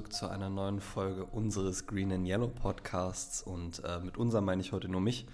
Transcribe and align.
zurück 0.00 0.14
zu 0.14 0.30
einer 0.30 0.48
neuen 0.48 0.80
Folge 0.80 1.26
unseres 1.26 1.86
Green 1.86 2.10
and 2.10 2.26
Yellow 2.26 2.48
Podcasts. 2.48 3.42
Und 3.42 3.84
äh, 3.84 4.00
mit 4.00 4.16
unserem 4.16 4.46
meine 4.46 4.62
ich 4.62 4.72
heute 4.72 4.88
nur 4.88 5.02
mich, 5.02 5.26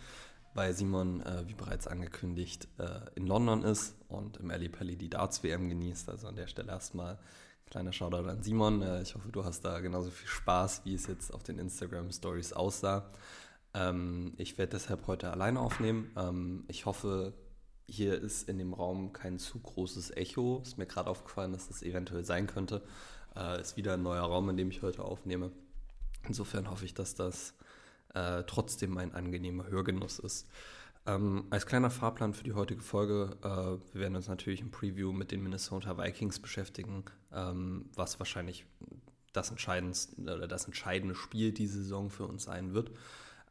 weil 0.55 0.73
Simon, 0.73 1.21
äh, 1.23 1.47
wie 1.47 1.55
bereits 1.55 1.87
angekündigt, 1.87 2.67
äh, 2.79 2.99
in 3.15 3.29
London 3.29 3.63
ist 3.63 3.95
und 4.09 4.39
im 4.39 4.51
Ali 4.51 4.69
Pelli 4.69 4.97
die 4.97 5.09
Darts 5.09 5.45
WM 5.45 5.69
genießt. 5.69 6.11
Also 6.11 6.27
an 6.27 6.35
der 6.35 6.49
Stelle 6.49 6.73
erstmal 6.73 7.17
kleiner 7.71 7.93
Shoutout 7.93 8.29
an 8.29 8.43
Simon. 8.43 8.83
Äh, 8.83 9.03
ich 9.03 9.15
hoffe, 9.15 9.29
du 9.31 9.45
hast 9.45 9.61
da 9.61 9.79
genauso 9.79 10.11
viel 10.11 10.27
Spaß, 10.27 10.81
wie 10.85 10.95
es 10.95 11.07
jetzt 11.07 11.33
auf 11.33 11.45
den 11.45 11.61
Instagram 11.61 12.11
Stories 12.11 12.53
aussah. 12.53 13.09
Ähm, 13.73 14.33
ich 14.37 14.59
werde 14.59 14.71
deshalb 14.71 15.07
heute 15.07 15.31
alleine 15.31 15.61
aufnehmen. 15.61 16.11
Ähm, 16.17 16.65
ich 16.67 16.87
hoffe, 16.87 17.35
hier 17.87 18.21
ist 18.21 18.49
in 18.49 18.59
dem 18.59 18.75
Raum 18.75 19.13
kein 19.13 19.39
zu 19.39 19.61
großes 19.61 20.11
Echo. 20.17 20.61
Ist 20.65 20.77
mir 20.77 20.87
gerade 20.87 21.09
aufgefallen, 21.09 21.53
dass 21.53 21.69
das 21.69 21.85
eventuell 21.85 22.25
sein 22.25 22.49
könnte. 22.49 22.83
Äh, 23.37 23.61
ist 23.61 23.77
wieder 23.77 23.95
ein 23.95 24.03
neuer 24.03 24.23
Raum, 24.23 24.49
in 24.51 24.57
dem 24.57 24.71
ich 24.71 24.83
heute 24.83 25.03
aufnehme. 25.03 25.53
Insofern 26.27 26.71
hoffe 26.71 26.85
ich, 26.85 26.95
dass 26.95 27.15
das 27.15 27.55
äh, 28.15 28.43
trotzdem 28.47 28.97
ein 28.99 29.15
angenehmer 29.15 29.67
Hörgenuss 29.69 30.19
ist. 30.19 30.49
Ähm, 31.07 31.45
als 31.51 31.67
kleiner 31.67 31.91
Fahrplan 31.91 32.35
für 32.35 32.43
die 32.43 32.55
heutige 32.55 32.83
Folge, 32.83 33.37
äh, 33.43 33.95
wir 33.95 34.01
werden 34.01 34.17
uns 34.17 34.29
natürlich 34.29 34.61
im 34.61 34.71
Preview 34.73 35.13
mit 35.13 35.31
den 35.31 35.43
Minnesota 35.43 35.97
Vikings 35.97 36.41
beschäftigen, 36.41 37.05
ähm, 37.33 37.91
was 37.95 38.19
wahrscheinlich 38.19 38.67
das, 39.33 39.55
das 39.55 40.65
entscheidende 40.65 41.15
Spiel 41.15 41.53
diese 41.53 41.79
Saison 41.83 42.11
für 42.11 42.27
uns 42.27 42.45
sein 42.45 42.75
wird. 42.75 42.91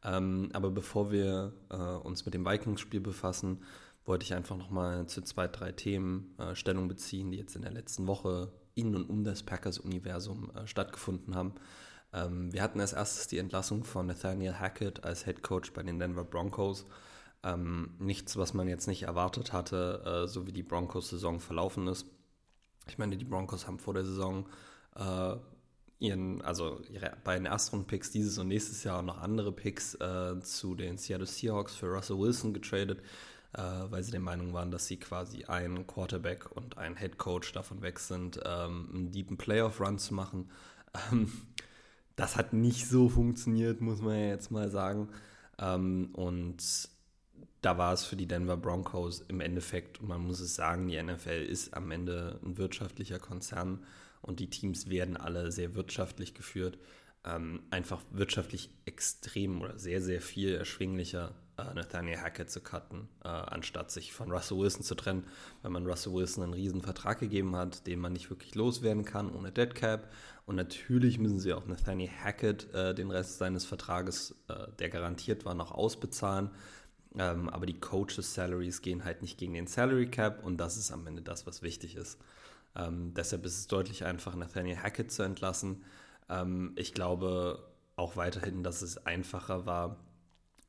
Ähm, 0.03 0.49
aber 0.53 0.69
bevor 0.69 1.11
wir 1.11 1.53
äh, 1.69 1.75
uns 1.75 2.25
mit 2.25 2.33
dem 2.33 2.45
Vikings-Spiel 2.45 2.99
befassen, 2.99 3.63
wollte 4.05 4.23
ich 4.23 4.33
einfach 4.33 4.57
nochmal 4.57 5.07
zu 5.07 5.21
zwei, 5.21 5.47
drei 5.47 5.71
Themen 5.71 6.35
äh, 6.37 6.55
Stellung 6.55 6.87
beziehen, 6.87 7.31
die 7.31 7.37
jetzt 7.37 7.55
in 7.55 7.61
der 7.61 7.71
letzten 7.71 8.05
Woche 8.05 8.51
in 8.75 8.95
und 8.95 9.09
um 9.09 9.23
das 9.23 9.43
Packers-Universum 9.43 10.51
äh, 10.55 10.67
stattgefunden 10.67 11.35
haben. 11.35 11.55
Ähm, 12.13 12.53
wir 12.53 12.61
hatten 12.61 12.79
als 12.79 12.93
erstes 12.93 13.27
die 13.27 13.39
Entlassung 13.39 13.83
von 13.83 14.05
Nathaniel 14.05 14.59
Hackett 14.59 15.03
als 15.03 15.25
Head 15.25 15.41
Coach 15.41 15.73
bei 15.73 15.81
den 15.81 15.99
Denver 15.99 16.23
Broncos. 16.23 16.85
Ähm, 17.43 17.95
nichts, 17.99 18.37
was 18.37 18.53
man 18.53 18.67
jetzt 18.67 18.87
nicht 18.87 19.03
erwartet 19.03 19.53
hatte, 19.53 20.23
äh, 20.25 20.27
so 20.27 20.45
wie 20.47 20.53
die 20.53 20.63
Broncos-Saison 20.63 21.39
verlaufen 21.39 21.87
ist. 21.87 22.05
Ich 22.87 22.97
meine, 22.97 23.17
die 23.17 23.25
Broncos 23.25 23.67
haben 23.67 23.79
vor 23.79 23.93
der 23.93 24.05
Saison 24.05 24.47
äh, 24.95 25.35
ihren, 25.99 26.41
also 26.41 26.81
ihre 26.89 27.13
beiden 27.23 27.45
Erstrunden-Picks 27.45 28.11
dieses 28.11 28.37
und 28.37 28.47
nächstes 28.47 28.83
Jahr 28.83 29.01
noch 29.01 29.19
andere 29.19 29.51
Picks 29.51 29.95
äh, 29.95 30.39
zu 30.41 30.75
den 30.75 30.97
Seattle 30.97 31.25
Seahawks 31.25 31.75
für 31.75 31.87
Russell 31.87 32.17
Wilson 32.17 32.53
getradet, 32.53 33.01
äh, 33.55 33.61
weil 33.89 34.03
sie 34.03 34.11
der 34.11 34.19
Meinung 34.19 34.53
waren, 34.53 34.71
dass 34.71 34.87
sie 34.87 34.97
quasi 34.97 35.45
ein 35.45 35.87
Quarterback 35.87 36.51
und 36.55 36.77
ein 36.77 36.97
Head 36.97 37.17
Coach 37.17 37.53
davon 37.53 37.81
weg 37.81 37.99
sind, 37.99 38.39
ähm, 38.45 38.89
einen 38.93 39.11
deepen 39.11 39.37
Playoff-Run 39.37 39.97
zu 39.97 40.13
machen. 40.13 40.49
Ähm, 41.11 41.31
das 42.15 42.35
hat 42.35 42.53
nicht 42.53 42.87
so 42.87 43.09
funktioniert, 43.09 43.81
muss 43.81 44.01
man 44.01 44.15
ja 44.19 44.27
jetzt 44.27 44.51
mal 44.51 44.69
sagen. 44.69 45.09
Ähm, 45.57 46.09
und 46.13 46.89
da 47.61 47.77
war 47.77 47.93
es 47.93 48.03
für 48.05 48.15
die 48.15 48.27
Denver 48.27 48.57
Broncos 48.57 49.21
im 49.21 49.39
Endeffekt, 49.39 50.01
und 50.01 50.09
man 50.09 50.21
muss 50.21 50.39
es 50.39 50.55
sagen, 50.55 50.87
die 50.87 51.01
NFL 51.01 51.45
ist 51.49 51.73
am 51.73 51.91
Ende 51.91 52.39
ein 52.43 52.57
wirtschaftlicher 52.57 53.19
Konzern 53.19 53.83
und 54.21 54.39
die 54.39 54.49
Teams 54.49 54.89
werden 54.89 55.17
alle 55.17 55.51
sehr 55.51 55.75
wirtschaftlich 55.75 56.33
geführt. 56.33 56.77
Ähm, 57.23 57.63
einfach 57.71 58.01
wirtschaftlich 58.11 58.69
extrem 58.85 59.61
oder 59.61 59.79
sehr, 59.79 60.01
sehr 60.01 60.21
viel 60.21 60.53
erschwinglicher 60.55 61.33
äh, 61.57 61.73
Nathaniel 61.73 62.19
Hackett 62.19 62.49
zu 62.49 62.61
cutten, 62.61 63.07
äh, 63.23 63.27
anstatt 63.27 63.91
sich 63.91 64.13
von 64.13 64.31
Russell 64.31 64.57
Wilson 64.57 64.83
zu 64.83 64.95
trennen, 64.95 65.25
weil 65.61 65.71
man 65.71 65.85
Russell 65.85 66.13
Wilson 66.13 66.43
einen 66.43 66.53
riesen 66.53 66.81
Vertrag 66.81 67.19
gegeben 67.19 67.55
hat, 67.55 67.87
den 67.87 67.99
man 67.99 68.13
nicht 68.13 68.29
wirklich 68.29 68.55
loswerden 68.55 69.05
kann 69.05 69.33
ohne 69.33 69.51
Dead 69.51 69.73
Cap. 69.73 70.11
Und 70.45 70.55
natürlich 70.55 71.17
müssen 71.17 71.39
sie 71.39 71.53
auch 71.53 71.65
Nathaniel 71.65 72.09
Hackett 72.23 72.73
äh, 72.73 72.93
den 72.93 73.11
Rest 73.11 73.37
seines 73.37 73.65
Vertrages, 73.65 74.35
äh, 74.47 74.67
der 74.79 74.89
garantiert 74.89 75.45
war, 75.45 75.55
noch 75.55 75.71
ausbezahlen. 75.71 76.51
Ähm, 77.17 77.49
aber 77.49 77.65
die 77.65 77.79
Coaches 77.79 78.33
Salaries 78.33 78.81
gehen 78.81 79.05
halt 79.05 79.21
nicht 79.21 79.37
gegen 79.37 79.53
den 79.53 79.67
Salary 79.67 80.09
Cap 80.09 80.43
und 80.43 80.57
das 80.57 80.77
ist 80.77 80.91
am 80.91 81.07
Ende 81.07 81.21
das, 81.21 81.47
was 81.47 81.61
wichtig 81.61 81.95
ist. 81.95 82.19
Ähm, 82.75 83.13
deshalb 83.13 83.45
ist 83.45 83.57
es 83.57 83.67
deutlich 83.67 84.03
einfacher, 84.03 84.37
Nathaniel 84.37 84.77
Hackett 84.77 85.11
zu 85.11 85.23
entlassen. 85.23 85.83
Ähm, 86.29 86.73
ich 86.75 86.93
glaube 86.93 87.63
auch 87.95 88.17
weiterhin, 88.17 88.63
dass 88.63 88.81
es 88.81 89.05
einfacher 89.05 89.65
war, 89.65 89.97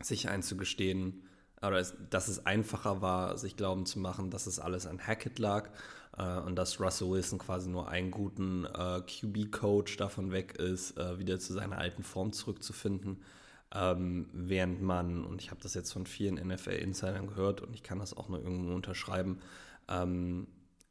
sich 0.03 0.29
einzugestehen, 0.29 1.23
oder 1.63 1.83
dass 2.11 2.29
es 2.29 2.45
einfacher 2.45 3.01
war, 3.01 3.39
sich 3.39 3.57
glauben 3.57 3.87
zu 3.87 3.99
machen, 3.99 4.31
dass 4.31 4.47
es 4.47 4.59
alles 4.59 4.87
an 4.87 4.99
Hackett 4.99 5.39
lag 5.39 5.71
äh, 6.19 6.39
und 6.41 6.57
dass 6.57 6.81
Russell 6.81 7.11
Wilson 7.11 7.39
quasi 7.39 7.69
nur 7.69 7.89
einen 7.89 8.11
guten 8.11 8.67
äh, 8.67 9.01
QB-Coach 9.01 9.97
davon 9.97 10.33
weg 10.33 10.57
ist, 10.57 10.99
äh, 10.99 11.19
wieder 11.19 11.39
zu 11.39 11.53
seiner 11.53 11.79
alten 11.79 12.03
Form 12.03 12.33
zurückzufinden. 12.33 13.23
Ähm, 13.75 14.29
während 14.33 14.83
man, 14.83 15.25
und 15.25 15.43
ich 15.43 15.51
habe 15.51 15.61
das 15.61 15.75
jetzt 15.75 15.93
von 15.93 16.07
vielen 16.07 16.35
NFL-Insidern 16.35 17.27
gehört 17.27 17.63
und 17.63 17.75
ich 17.75 17.83
kann 17.83 17.99
das 17.99 18.17
auch 18.17 18.29
nur 18.29 18.41
irgendwo 18.41 18.75
unterschreiben, 18.75 19.41
ähm, 19.89 20.47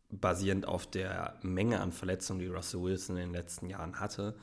basierend 0.09 0.67
auf 0.67 0.85
der 0.87 1.35
Menge 1.41 1.79
an 1.79 1.91
Verletzungen, 1.91 2.39
die 2.39 2.47
Russell 2.47 2.81
Wilson 2.81 3.17
in 3.17 3.23
den 3.23 3.33
letzten 3.33 3.67
Jahren 3.67 3.99
hatte, 3.99 4.35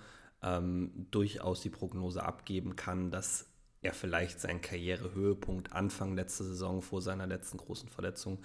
ähm, 0.43 1.07
durchaus 1.11 1.61
die 1.61 1.71
Prognose 1.71 2.23
abgeben 2.25 2.75
kann, 2.75 3.11
dass 3.11 3.52
er 3.83 3.93
vielleicht 3.93 4.41
seinen 4.41 4.61
Karrierehöhepunkt 4.61 5.73
Anfang 5.73 6.15
letzter 6.15 6.45
Saison 6.45 6.83
vor 6.83 7.03
seiner 7.03 7.27
letzten 7.27 7.59
großen 7.59 7.89
Verletzung 7.89 8.39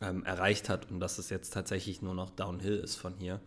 ähm, 0.00 0.24
erreicht 0.24 0.68
hat 0.68 0.90
und 0.90 1.00
dass 1.00 1.18
es 1.18 1.28
jetzt 1.28 1.52
tatsächlich 1.52 2.02
nur 2.02 2.14
noch 2.14 2.30
Downhill 2.30 2.78
ist 2.78 2.96
von 2.96 3.14
hier. 3.16 3.40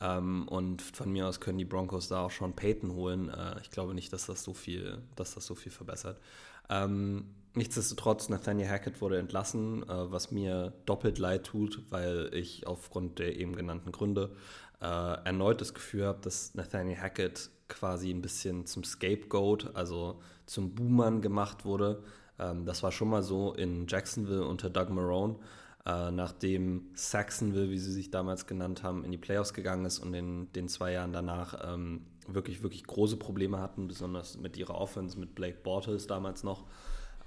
Ähm, 0.00 0.46
und 0.48 0.82
von 0.82 1.10
mir 1.10 1.26
aus 1.26 1.40
können 1.40 1.58
die 1.58 1.64
Broncos 1.64 2.08
da 2.08 2.20
auch 2.20 2.30
schon 2.30 2.54
Peyton 2.54 2.92
holen. 2.92 3.30
Äh, 3.30 3.60
ich 3.62 3.70
glaube 3.70 3.94
nicht, 3.94 4.12
dass 4.12 4.26
das 4.26 4.44
so 4.44 4.52
viel, 4.52 4.98
dass 5.16 5.34
das 5.34 5.46
so 5.46 5.54
viel 5.54 5.72
verbessert. 5.72 6.20
Ähm, 6.68 7.34
nichtsdestotrotz, 7.54 8.28
Nathaniel 8.28 8.68
Hackett 8.68 9.00
wurde 9.00 9.18
entlassen, 9.18 9.82
äh, 9.84 10.12
was 10.12 10.30
mir 10.30 10.74
doppelt 10.84 11.18
leid 11.18 11.44
tut, 11.44 11.82
weil 11.90 12.30
ich 12.34 12.66
aufgrund 12.66 13.18
der 13.18 13.36
eben 13.36 13.56
genannten 13.56 13.90
Gründe 13.90 14.36
äh, 14.80 14.84
erneut 14.84 15.62
das 15.62 15.72
Gefühl 15.72 16.04
habe, 16.04 16.20
dass 16.20 16.54
Nathaniel 16.54 17.00
Hackett 17.00 17.50
quasi 17.68 18.10
ein 18.10 18.22
bisschen 18.22 18.66
zum 18.66 18.84
Scapegoat, 18.84 19.74
also 19.74 20.20
zum 20.46 20.74
Boomern 20.74 21.20
gemacht 21.20 21.64
wurde. 21.64 22.02
Ähm, 22.38 22.64
das 22.64 22.82
war 22.82 22.92
schon 22.92 23.08
mal 23.08 23.22
so 23.22 23.52
in 23.52 23.86
Jacksonville 23.86 24.46
unter 24.46 24.70
Doug 24.70 24.90
Marone, 24.90 25.36
äh, 25.84 26.10
nachdem 26.10 26.90
Saxonville, 26.94 27.70
wie 27.70 27.78
sie 27.78 27.92
sich 27.92 28.10
damals 28.10 28.46
genannt 28.46 28.82
haben, 28.82 29.04
in 29.04 29.12
die 29.12 29.18
Playoffs 29.18 29.54
gegangen 29.54 29.84
ist 29.84 29.98
und 29.98 30.14
in 30.14 30.52
den 30.52 30.68
zwei 30.68 30.92
Jahren 30.92 31.12
danach 31.12 31.72
ähm, 31.72 32.06
wirklich, 32.26 32.62
wirklich 32.62 32.84
große 32.84 33.16
Probleme 33.16 33.60
hatten, 33.60 33.88
besonders 33.88 34.36
mit 34.38 34.56
ihrer 34.56 34.74
Offense, 34.74 35.18
mit 35.18 35.34
Blake 35.34 35.58
Bortles 35.62 36.06
damals 36.06 36.42
noch. 36.42 36.64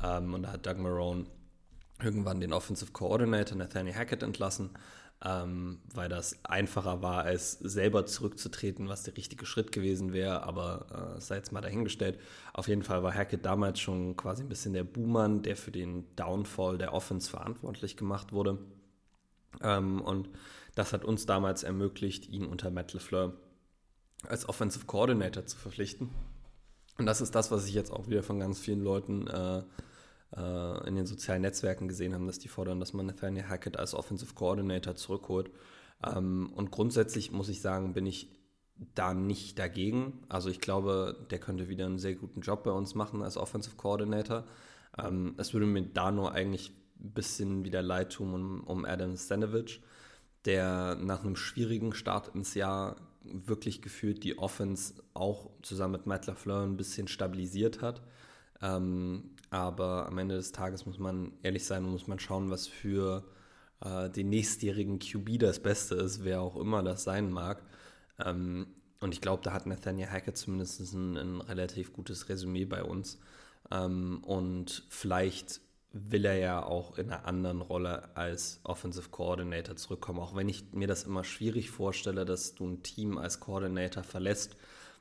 Ähm, 0.03 0.33
und 0.33 0.43
da 0.43 0.53
hat 0.53 0.65
Doug 0.65 0.77
Marone 0.77 1.25
irgendwann 2.01 2.39
den 2.39 2.53
Offensive 2.53 2.91
Coordinator 2.91 3.57
Nathaniel 3.57 3.95
Hackett 3.95 4.23
entlassen 4.23 4.71
ähm, 5.23 5.79
weil 5.93 6.07
das 6.07 6.43
einfacher 6.45 7.01
war, 7.01 7.23
als 7.23 7.53
selber 7.59 8.05
zurückzutreten, 8.05 8.87
was 8.87 9.03
der 9.03 9.17
richtige 9.17 9.45
Schritt 9.45 9.71
gewesen 9.71 10.13
wäre, 10.13 10.43
aber 10.43 11.15
äh, 11.17 11.21
sei 11.21 11.35
jetzt 11.35 11.51
mal 11.51 11.61
dahingestellt. 11.61 12.19
Auf 12.53 12.69
jeden 12.69 12.83
Fall 12.83 13.03
war 13.03 13.13
Hackett 13.13 13.45
damals 13.45 13.79
schon 13.79 14.15
quasi 14.15 14.43
ein 14.43 14.49
bisschen 14.49 14.73
der 14.73 14.85
Boomer, 14.85 15.27
der 15.27 15.57
für 15.57 15.71
den 15.71 16.05
Downfall 16.15 16.77
der 16.77 16.93
Offense 16.93 17.29
verantwortlich 17.29 17.97
gemacht 17.97 18.31
wurde. 18.31 18.59
Ähm, 19.61 20.01
und 20.01 20.29
das 20.75 20.93
hat 20.93 21.03
uns 21.03 21.25
damals 21.25 21.63
ermöglicht, 21.63 22.29
ihn 22.29 22.45
unter 22.45 22.71
Matt 22.71 22.93
LeFleur 22.93 23.33
als 24.27 24.47
Offensive 24.47 24.85
Coordinator 24.85 25.45
zu 25.45 25.57
verpflichten. 25.57 26.09
Und 26.97 27.05
das 27.05 27.19
ist 27.19 27.35
das, 27.35 27.51
was 27.51 27.65
ich 27.65 27.73
jetzt 27.73 27.91
auch 27.91 28.07
wieder 28.07 28.23
von 28.23 28.39
ganz 28.39 28.59
vielen 28.59 28.83
Leuten 28.83 29.27
äh, 29.27 29.63
äh, 30.35 30.87
in 30.87 30.95
den 30.95 31.05
sozialen 31.05 31.41
Netzwerken 31.41 31.87
gesehen 31.87 32.13
haben, 32.13 32.27
dass 32.27 32.39
die 32.39 32.47
fordern, 32.47 32.79
dass 32.79 32.93
man 32.93 33.05
Nathaniel 33.05 33.47
Hackett 33.47 33.77
als 33.77 33.93
Offensive 33.93 34.33
Coordinator 34.33 34.95
zurückholt. 34.95 35.51
Ähm, 36.05 36.51
und 36.55 36.71
grundsätzlich 36.71 37.31
muss 37.31 37.49
ich 37.49 37.61
sagen, 37.61 37.93
bin 37.93 38.05
ich 38.05 38.29
da 38.95 39.13
nicht 39.13 39.59
dagegen. 39.59 40.23
Also 40.29 40.49
ich 40.49 40.61
glaube, 40.61 41.27
der 41.31 41.39
könnte 41.39 41.67
wieder 41.67 41.85
einen 41.85 41.99
sehr 41.99 42.15
guten 42.15 42.41
Job 42.41 42.63
bei 42.63 42.71
uns 42.71 42.95
machen 42.95 43.21
als 43.21 43.37
Offensive 43.37 43.75
Coordinator. 43.75 44.45
Ähm, 44.97 45.35
es 45.37 45.53
würde 45.53 45.65
mir 45.65 45.83
da 45.83 46.11
nur 46.11 46.31
eigentlich 46.31 46.71
ein 46.99 47.11
bisschen 47.11 47.65
wieder 47.65 47.81
leid 47.81 48.13
tun 48.13 48.33
um, 48.33 48.63
um 48.63 48.85
Adam 48.85 49.15
Stanovich, 49.15 49.81
der 50.45 50.95
nach 50.95 51.23
einem 51.23 51.35
schwierigen 51.35 51.93
Start 51.93 52.33
ins 52.35 52.53
Jahr 52.53 52.95
wirklich 53.21 53.81
gefühlt 53.81 54.23
die 54.23 54.37
Offense 54.37 54.95
auch 55.13 55.49
zusammen 55.61 55.93
mit 55.93 56.05
Matt 56.05 56.27
LaFleur 56.27 56.63
ein 56.63 56.77
bisschen 56.77 57.07
stabilisiert 57.07 57.81
hat. 57.81 58.01
Ähm, 58.61 59.31
aber 59.49 60.07
am 60.07 60.17
Ende 60.17 60.35
des 60.35 60.51
Tages 60.51 60.85
muss 60.85 60.99
man 60.99 61.33
ehrlich 61.43 61.65
sein 61.65 61.83
und 61.85 61.91
muss 61.91 62.07
man 62.07 62.19
schauen, 62.19 62.49
was 62.51 62.67
für 62.67 63.23
äh, 63.81 64.09
den 64.09 64.29
nächstjährigen 64.29 64.99
QB 64.99 65.39
das 65.39 65.59
Beste 65.59 65.95
ist, 65.95 66.23
wer 66.23 66.41
auch 66.41 66.55
immer 66.55 66.83
das 66.83 67.03
sein 67.03 67.31
mag. 67.31 67.63
Ähm, 68.23 68.67
und 68.99 69.13
ich 69.13 69.21
glaube, 69.21 69.43
da 69.43 69.53
hat 69.53 69.65
Nathaniel 69.65 70.09
Hackett 70.09 70.37
zumindest 70.37 70.93
ein, 70.93 71.17
ein 71.17 71.41
relativ 71.41 71.93
gutes 71.93 72.29
Resümee 72.29 72.65
bei 72.65 72.83
uns. 72.83 73.19
Ähm, 73.71 74.23
und 74.23 74.83
vielleicht 74.89 75.61
will 75.91 76.25
er 76.25 76.37
ja 76.37 76.63
auch 76.63 76.97
in 76.97 77.09
einer 77.09 77.25
anderen 77.25 77.61
Rolle 77.61 78.15
als 78.15 78.59
Offensive 78.63 79.09
Coordinator 79.09 79.75
zurückkommen. 79.75 80.19
Auch 80.19 80.35
wenn 80.35 80.49
ich 80.49 80.71
mir 80.71 80.87
das 80.87 81.03
immer 81.03 81.23
schwierig 81.23 81.71
vorstelle, 81.71 82.25
dass 82.25 82.53
du 82.53 82.67
ein 82.67 82.83
Team 82.83 83.17
als 83.17 83.39
Coordinator 83.39 84.03
verlässt 84.03 84.55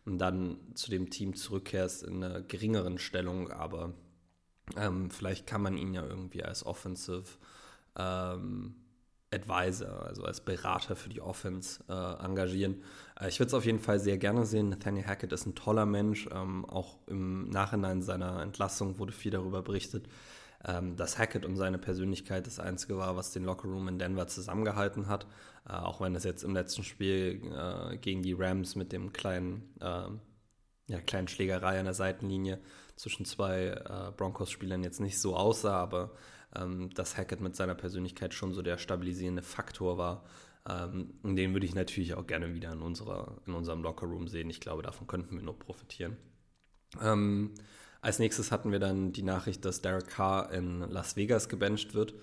und 0.06 0.18
dann 0.18 0.58
zu 0.74 0.90
dem 0.90 1.10
Team 1.10 1.34
zurückkehrst 1.34 2.04
in 2.04 2.24
einer 2.24 2.40
geringeren 2.40 2.98
Stellung, 2.98 3.50
aber 3.50 3.92
ähm, 4.76 5.10
vielleicht 5.10 5.46
kann 5.46 5.62
man 5.62 5.76
ihn 5.76 5.94
ja 5.94 6.04
irgendwie 6.04 6.42
als 6.44 6.64
Offensive 6.64 7.24
ähm, 7.96 8.74
Advisor, 9.30 10.06
also 10.06 10.24
als 10.24 10.40
Berater 10.40 10.96
für 10.96 11.10
die 11.10 11.20
Offense 11.20 11.84
äh, 11.88 12.24
engagieren. 12.24 12.82
Äh, 13.20 13.28
ich 13.28 13.38
würde 13.38 13.48
es 13.48 13.54
auf 13.54 13.66
jeden 13.66 13.78
Fall 13.78 14.00
sehr 14.00 14.16
gerne 14.18 14.46
sehen. 14.46 14.70
Nathaniel 14.70 15.06
Hackett 15.06 15.32
ist 15.32 15.46
ein 15.46 15.54
toller 15.54 15.86
Mensch. 15.86 16.28
Ähm, 16.32 16.64
auch 16.64 16.98
im 17.06 17.50
Nachhinein 17.50 18.00
seiner 18.02 18.40
Entlassung 18.40 18.98
wurde 18.98 19.12
viel 19.12 19.30
darüber 19.30 19.62
berichtet, 19.62 20.08
ähm, 20.64 20.96
dass 20.96 21.18
Hackett 21.18 21.44
und 21.44 21.56
seine 21.56 21.78
Persönlichkeit 21.78 22.46
das 22.46 22.58
Einzige 22.58 22.96
war, 22.96 23.16
was 23.16 23.32
den 23.32 23.44
Lockerroom 23.44 23.88
in 23.88 23.98
Denver 23.98 24.26
zusammengehalten 24.28 25.08
hat. 25.08 25.26
Äh, 25.68 25.72
auch 25.72 26.00
wenn 26.00 26.14
es 26.14 26.24
jetzt 26.24 26.42
im 26.42 26.54
letzten 26.54 26.84
Spiel 26.84 27.42
äh, 27.54 27.98
gegen 27.98 28.22
die 28.22 28.32
Rams 28.32 28.76
mit 28.76 28.92
dem 28.92 29.12
kleinen, 29.12 29.74
äh, 29.80 30.08
ja, 30.88 31.00
kleinen 31.06 31.28
Schlägerei 31.28 31.78
an 31.78 31.84
der 31.84 31.94
Seitenlinie 31.94 32.60
zwischen 32.98 33.24
zwei 33.24 33.68
äh, 33.68 34.12
Broncos-Spielern 34.16 34.82
jetzt 34.82 35.00
nicht 35.00 35.18
so 35.18 35.36
aussah, 35.36 35.80
aber 35.80 36.10
ähm, 36.54 36.90
dass 36.90 37.16
Hackett 37.16 37.40
mit 37.40 37.56
seiner 37.56 37.74
Persönlichkeit 37.74 38.34
schon 38.34 38.52
so 38.52 38.62
der 38.62 38.78
stabilisierende 38.78 39.42
Faktor 39.42 39.98
war. 39.98 40.24
Ähm, 40.68 41.14
den 41.22 41.52
würde 41.52 41.66
ich 41.66 41.74
natürlich 41.74 42.14
auch 42.14 42.26
gerne 42.26 42.54
wieder 42.54 42.72
in, 42.72 42.82
unserer, 42.82 43.38
in 43.46 43.54
unserem 43.54 43.82
Lockerroom 43.82 44.28
sehen. 44.28 44.50
Ich 44.50 44.60
glaube, 44.60 44.82
davon 44.82 45.06
könnten 45.06 45.36
wir 45.36 45.42
nur 45.42 45.58
profitieren. 45.58 46.16
Ähm, 47.00 47.54
als 48.00 48.18
nächstes 48.18 48.52
hatten 48.52 48.72
wir 48.72 48.78
dann 48.78 49.12
die 49.12 49.22
Nachricht, 49.22 49.64
dass 49.64 49.80
Derek 49.80 50.08
Carr 50.08 50.52
in 50.52 50.80
Las 50.80 51.16
Vegas 51.16 51.48
gebencht 51.48 51.94
wird. 51.94 52.14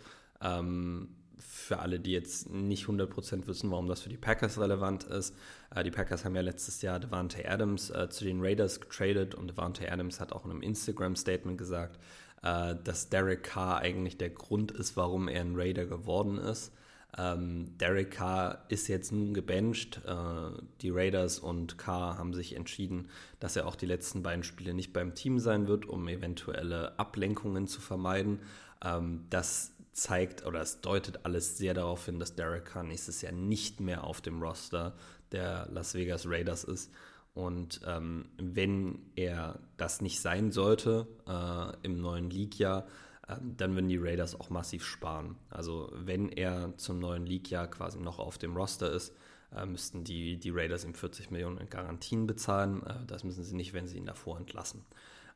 Ähm, 0.42 1.16
für 1.66 1.80
alle, 1.80 2.00
die 2.00 2.12
jetzt 2.12 2.50
nicht 2.50 2.86
100% 2.86 3.48
wissen, 3.48 3.72
warum 3.72 3.88
das 3.88 4.02
für 4.02 4.10
die 4.10 4.18
Packers 4.18 4.60
relevant 4.60 5.04
ist. 5.06 5.36
Äh, 5.74 5.84
die 5.84 5.92
Packers 5.92 6.24
haben 6.24 6.36
ja 6.36 6.42
letztes 6.42 6.82
Jahr 6.82 7.00
Devante 7.00 7.50
Adams 7.50 7.90
äh, 7.90 8.10
zu 8.10 8.24
den 8.24 8.42
Raiders 8.42 8.80
getradet 8.80 9.36
und 9.36 9.48
Devante 9.48 9.92
Adams 9.92 10.20
hat 10.20 10.32
auch 10.32 10.46
in 10.46 10.52
einem 10.52 10.62
Instagram-Statement 10.62 11.58
gesagt, 11.58 12.00
äh, 12.44 12.76
dass 12.84 13.10
Derek 13.10 13.44
Carr 13.44 13.80
eigentlich 13.80 14.18
der 14.18 14.30
Grund 14.30 14.72
ist, 14.72 14.96
warum 14.96 15.28
er 15.28 15.42
ein 15.42 15.56
Raider 15.56 15.86
geworden 15.86 16.38
ist. 16.38 16.72
Ähm, 17.18 17.78
Derek 17.78 18.12
Carr 18.12 18.66
ist 18.68 18.88
jetzt 18.88 19.12
nun 19.12 19.34
gebencht. 19.34 20.02
Äh, 20.06 20.62
die 20.82 20.90
Raiders 20.90 21.40
und 21.40 21.78
Carr 21.78 22.18
haben 22.18 22.34
sich 22.34 22.56
entschieden, 22.56 23.10
dass 23.40 23.56
er 23.56 23.68
auch 23.68 23.76
die 23.76 23.86
letzten 23.86 24.22
beiden 24.22 24.44
Spiele 24.44 24.74
nicht 24.74 24.92
beim 24.94 25.16
Team 25.16 25.40
sein 25.40 25.68
wird, 25.68 25.86
um 25.86 26.08
eventuelle 26.08 27.00
Ablenkungen 27.00 27.68
zu 27.68 27.80
vermeiden. 27.80 28.40
Ähm, 28.84 29.26
das 29.30 29.75
zeigt 29.96 30.46
oder 30.46 30.60
es 30.60 30.82
deutet 30.82 31.26
alles 31.26 31.58
sehr 31.58 31.74
darauf 31.74 32.06
hin, 32.06 32.20
dass 32.20 32.36
Derek 32.36 32.66
Carr 32.66 32.84
nächstes 32.84 33.22
Jahr 33.22 33.32
nicht 33.32 33.80
mehr 33.80 34.04
auf 34.04 34.20
dem 34.20 34.42
Roster 34.42 34.94
der 35.32 35.68
Las 35.72 35.96
Vegas 35.96 36.26
Raiders 36.28 36.66
ist. 36.66 36.92
Und 37.34 37.82
ähm, 37.86 38.30
wenn 38.38 39.00
er 39.16 39.60
das 39.78 40.02
nicht 40.02 40.20
sein 40.20 40.52
sollte 40.52 41.08
äh, 41.28 41.86
im 41.86 42.02
neuen 42.02 42.30
League-Jahr, 42.30 42.86
äh, 43.28 43.36
dann 43.42 43.76
würden 43.76 43.88
die 43.88 43.98
Raiders 43.98 44.40
auch 44.40 44.50
massiv 44.50 44.86
sparen. 44.86 45.38
Also 45.50 45.90
wenn 45.94 46.30
er 46.30 46.78
zum 46.78 47.00
neuen 47.00 47.26
League-Jahr 47.26 47.68
quasi 47.68 48.00
noch 48.00 48.20
auf 48.20 48.38
dem 48.38 48.56
Roster 48.56 48.92
ist, 48.92 49.14
äh, 49.56 49.66
müssten 49.66 50.04
die, 50.04 50.38
die 50.38 50.50
Raiders 50.50 50.84
ihm 50.84 50.94
40 50.94 51.32
Millionen 51.32 51.58
in 51.58 51.70
Garantien 51.70 52.28
bezahlen. 52.28 52.84
Äh, 52.84 53.06
das 53.08 53.24
müssen 53.24 53.46
sie 53.46 53.56
nicht, 53.56 53.74
wenn 53.74 53.88
sie 53.88 53.98
ihn 53.98 54.06
davor 54.06 54.38
entlassen. 54.38 54.86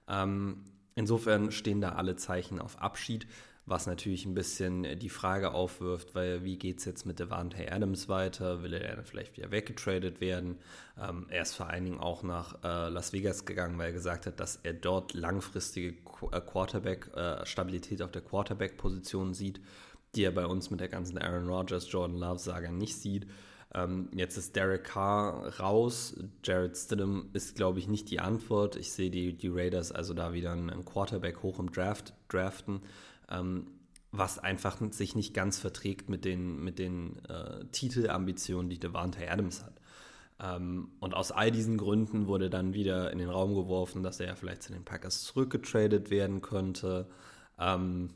Ähm, 0.09 0.65
insofern 0.95 1.51
stehen 1.51 1.79
da 1.79 1.93
alle 1.93 2.17
Zeichen 2.17 2.59
auf 2.59 2.81
Abschied 2.81 3.25
was 3.69 3.85
natürlich 3.85 4.25
ein 4.25 4.33
bisschen 4.33 4.83
äh, 4.83 4.95
die 4.95 5.09
Frage 5.09 5.51
aufwirft, 5.53 6.15
weil 6.15 6.43
wie 6.43 6.57
geht 6.57 6.79
es 6.79 6.85
jetzt 6.85 7.05
mit 7.05 7.19
Devante 7.19 7.71
Adams 7.71 8.09
weiter? 8.09 8.63
Will 8.63 8.73
er 8.73 9.03
vielleicht 9.03 9.37
wieder 9.37 9.51
weggetradet 9.51 10.19
werden? 10.21 10.57
Ähm, 10.99 11.27
er 11.29 11.43
ist 11.43 11.55
vor 11.55 11.69
allen 11.69 11.85
Dingen 11.85 11.99
auch 11.99 12.23
nach 12.23 12.63
äh, 12.63 12.89
Las 12.89 13.13
Vegas 13.13 13.45
gegangen, 13.45 13.77
weil 13.77 13.87
er 13.87 13.93
gesagt 13.93 14.25
hat, 14.25 14.39
dass 14.39 14.59
er 14.63 14.73
dort 14.73 15.13
langfristige 15.13 15.89
äh, 16.31 16.41
Quarterback-Stabilität 16.41 17.99
äh, 17.99 18.03
auf 18.03 18.11
der 18.11 18.21
Quarterback-Position 18.21 19.33
sieht, 19.33 19.61
die 20.15 20.23
er 20.23 20.31
bei 20.31 20.45
uns 20.45 20.71
mit 20.71 20.79
der 20.79 20.89
ganzen 20.89 21.17
Aaron 21.17 21.47
Rodgers, 21.47 21.91
Jordan 21.91 22.17
Love-Saga 22.17 22.71
nicht 22.71 22.95
sieht. 22.95 23.27
Ähm, 23.75 24.09
jetzt 24.15 24.35
ist 24.35 24.55
Derek 24.55 24.83
Carr 24.83 25.59
raus. 25.59 26.15
Jared 26.43 26.75
Stidham 26.75 27.29
ist, 27.33 27.55
glaube 27.55 27.77
ich, 27.77 27.87
nicht 27.87 28.09
die 28.09 28.19
Antwort. 28.19 28.75
Ich 28.75 28.91
sehe 28.91 29.11
die, 29.11 29.37
die 29.37 29.49
Raiders 29.49 29.91
also 29.91 30.15
da 30.15 30.33
wieder 30.33 30.53
einen 30.53 30.85
Quarterback 30.85 31.43
hoch 31.43 31.59
im 31.59 31.71
Draft 31.71 32.13
draften 32.29 32.81
ähm, 33.29 33.67
was 34.11 34.39
einfach 34.39 34.77
sich 34.91 35.15
nicht 35.15 35.33
ganz 35.33 35.59
verträgt 35.59 36.09
mit 36.09 36.25
den, 36.25 36.63
mit 36.63 36.79
den 36.79 37.23
äh, 37.25 37.65
Titelambitionen, 37.71 38.69
die 38.69 38.79
Devante 38.79 39.29
Adams 39.29 39.63
hat. 39.63 39.79
Ähm, 40.41 40.89
und 40.99 41.13
aus 41.13 41.31
all 41.31 41.51
diesen 41.51 41.77
Gründen 41.77 42.27
wurde 42.27 42.49
dann 42.49 42.73
wieder 42.73 43.11
in 43.11 43.19
den 43.19 43.29
Raum 43.29 43.53
geworfen, 43.53 44.03
dass 44.03 44.19
er 44.19 44.27
ja 44.27 44.35
vielleicht 44.35 44.63
zu 44.63 44.73
den 44.73 44.85
Packers 44.85 45.23
zurückgetradet 45.23 46.09
werden 46.09 46.41
könnte. 46.41 47.07
Ähm, 47.59 48.09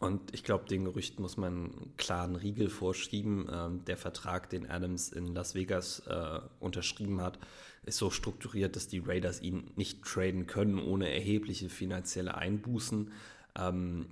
und 0.00 0.34
ich 0.34 0.42
glaube, 0.42 0.66
den 0.66 0.84
Gerüchten 0.84 1.22
muss 1.22 1.36
man 1.36 1.52
einen 1.52 1.94
klaren 1.96 2.34
Riegel 2.34 2.68
vorschieben. 2.68 3.48
Ähm, 3.50 3.84
der 3.84 3.96
Vertrag, 3.96 4.50
den 4.50 4.68
Adams 4.68 5.10
in 5.10 5.32
Las 5.32 5.54
Vegas 5.54 6.00
äh, 6.08 6.40
unterschrieben 6.58 7.20
hat, 7.20 7.38
ist 7.84 7.98
so 7.98 8.10
strukturiert, 8.10 8.74
dass 8.74 8.88
die 8.88 8.98
Raiders 8.98 9.40
ihn 9.40 9.70
nicht 9.76 10.02
traden 10.02 10.46
können 10.48 10.80
ohne 10.80 11.08
erhebliche 11.10 11.68
finanzielle 11.68 12.34
Einbußen. 12.34 13.12
Ähm, 13.56 14.06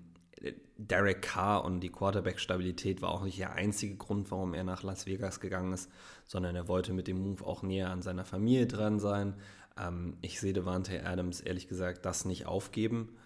Derek 0.77 1.23
Carr 1.23 1.65
und 1.65 1.81
die 1.81 1.91
Quarterback-Stabilität 1.91 3.03
war 3.03 3.11
auch 3.11 3.23
nicht 3.23 3.39
der 3.39 3.55
einzige 3.55 3.97
Grund, 3.97 4.31
warum 4.31 4.55
er 4.55 4.65
nach 4.65 4.83
Las 4.83 5.07
Vegas 5.07 5.41
gegangen 5.41 5.73
ist, 5.73 5.91
sondern 6.27 6.57
er 6.57 6.69
wollte 6.69 6.93
mit 6.93 7.07
dem 7.07 7.19
Move 7.19 7.45
auch 7.47 7.63
näher 7.63 7.91
an 7.91 8.03
seiner 8.03 8.25
Familie 8.25 8.67
dran 8.67 8.99
sein. 8.99 9.35
Ähm, 9.79 10.17
ich 10.21 10.41
sehe 10.41 10.53
Devante 10.53 11.07
Adams 11.07 11.41
ehrlich 11.41 11.69
gesagt 11.69 12.05
das 12.05 12.25
nicht 12.25 12.47
aufgeben. 12.47 13.17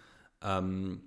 Ähm, 0.43 1.03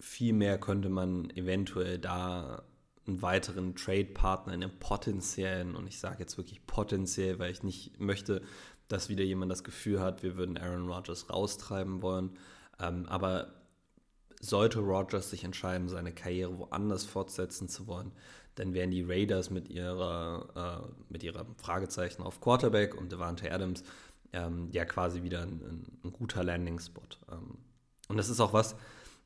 Vielmehr 0.00 0.58
könnte 0.58 0.88
man 0.88 1.30
eventuell 1.30 1.98
da 1.98 2.64
einen 3.06 3.22
weiteren 3.22 3.74
Trade-Partner 3.76 4.52
in 4.52 4.62
einem 4.62 4.78
potenziellen, 4.78 5.76
und 5.76 5.86
ich 5.86 5.98
sage 5.98 6.20
jetzt 6.20 6.36
wirklich 6.36 6.66
potenziell, 6.66 7.38
weil 7.38 7.52
ich 7.52 7.62
nicht 7.62 8.00
möchte, 8.00 8.42
dass 8.88 9.08
wieder 9.08 9.24
jemand 9.24 9.52
das 9.52 9.64
Gefühl 9.64 10.00
hat, 10.00 10.22
wir 10.22 10.36
würden 10.36 10.58
Aaron 10.58 10.90
Rodgers 10.90 11.30
raustreiben 11.30 12.02
wollen. 12.02 12.36
Ähm, 12.80 13.06
aber 13.06 13.54
sollte 14.44 14.80
Rogers 14.80 15.30
sich 15.30 15.44
entscheiden, 15.44 15.88
seine 15.88 16.12
Karriere 16.12 16.58
woanders 16.58 17.04
fortsetzen 17.04 17.68
zu 17.68 17.86
wollen, 17.86 18.12
dann 18.54 18.74
wären 18.74 18.90
die 18.90 19.02
Raiders 19.02 19.50
mit 19.50 19.68
ihrer, 19.68 20.84
äh, 20.86 21.02
mit 21.08 21.22
ihrer 21.22 21.46
Fragezeichen 21.56 22.22
auf 22.22 22.40
Quarterback 22.40 22.94
und 22.94 23.10
Devante 23.10 23.50
Adams 23.50 23.82
ähm, 24.32 24.68
ja 24.70 24.84
quasi 24.84 25.22
wieder 25.22 25.42
ein, 25.42 25.86
ein, 26.04 26.12
guter 26.12 26.44
Landing-Spot. 26.44 27.02
Ähm, 27.32 27.58
und 28.08 28.16
das 28.16 28.28
ist 28.28 28.40
auch 28.40 28.52
was, 28.52 28.76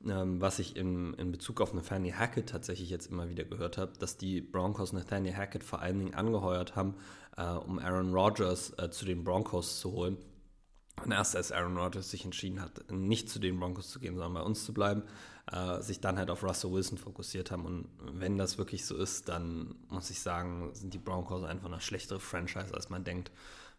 ähm, 0.06 0.40
was 0.40 0.58
ich 0.58 0.76
in, 0.76 1.14
in 1.14 1.32
Bezug 1.32 1.60
auf 1.60 1.74
Nathaniel 1.74 2.14
Hackett 2.14 2.48
tatsächlich 2.48 2.90
jetzt 2.90 3.10
immer 3.10 3.28
wieder 3.28 3.44
gehört 3.44 3.76
habe, 3.78 3.92
dass 3.98 4.16
die 4.16 4.40
Broncos 4.40 4.92
Nathaniel 4.92 5.36
Hackett 5.36 5.64
vor 5.64 5.80
allen 5.80 5.98
Dingen 5.98 6.14
angeheuert 6.14 6.76
haben, 6.76 6.94
äh, 7.36 7.50
um 7.50 7.78
Aaron 7.78 8.14
Rodgers 8.14 8.72
äh, 8.78 8.90
zu 8.90 9.04
den 9.04 9.24
Broncos 9.24 9.80
zu 9.80 9.92
holen 9.92 10.18
und 11.04 11.12
erst 11.12 11.36
als 11.36 11.52
Aaron 11.52 11.76
Rodgers 11.76 12.10
sich 12.10 12.24
entschieden 12.24 12.60
hat, 12.60 12.90
nicht 12.90 13.28
zu 13.28 13.38
den 13.38 13.58
Broncos 13.58 13.90
zu 13.90 13.98
gehen, 13.98 14.14
sondern 14.14 14.34
bei 14.34 14.42
uns 14.42 14.64
zu 14.64 14.72
bleiben, 14.72 15.02
äh, 15.50 15.80
sich 15.80 16.00
dann 16.00 16.18
halt 16.18 16.30
auf 16.30 16.42
Russell 16.42 16.72
Wilson 16.72 16.98
fokussiert 16.98 17.50
haben. 17.50 17.64
Und 17.64 17.88
wenn 18.00 18.36
das 18.36 18.58
wirklich 18.58 18.84
so 18.84 18.96
ist, 18.96 19.28
dann 19.28 19.74
muss 19.88 20.10
ich 20.10 20.20
sagen, 20.20 20.70
sind 20.74 20.94
die 20.94 20.98
Broncos 20.98 21.44
einfach 21.44 21.66
eine 21.66 21.80
schlechtere 21.80 22.20
Franchise, 22.20 22.74
als 22.74 22.90
man 22.90 23.04
denkt, 23.04 23.30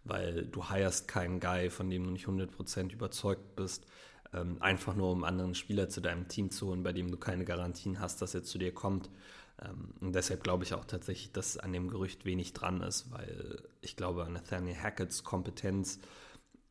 weil 0.04 0.46
du 0.46 0.70
heierst 0.70 1.08
keinen 1.08 1.40
Guy, 1.40 1.70
von 1.70 1.90
dem 1.90 2.04
du 2.06 2.12
nicht 2.12 2.28
100% 2.28 2.92
überzeugt 2.92 3.56
bist, 3.56 3.86
ähm, 4.34 4.58
einfach 4.62 4.96
nur 4.96 5.12
um 5.12 5.24
anderen 5.24 5.56
Spieler 5.56 5.90
zu 5.90 6.02
deinem 6.02 6.28
Team 6.28 6.52
zu 6.52 6.68
holen, 6.68 6.84
bei 6.84 6.94
dem 6.94 7.12
du 7.12 7.18
keine 7.18 7.46
Garantien 7.46 8.00
hast, 8.00 8.22
dass 8.22 8.34
er 8.34 8.44
zu 8.44 8.58
dir 8.58 8.74
kommt. 8.74 9.10
Ähm, 9.62 9.94
und 10.00 10.14
deshalb 10.14 10.44
glaube 10.44 10.64
ich 10.64 10.74
auch 10.74 10.86
tatsächlich, 10.86 11.32
dass 11.32 11.58
an 11.58 11.74
dem 11.74 11.90
Gerücht 11.90 12.26
wenig 12.26 12.54
dran 12.54 12.82
ist, 12.82 13.12
weil 13.12 13.64
ich 13.82 13.96
glaube, 13.96 14.28
Nathaniel 14.30 14.78
Hackett's 14.78 15.24
Kompetenz 15.24 16.00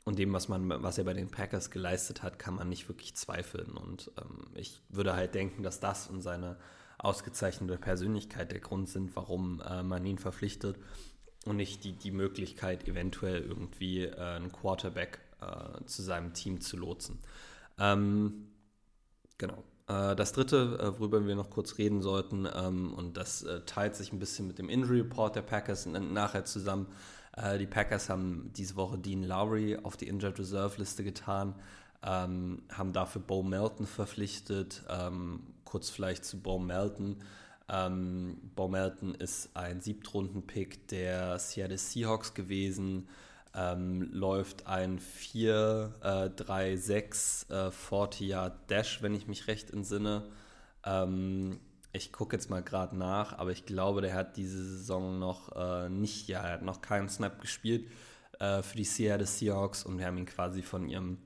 und 0.09 0.19
dem, 0.19 0.33
was 0.33 0.49
man, 0.49 0.83
was 0.83 0.97
er 0.97 1.05
bei 1.05 1.13
den 1.13 1.31
Packers 1.31 1.71
geleistet 1.71 2.23
hat, 2.23 2.39
kann 2.39 2.55
man 2.55 2.71
nicht 2.71 2.89
wirklich 2.89 3.15
zweifeln. 3.15 3.73
Und 3.77 4.11
ähm, 4.19 4.47
ich 4.55 4.81
würde 4.89 5.15
halt 5.15 5.35
denken, 5.35 5.63
dass 5.63 5.81
das 5.81 6.09
und 6.09 6.23
seine 6.23 6.57
ausgezeichnete 6.97 7.77
Persönlichkeit 7.77 8.51
der 8.51 8.61
Grund 8.61 8.89
sind, 8.89 9.15
warum 9.17 9.61
äh, 9.61 9.83
man 9.83 10.07
ihn 10.07 10.17
verpflichtet 10.17 10.79
und 11.45 11.57
nicht 11.57 11.85
die, 11.85 11.93
die 11.93 12.11
Möglichkeit, 12.11 12.89
eventuell 12.89 13.43
irgendwie 13.43 14.05
äh, 14.05 14.19
einen 14.19 14.51
Quarterback 14.51 15.21
äh, 15.43 15.85
zu 15.85 16.01
seinem 16.01 16.33
Team 16.33 16.63
zu 16.63 16.79
lotsen. 16.79 17.19
Ähm, 17.79 18.49
genau. 19.37 19.63
Äh, 19.89 20.17
das 20.17 20.33
dritte, 20.33 20.79
äh, 20.81 20.99
worüber 20.99 21.27
wir 21.27 21.37
noch 21.37 21.51
kurz 21.51 21.77
reden 21.77 22.01
sollten, 22.01 22.49
ähm, 22.51 22.95
und 22.95 23.19
das 23.19 23.43
äh, 23.43 23.61
teilt 23.67 23.95
sich 23.95 24.11
ein 24.15 24.19
bisschen 24.19 24.47
mit 24.47 24.59
dem 24.59 24.71
Injury 24.71 25.03
Report 25.03 25.37
der 25.37 25.43
Packers 25.43 25.85
nachher 25.85 26.47
zusammen, 26.47 26.87
äh, 27.43 27.59
die 27.59 27.67
Packers 27.67 28.09
haben 28.09 28.51
diese 28.57 28.77
Woche 28.77 28.99
Dean 28.99 29.23
Lowry 29.23 29.79
auf 29.83 29.97
die 29.97 30.09
Injured 30.09 30.39
Reserve 30.39 30.79
Liste 30.79 31.05
getan. 31.05 31.55
ähm, 32.03 32.63
haben 32.73 32.93
dafür 32.93 33.21
Bo 33.21 33.43
Melton 33.43 33.87
verpflichtet. 33.87 34.83
Ähm, 34.89 35.43
kurz 35.65 35.91
vielleicht 35.91 36.25
zu 36.25 36.41
Bo 36.41 36.59
Melton. 36.59 37.17
Ähm, 37.69 38.39
Bo 38.55 38.69
Melton 38.69 39.15
ist 39.15 39.51
ein 39.55 39.81
Siebtrunden-Pick 39.81 40.89
der 40.89 41.39
Seattle 41.39 41.79
Seahawks 41.79 42.35
gewesen. 42.35 43.09
Ähm, 43.55 44.09
läuft 44.13 44.67
ein 44.67 45.01
4-3-6 45.01 47.51
äh, 47.51 47.71
40-Yard-Dash, 47.71 49.03
wenn 49.03 49.15
ich 49.15 49.27
mich 49.27 49.49
recht 49.49 49.71
entsinne. 49.71 50.29
Ähm, 50.85 51.59
ich 51.93 52.13
gucke 52.13 52.37
jetzt 52.37 52.51
mal 52.51 52.63
gerade 52.63 52.97
nach, 52.97 53.39
aber 53.39 53.51
ich 53.51 53.65
glaube, 53.67 54.01
der 54.01 54.15
hat 54.15 54.37
diese 54.37 54.63
Saison 54.63 55.19
noch 55.19 55.55
äh, 55.57 55.89
nicht, 55.89 56.29
ja, 56.29 56.43
er 56.43 56.55
hat 56.55 56.63
noch 56.63 56.81
keinen 56.83 57.09
Snap 57.09 57.41
gespielt 57.41 57.87
äh, 58.39 58.63
für 58.63 58.77
die 58.77 58.85
Seattle 58.85 59.27
Seahawks 59.27 59.85
und 59.85 59.99
wir 59.99 60.07
haben 60.07 60.19
ihn 60.19 60.27
quasi 60.27 60.63
von 60.63 60.89
ihrem 60.89 61.19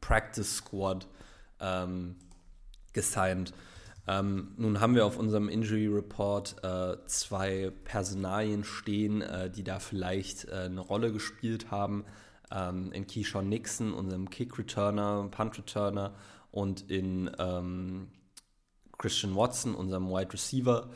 Practice 0.00 0.56
Squad 0.56 1.06
ähm, 1.60 2.16
gesigned. 2.92 3.52
Ähm, 4.06 4.54
nun 4.56 4.80
haben 4.80 4.94
wir 4.94 5.04
auf 5.04 5.18
unserem 5.18 5.48
Injury 5.48 5.86
Report 5.86 6.56
äh, 6.64 6.96
zwei 7.06 7.70
Personalien 7.84 8.64
stehen, 8.64 9.22
äh, 9.22 9.50
die 9.50 9.62
da 9.62 9.78
vielleicht 9.78 10.46
äh, 10.46 10.62
eine 10.64 10.80
Rolle 10.80 11.12
gespielt 11.12 11.70
haben. 11.70 12.04
Ähm, 12.50 12.90
in 12.92 13.06
Keyshawn 13.06 13.48
Nixon, 13.48 13.92
unserem 13.92 14.30
Kick 14.30 14.58
Returner, 14.58 15.28
Punt 15.30 15.58
Returner 15.58 16.14
und 16.50 16.90
in 16.90 17.30
ähm, 17.38 18.08
Christian 19.00 19.34
Watson, 19.34 19.74
unserem 19.74 20.10
Wide 20.10 20.32
Receiver. 20.32 20.90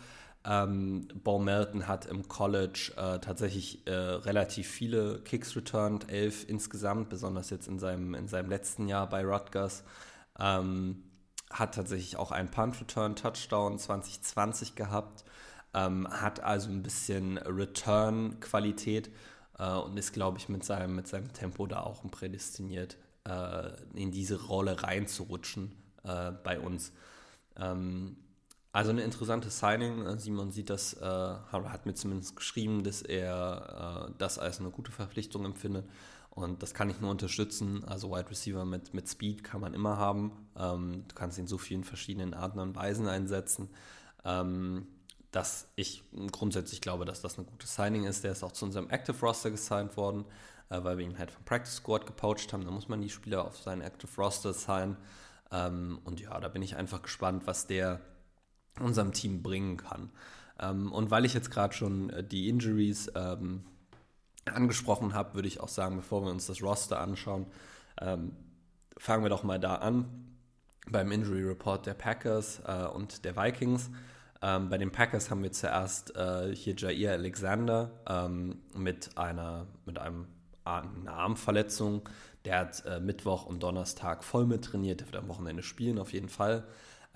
Ähm, 0.47 1.09
Bo 1.23 1.39
Melton 1.39 1.89
hat 1.89 2.05
im 2.05 2.29
College 2.29 2.93
äh, 2.97 3.19
tatsächlich 3.19 3.87
äh, 3.87 3.93
relativ 3.93 4.69
viele 4.69 5.21
Kicks 5.21 5.57
returned, 5.57 6.11
elf 6.11 6.47
insgesamt, 6.47 7.09
besonders 7.09 7.49
jetzt 7.49 7.67
in 7.67 7.79
seinem, 7.79 8.15
in 8.15 8.29
seinem 8.29 8.51
letzten 8.51 8.87
Jahr 8.87 9.09
bei 9.09 9.25
Rutgers. 9.25 9.85
Ähm, 10.39 11.03
hat 11.51 11.75
tatsächlich 11.75 12.19
auch 12.19 12.31
einen 12.31 12.51
Punt 12.51 12.79
Return 12.79 13.17
Touchdown 13.17 13.79
2020 13.79 14.75
gehabt, 14.75 15.25
ähm, 15.73 16.07
hat 16.11 16.41
also 16.41 16.69
ein 16.69 16.83
bisschen 16.83 17.39
Return 17.39 18.39
Qualität 18.41 19.11
äh, 19.59 19.71
und 19.73 19.97
ist, 19.97 20.13
glaube 20.13 20.37
ich, 20.37 20.51
mit 20.51 20.63
seinem, 20.63 20.95
mit 20.95 21.09
seinem 21.09 21.33
Tempo 21.33 21.67
da 21.67 21.81
auch 21.81 22.03
prädestiniert, 22.11 22.99
äh, 23.27 23.71
in 23.95 24.11
diese 24.11 24.45
Rolle 24.45 24.83
reinzurutschen 24.83 25.73
äh, 26.03 26.33
bei 26.33 26.61
uns. 26.61 26.93
Ähm, 27.57 28.17
also 28.73 28.91
eine 28.91 29.03
interessante 29.03 29.51
Signing. 29.51 30.05
Äh, 30.05 30.19
Simon 30.19 30.51
sieht 30.51 30.69
das, 30.69 30.95
äh, 30.95 31.05
hat 31.05 31.87
mir 31.87 31.95
zumindest 31.95 32.35
geschrieben, 32.35 32.83
dass 32.83 33.03
er 33.03 34.09
äh, 34.09 34.15
das 34.19 34.39
als 34.39 34.61
eine 34.61 34.71
gute 34.71 34.91
Verpflichtung 34.91 35.45
empfindet. 35.45 35.89
Und 36.31 36.63
das 36.65 36.75
kann 36.75 36.91
ich 36.91 37.01
nur 37.01 37.13
unterstützen. 37.13 37.85
Also 37.85 38.11
Wide 38.11 38.29
Receiver 38.29 38.65
mit, 38.65 38.93
mit 38.93 39.09
Speed 39.09 39.45
kann 39.45 39.61
man 39.61 39.75
immer 39.75 39.97
haben. 39.97 40.33
Ähm, 40.57 41.05
du 41.07 41.15
kannst 41.15 41.39
ihn 41.39 41.47
so 41.47 41.59
vielen 41.59 41.85
verschiedenen 41.85 42.35
Arten 42.35 42.59
und 42.59 42.75
Weisen 42.75 43.07
einsetzen. 43.07 43.69
Ähm, 44.25 44.89
dass 45.31 45.69
ich 45.77 46.05
grundsätzlich 46.31 46.81
glaube, 46.81 47.05
dass 47.05 47.21
das 47.21 47.39
eine 47.39 47.47
gute 47.47 47.67
Signing 47.67 48.05
ist. 48.05 48.25
Der 48.25 48.33
ist 48.33 48.43
auch 48.43 48.53
zu 48.53 48.65
unserem 48.65 48.91
Active 48.91 49.19
Roster 49.21 49.51
gesigned 49.51 49.97
worden, 49.97 50.25
äh, 50.71 50.83
weil 50.83 50.99
wir 50.99 51.05
ihn 51.05 51.19
halt 51.19 51.31
vom 51.31 51.45
Practice 51.45 51.77
Squad 51.77 52.07
gepoacht 52.07 52.53
haben. 52.53 52.65
Da 52.65 52.73
muss 52.73 52.89
man 52.89 53.01
die 53.01 53.11
Spieler 53.11 53.45
auf 53.45 53.57
seinen 53.57 53.83
Active 53.83 54.11
Roster 54.17 54.53
signen. 54.53 54.97
Ähm, 55.51 56.01
und 56.05 56.21
ja, 56.21 56.39
da 56.41 56.49
bin 56.49 56.63
ich 56.63 56.77
einfach 56.77 57.03
gespannt, 57.03 57.47
was 57.47 57.67
der 57.67 58.01
unserem 58.81 59.13
Team 59.13 59.43
bringen 59.43 59.77
kann. 59.77 60.11
Ähm, 60.59 60.93
und 60.93 61.11
weil 61.11 61.25
ich 61.25 61.35
jetzt 61.35 61.51
gerade 61.51 61.75
schon 61.75 62.11
äh, 62.11 62.25
die 62.25 62.49
Injuries 62.49 63.11
ähm, 63.15 63.65
angesprochen 64.45 65.15
habe, 65.15 65.35
würde 65.35 65.49
ich 65.49 65.61
auch 65.61 65.69
sagen, 65.69 65.97
bevor 65.97 66.25
wir 66.25 66.31
uns 66.31 66.47
das 66.47 66.63
Roster 66.63 67.01
anschauen, 67.01 67.47
ähm, 68.01 68.33
fangen 68.97 69.25
wir 69.25 69.31
doch 69.31 69.43
mal 69.43 69.59
da 69.59 69.77
an 69.77 70.07
beim 70.91 71.11
Injury 71.13 71.43
Report 71.45 71.87
der 71.87 71.95
Packers 71.95 72.61
äh, 72.67 72.87
und 72.87 73.25
der 73.25 73.37
Vikings. 73.37 73.91
Ähm, 74.43 74.69
bei 74.69 74.79
den 74.79 74.93
Packers 74.93 75.31
haben 75.31 75.43
wir 75.43 75.53
zuerst 75.53 76.15
äh, 76.17 76.55
hier 76.55 76.75
Jair 76.77 77.13
Alexander 77.13 77.91
ähm, 78.07 78.61
mit 78.75 79.17
einer 79.17 79.67
mit 79.87 79.99
einem 79.99 80.27
einer 80.65 81.13
Armverletzung. 81.13 82.09
Der 82.45 82.59
hat 82.59 82.85
äh, 82.85 83.01
Mittwoch 83.01 83.47
und 83.47 83.63
Donnerstag 83.63 84.23
voll 84.23 84.47
mit 84.47 84.65
trainiert. 84.65 85.01
Der 85.01 85.07
wird 85.07 85.17
am 85.17 85.29
Wochenende 85.29 85.63
spielen 85.63 85.99
auf 85.99 86.13
jeden 86.13 86.29
Fall. 86.29 86.65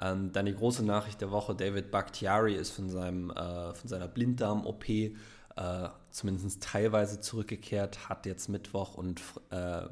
Ähm, 0.00 0.32
dann 0.32 0.46
die 0.46 0.54
große 0.54 0.84
Nachricht 0.84 1.20
der 1.20 1.30
Woche: 1.30 1.54
David 1.54 1.90
Bakhtiari 1.90 2.54
ist 2.54 2.70
von, 2.70 2.88
seinem, 2.88 3.30
äh, 3.30 3.74
von 3.74 3.88
seiner 3.88 4.08
Blinddarm-OP 4.08 4.88
äh, 4.88 5.88
zumindest 6.10 6.62
teilweise 6.62 7.20
zurückgekehrt, 7.20 8.08
hat 8.08 8.26
jetzt 8.26 8.48
Mittwoch 8.48 8.94
und, 8.94 9.20
äh, 9.50 9.82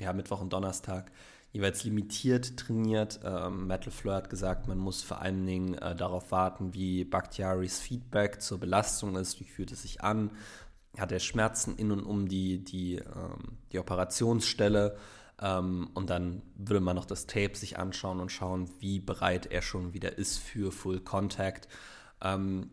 ja, 0.00 0.12
Mittwoch 0.12 0.40
und 0.40 0.52
Donnerstag 0.52 1.12
jeweils 1.52 1.84
limitiert 1.84 2.56
trainiert. 2.56 3.20
Ähm, 3.24 3.68
Metal 3.68 3.92
Fleur 3.92 4.16
hat 4.16 4.28
gesagt, 4.28 4.66
man 4.66 4.76
muss 4.76 5.02
vor 5.02 5.20
allen 5.20 5.46
Dingen 5.46 5.74
äh, 5.74 5.94
darauf 5.94 6.32
warten, 6.32 6.74
wie 6.74 7.04
Bakhtiaris 7.04 7.78
Feedback 7.78 8.42
zur 8.42 8.58
Belastung 8.58 9.14
ist, 9.14 9.38
wie 9.38 9.44
fühlt 9.44 9.70
es 9.70 9.82
sich 9.82 10.02
an, 10.02 10.32
hat 10.98 11.12
er 11.12 11.20
Schmerzen 11.20 11.76
in 11.76 11.90
und 11.90 12.04
um 12.04 12.28
die, 12.28 12.62
die, 12.62 12.96
ähm, 12.96 13.58
die 13.72 13.78
Operationsstelle 13.78 14.96
ähm, 15.40 15.90
und 15.94 16.10
dann 16.10 16.42
würde 16.56 16.80
man 16.80 16.96
noch 16.96 17.06
das 17.06 17.26
Tape 17.26 17.56
sich 17.56 17.78
anschauen 17.78 18.20
und 18.20 18.30
schauen, 18.30 18.70
wie 18.78 19.00
bereit 19.00 19.46
er 19.46 19.62
schon 19.62 19.92
wieder 19.92 20.16
ist 20.18 20.38
für 20.38 20.70
Full 20.70 21.00
Contact. 21.00 21.68
Ähm, 22.22 22.70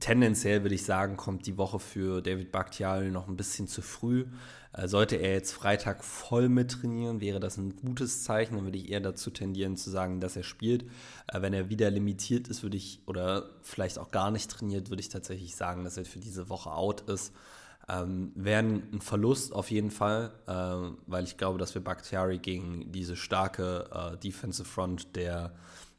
tendenziell 0.00 0.62
würde 0.62 0.74
ich 0.74 0.84
sagen, 0.84 1.16
kommt 1.16 1.46
die 1.46 1.58
Woche 1.58 1.78
für 1.78 2.22
David 2.22 2.52
Bakhtiari 2.52 3.10
noch 3.10 3.28
ein 3.28 3.36
bisschen 3.36 3.68
zu 3.68 3.82
früh. 3.82 4.26
Äh, 4.72 4.88
sollte 4.88 5.16
er 5.16 5.32
jetzt 5.32 5.52
Freitag 5.52 6.02
voll 6.04 6.48
mit 6.48 6.70
trainieren, 6.70 7.20
wäre 7.20 7.38
das 7.38 7.58
ein 7.58 7.76
gutes 7.76 8.24
Zeichen. 8.24 8.56
Dann 8.56 8.64
würde 8.64 8.78
ich 8.78 8.90
eher 8.90 9.00
dazu 9.00 9.30
tendieren 9.30 9.76
zu 9.76 9.90
sagen, 9.90 10.20
dass 10.20 10.36
er 10.36 10.42
spielt. 10.42 10.84
Äh, 11.28 11.42
wenn 11.42 11.52
er 11.52 11.68
wieder 11.68 11.90
limitiert 11.90 12.48
ist, 12.48 12.62
würde 12.62 12.76
ich, 12.76 13.00
oder 13.06 13.50
vielleicht 13.62 13.98
auch 13.98 14.10
gar 14.10 14.30
nicht 14.30 14.50
trainiert, 14.50 14.90
würde 14.90 15.00
ich 15.00 15.10
tatsächlich 15.10 15.54
sagen, 15.54 15.84
dass 15.84 15.96
er 15.96 16.04
für 16.04 16.18
diese 16.18 16.48
Woche 16.48 16.72
out 16.72 17.02
ist. 17.02 17.32
Ähm, 17.86 18.32
Wäre 18.34 18.62
ein 18.62 19.00
Verlust 19.00 19.52
auf 19.52 19.70
jeden 19.70 19.90
Fall, 19.90 20.32
äh, 20.46 20.96
weil 21.06 21.24
ich 21.24 21.36
glaube, 21.36 21.58
dass 21.58 21.74
wir 21.74 21.84
Bakhtiari 21.84 22.38
gegen 22.38 22.90
diese 22.90 23.16
starke 23.16 23.90
äh, 23.92 24.16
Defensive 24.16 24.66
Front 24.66 25.14
der 25.14 25.52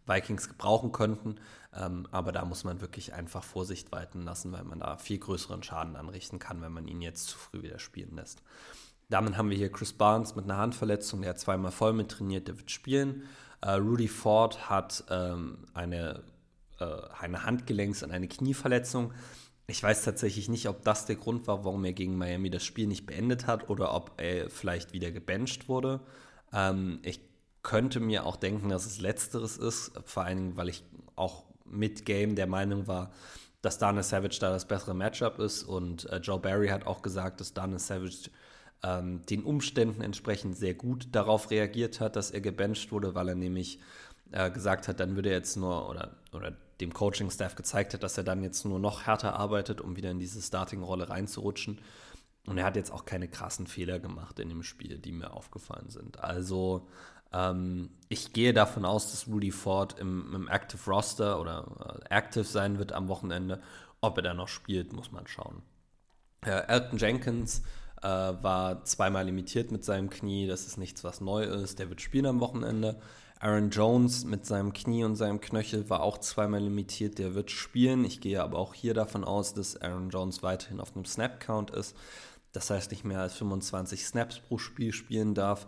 Vikings 0.05 0.47
gebrauchen 0.47 0.91
könnten. 0.91 1.35
Ähm, 1.74 2.07
aber 2.12 2.31
da 2.31 2.45
muss 2.45 2.63
man 2.63 2.81
wirklich 2.81 3.13
einfach 3.13 3.43
Vorsicht 3.43 3.91
walten 3.91 4.21
lassen, 4.21 4.51
weil 4.51 4.63
man 4.63 4.79
da 4.79 4.97
viel 4.97 5.17
größeren 5.17 5.63
Schaden 5.63 5.95
anrichten 5.95 6.39
kann, 6.39 6.62
wenn 6.62 6.71
man 6.71 6.88
ihn 6.88 7.01
jetzt 7.01 7.27
zu 7.27 7.38
früh 7.38 7.63
wieder 7.63 7.79
spielen 7.79 8.15
lässt. 8.15 8.41
Damit 9.09 9.38
haben 9.38 9.50
wir 9.50 9.57
hier 9.57 9.71
Chris 9.71 9.93
Barnes 9.93 10.35
mit 10.35 10.45
einer 10.45 10.57
Handverletzung, 10.57 11.21
der 11.21 11.31
hat 11.31 11.39
zweimal 11.39 11.71
voll 11.71 11.93
mit 11.93 12.09
trainiert, 12.09 12.47
der 12.47 12.57
wird 12.57 12.71
spielen. 12.71 13.24
Äh, 13.62 13.71
Rudy 13.71 14.07
Ford 14.07 14.69
hat 14.69 15.03
ähm, 15.09 15.65
eine, 15.74 16.24
äh, 16.79 16.85
eine 17.19 17.45
Handgelenks- 17.45 18.03
und 18.03 18.12
eine 18.12 18.27
Knieverletzung. 18.27 19.13
Ich 19.67 19.81
weiß 19.81 20.03
tatsächlich 20.03 20.47
nicht, 20.50 20.69
ob 20.69 20.83
das 20.83 21.05
der 21.05 21.15
Grund 21.15 21.47
war, 21.47 21.65
warum 21.65 21.83
er 21.85 21.93
gegen 21.93 22.17
Miami 22.17 22.50
das 22.50 22.63
Spiel 22.63 22.88
nicht 22.88 23.05
beendet 23.05 23.47
hat 23.47 23.69
oder 23.69 23.93
ob 23.93 24.13
er 24.17 24.50
vielleicht 24.50 24.93
wieder 24.93 25.12
gebencht 25.12 25.67
wurde. 25.67 26.01
Ähm, 26.53 27.00
ich 27.03 27.19
könnte 27.65 28.00
mir 28.00 28.25
auch 28.25 28.36
denken, 28.36 28.69
dass 28.69 28.86
es 28.86 29.01
letzteres 29.01 29.57
ist, 29.57 29.91
vor 30.05 30.24
allen 30.24 30.38
Dingen, 30.38 30.57
weil 30.57 30.69
ich 30.69 30.84
auch 31.15 31.43
mit 31.65 32.05
Game 32.05 32.36
der 32.36 32.45
Meinung 32.45 32.88
war, 32.88 33.12
dass 33.63 33.79
Dana 33.79 34.03
Savage 34.03 34.38
da 34.39 34.51
das 34.51 34.67
bessere 34.67 34.93
Matchup 34.93 35.39
ist 35.39 35.63
und 35.63 36.07
äh, 36.12 36.17
Joe 36.17 36.39
Barry 36.39 36.67
hat 36.67 36.86
auch 36.86 37.01
gesagt, 37.01 37.41
dass 37.41 37.55
Dana 37.55 37.79
Savage 37.79 38.29
ähm, 38.84 39.25
den 39.25 39.43
Umständen 39.43 40.01
entsprechend 40.01 40.55
sehr 40.55 40.75
gut 40.75 41.07
darauf 41.12 41.50
reagiert 41.50 42.00
hat, 42.00 42.15
dass 42.15 42.29
er 42.29 42.41
gebencht 42.41 42.91
wurde, 42.91 43.15
weil 43.15 43.29
er 43.29 43.36
nämlich 43.36 43.79
äh, 44.31 44.51
gesagt 44.51 44.88
hat, 44.88 45.00
dann 45.00 45.15
würde 45.15 45.29
er 45.29 45.38
jetzt 45.38 45.57
nur 45.57 45.89
oder, 45.89 46.15
oder 46.34 46.53
dem 46.81 46.93
Coaching-Staff 46.93 47.55
gezeigt 47.55 47.95
hat, 47.95 48.03
dass 48.03 48.15
er 48.15 48.24
dann 48.24 48.43
jetzt 48.43 48.63
nur 48.65 48.79
noch 48.79 49.07
härter 49.07 49.34
arbeitet, 49.39 49.81
um 49.81 49.95
wieder 49.95 50.12
in 50.12 50.19
diese 50.19 50.39
Starting-Rolle 50.39 51.10
reinzurutschen. 51.10 51.79
Und 52.45 52.60
er 52.60 52.65
hat 52.65 52.75
jetzt 52.75 52.91
auch 52.91 53.05
keine 53.05 53.27
krassen 53.27 53.65
Fehler 53.65 53.98
gemacht 53.98 54.39
in 54.39 54.50
dem 54.50 54.62
Spiel, 54.62 55.00
die 55.00 55.12
mir 55.12 55.34
aufgefallen 55.34 55.89
sind. 55.89 56.19
Also 56.19 56.88
ähm, 57.35 57.89
ich 58.07 58.33
gehe 58.33 58.53
davon 58.53 58.85
aus, 58.85 59.11
dass 59.11 59.27
Rudy 59.27 59.51
Ford 59.51 59.99
im, 59.99 60.33
im 60.33 60.47
Active 60.47 60.89
Roster 60.89 61.39
oder 61.39 61.99
äh, 62.09 62.15
active 62.15 62.45
sein 62.45 62.79
wird 62.79 62.93
am 62.93 63.07
Wochenende. 63.07 63.61
Ob 64.01 64.17
er 64.17 64.23
da 64.23 64.33
noch 64.33 64.47
spielt, 64.47 64.93
muss 64.93 65.11
man 65.11 65.27
schauen. 65.27 65.61
Äh, 66.45 66.67
Elton 66.67 66.97
Jenkins 66.97 67.63
äh, 68.01 68.07
war 68.07 68.83
zweimal 68.85 69.25
limitiert 69.25 69.71
mit 69.71 69.83
seinem 69.83 70.09
Knie. 70.09 70.47
Das 70.47 70.65
ist 70.65 70.77
nichts, 70.77 71.03
was 71.03 71.19
neu 71.21 71.43
ist. 71.43 71.79
Der 71.79 71.89
wird 71.89 72.01
spielen 72.01 72.27
am 72.27 72.39
Wochenende. 72.39 73.01
Aaron 73.39 73.69
Jones 73.69 74.23
mit 74.23 74.45
seinem 74.45 74.71
Knie 74.71 75.03
und 75.03 75.17
seinem 75.17 75.41
Knöchel 75.41 75.89
war 75.89 76.01
auch 76.01 76.19
zweimal 76.19 76.61
limitiert, 76.61 77.19
der 77.19 77.35
wird 77.35 77.51
spielen. 77.51 78.05
Ich 78.05 78.21
gehe 78.21 78.41
aber 78.41 78.57
auch 78.57 78.73
hier 78.73 78.93
davon 78.93 79.25
aus, 79.25 79.53
dass 79.53 79.79
Aaron 79.81 80.09
Jones 80.09 80.41
weiterhin 80.41 80.79
auf 80.79 80.95
einem 80.95 81.05
Snap-Count 81.05 81.71
ist. 81.71 81.97
Das 82.53 82.69
heißt, 82.69 82.91
nicht 82.91 83.03
mehr 83.03 83.19
als 83.19 83.33
25 83.35 84.05
Snaps 84.05 84.39
pro 84.39 84.57
Spiel 84.57 84.93
spielen 84.93 85.35
darf. 85.35 85.67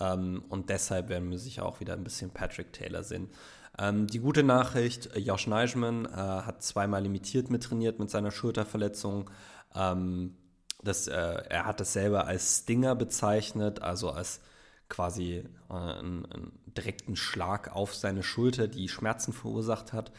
Ähm, 0.00 0.44
und 0.48 0.70
deshalb 0.70 1.08
werden 1.08 1.30
wir 1.30 1.38
sicher 1.38 1.64
auch 1.66 1.80
wieder 1.80 1.94
ein 1.94 2.04
bisschen 2.04 2.30
Patrick 2.30 2.72
Taylor 2.72 3.02
sehen. 3.02 3.30
Ähm, 3.78 4.06
die 4.06 4.20
gute 4.20 4.42
Nachricht, 4.42 5.10
Josh 5.16 5.46
Neischmann 5.46 6.06
äh, 6.06 6.08
hat 6.10 6.62
zweimal 6.62 7.02
limitiert 7.02 7.50
mittrainiert 7.50 7.98
mit 7.98 8.10
seiner 8.10 8.30
Schulterverletzung. 8.30 9.30
Ähm, 9.74 10.36
das, 10.82 11.08
äh, 11.08 11.14
er 11.14 11.66
hat 11.66 11.80
das 11.80 11.92
selber 11.92 12.26
als 12.26 12.60
Stinger 12.60 12.94
bezeichnet, 12.94 13.82
also 13.82 14.10
als 14.10 14.40
quasi 14.88 15.44
äh, 15.68 15.72
einen, 15.72 16.26
einen, 16.26 16.52
direkten 16.76 17.16
Schlag 17.16 17.74
auf 17.74 17.94
seine 17.94 18.22
Schulter, 18.22 18.68
die 18.68 18.90
Schmerzen 18.90 19.32
verursacht 19.32 19.94
hat. 19.94 20.12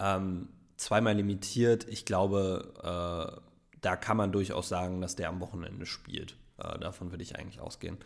Ähm, 0.00 0.48
zweimal 0.76 1.14
limitiert. 1.14 1.86
Ich 1.88 2.04
glaube, 2.04 2.74
äh, 2.82 3.40
da 3.80 3.96
kann 3.96 4.16
man 4.16 4.32
durchaus 4.32 4.68
sagen, 4.68 5.00
dass 5.00 5.14
der 5.14 5.28
am 5.28 5.38
Wochenende 5.40 5.86
spielt. 5.86 6.36
Äh, 6.58 6.80
davon 6.80 7.12
würde 7.12 7.22
ich 7.22 7.38
eigentlich 7.38 7.60
ausgehen. 7.60 7.98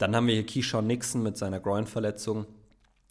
Dann 0.00 0.16
haben 0.16 0.26
wir 0.26 0.34
hier 0.34 0.46
Keyshawn 0.46 0.86
Nixon 0.86 1.22
mit 1.22 1.36
seiner 1.36 1.60
Groin-Verletzung. 1.60 2.46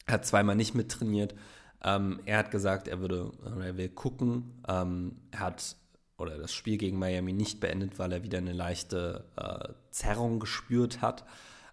Hat 0.08 0.25
zweimal 0.25 0.55
nicht 0.55 0.74
mittrainiert. 0.74 1.36
Ähm, 1.84 2.19
er 2.25 2.39
hat 2.39 2.50
gesagt, 2.50 2.88
er 2.88 3.00
würde, 3.00 3.31
er 3.46 3.77
will 3.77 3.89
gucken. 3.89 4.60
Ähm, 4.67 5.17
er 5.29 5.41
hat 5.41 5.75
oder 6.17 6.39
das 6.39 6.51
Spiel 6.51 6.77
gegen 6.77 6.98
Miami 6.98 7.31
nicht 7.31 7.60
beendet, 7.60 8.00
weil 8.00 8.12
er 8.12 8.24
wieder 8.24 8.39
eine 8.39 8.53
leichte 8.53 9.24
äh, 9.36 9.69
Zerrung 9.91 10.39
gespürt 10.39 11.00
hat 11.00 11.25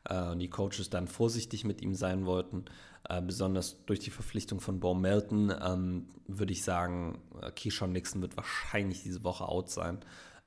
äh, 0.04 0.28
und 0.28 0.38
die 0.38 0.50
Coaches 0.50 0.90
dann 0.90 1.08
vorsichtig 1.08 1.64
mit 1.64 1.80
ihm 1.80 1.94
sein 1.94 2.26
wollten. 2.26 2.66
Äh, 3.08 3.22
besonders 3.22 3.84
durch 3.86 4.00
die 4.00 4.10
Verpflichtung 4.10 4.60
von 4.60 4.80
Bo 4.80 4.92
Melton 4.94 5.50
ähm, 5.64 6.08
würde 6.26 6.52
ich 6.52 6.62
sagen, 6.62 7.22
äh, 7.40 7.50
Keyshawn 7.52 7.92
Nixon 7.92 8.20
wird 8.20 8.36
wahrscheinlich 8.36 9.02
diese 9.02 9.24
Woche 9.24 9.48
out 9.48 9.70
sein, 9.70 9.98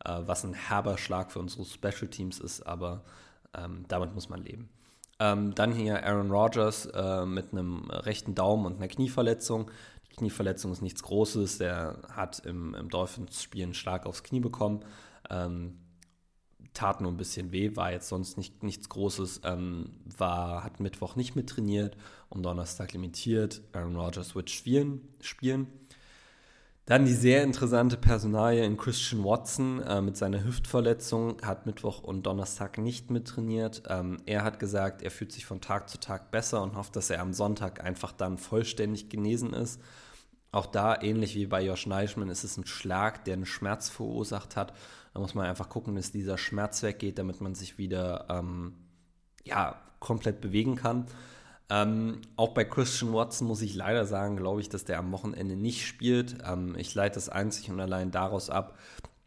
äh, 0.05 0.19
was 0.25 0.45
ein 0.45 0.53
herber 0.53 0.99
Schlag 0.99 1.31
für 1.31 1.39
unsere 1.39 1.65
Special 1.65 2.07
Teams 2.07 2.39
ist, 2.39 2.61
aber 2.61 3.03
ähm, 3.58 3.86
damit 3.88 4.13
muss 4.13 4.29
man 4.29 4.44
leben. 4.44 4.70
Ähm, 5.20 5.53
dann 5.53 5.74
hier 5.74 6.06
Aaron 6.06 6.32
Rodgers 6.32 6.86
äh, 6.88 7.25
mit 7.25 7.51
einem 7.51 7.89
rechten 7.89 8.36
Daumen 8.36 8.65
und 8.65 8.77
einer 8.77 8.88
Knieverletzung. 8.88 9.70
Die 10.12 10.15
Knieverletzung 10.15 10.72
ist 10.72 10.82
nichts 10.82 11.03
Großes. 11.03 11.58
Der 11.58 12.00
hat 12.12 12.39
im, 12.46 12.74
im 12.74 12.89
Dolphins-Spiel 12.89 13.63
einen 13.63 13.74
Schlag 13.74 14.06
aufs 14.06 14.24
Knie 14.24 14.39
bekommen. 14.39 14.86
Ähm, 15.29 15.77
tat 16.74 17.01
nur 17.01 17.12
ein 17.12 17.18
bisschen 17.18 17.51
weh, 17.51 17.75
war 17.75 17.91
jetzt 17.91 18.08
sonst 18.08 18.38
nicht, 18.38 18.63
nichts 18.63 18.88
Großes. 18.88 19.41
Ähm, 19.44 19.89
war, 20.18 20.63
hat 20.63 20.79
Mittwoch 20.79 21.18
nicht 21.18 21.36
mittrainiert 21.36 21.98
und 22.29 22.44
Donnerstag 22.44 22.94
limitiert. 22.94 23.62
Aaron 23.74 23.98
Rodgers 23.98 24.36
wird 24.36 24.50
spielen. 24.50 25.01
spielen. 25.20 25.68
Dann 26.89 27.05
die 27.05 27.13
sehr 27.13 27.43
interessante 27.43 27.98
Personalie 27.98 28.65
in 28.65 28.75
Christian 28.75 29.24
Watson 29.24 29.79
äh, 29.84 30.01
mit 30.01 30.17
seiner 30.17 30.43
Hüftverletzung, 30.43 31.39
hat 31.43 31.67
Mittwoch 31.67 32.01
und 32.01 32.24
Donnerstag 32.24 32.79
nicht 32.79 33.12
mittrainiert. 33.12 33.84
Ähm, 33.88 34.17
er 34.25 34.43
hat 34.43 34.58
gesagt, 34.58 35.03
er 35.03 35.12
fühlt 35.12 35.31
sich 35.31 35.46
von 35.46 35.62
Tag 35.62 35.88
zu 35.88 36.00
Tag 36.00 36.31
besser 36.31 36.63
und 36.63 36.75
hofft, 36.75 36.96
dass 36.96 37.12
er 37.12 37.22
am 37.22 37.31
Sonntag 37.31 37.84
einfach 37.84 38.12
dann 38.12 38.39
vollständig 38.39 39.08
genesen 39.08 39.53
ist. 39.53 39.79
Auch 40.51 40.65
da, 40.65 41.00
ähnlich 41.00 41.36
wie 41.36 41.46
bei 41.46 41.63
Josh 41.63 41.86
Neischmann, 41.86 42.29
ist 42.29 42.43
es 42.43 42.58
ein 42.58 42.65
Schlag, 42.65 43.24
der 43.24 43.36
einen 43.36 43.46
Schmerz 43.46 43.91
verursacht 43.91 44.55
hat. 44.55 44.74
Da 45.13 45.19
muss 45.19 45.36
man 45.36 45.46
einfach 45.46 45.69
gucken, 45.69 45.93
dass 45.93 46.12
dieser 46.12 46.39
Schmerz 46.39 46.81
weggeht, 46.81 47.19
damit 47.19 47.39
man 47.39 47.53
sich 47.53 47.77
wieder 47.77 48.25
ähm, 48.31 48.74
ja, 49.43 49.79
komplett 50.00 50.41
bewegen 50.41 50.75
kann. 50.75 51.05
Ähm, 51.71 52.21
auch 52.35 52.49
bei 52.49 52.65
Christian 52.65 53.13
Watson 53.13 53.47
muss 53.47 53.61
ich 53.61 53.75
leider 53.75 54.05
sagen, 54.05 54.38
glaube 54.38 54.61
ich, 54.61 54.69
dass 54.69 54.85
der 54.85 54.97
am 54.97 55.11
Wochenende 55.11 55.55
nicht 55.55 55.85
spielt. 55.85 56.38
Ähm, 56.45 56.75
ich 56.77 56.95
leite 56.95 57.19
es 57.19 57.29
einzig 57.29 57.69
und 57.69 57.79
allein 57.79 58.11
daraus 58.11 58.49
ab, 58.49 58.77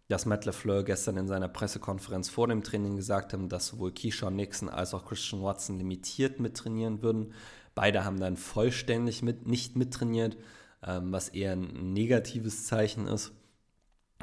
dass 0.08 0.26
Matt 0.26 0.44
LeFleur 0.44 0.82
gestern 0.82 1.16
in 1.16 1.28
seiner 1.28 1.48
Pressekonferenz 1.48 2.28
vor 2.28 2.48
dem 2.48 2.62
Training 2.62 2.96
gesagt 2.96 3.32
haben, 3.32 3.48
dass 3.48 3.68
sowohl 3.68 3.92
Keyshawn 3.92 4.36
Nixon 4.36 4.68
als 4.68 4.92
auch 4.92 5.04
Christian 5.04 5.42
Watson 5.42 5.78
limitiert 5.78 6.40
mittrainieren 6.40 7.02
würden. 7.02 7.32
Beide 7.74 8.04
haben 8.04 8.20
dann 8.20 8.36
vollständig 8.36 9.22
mit, 9.22 9.46
nicht 9.46 9.76
mittrainiert, 9.76 10.36
ähm, 10.84 11.12
was 11.12 11.28
eher 11.28 11.52
ein 11.52 11.92
negatives 11.92 12.66
Zeichen 12.66 13.06
ist. 13.06 13.32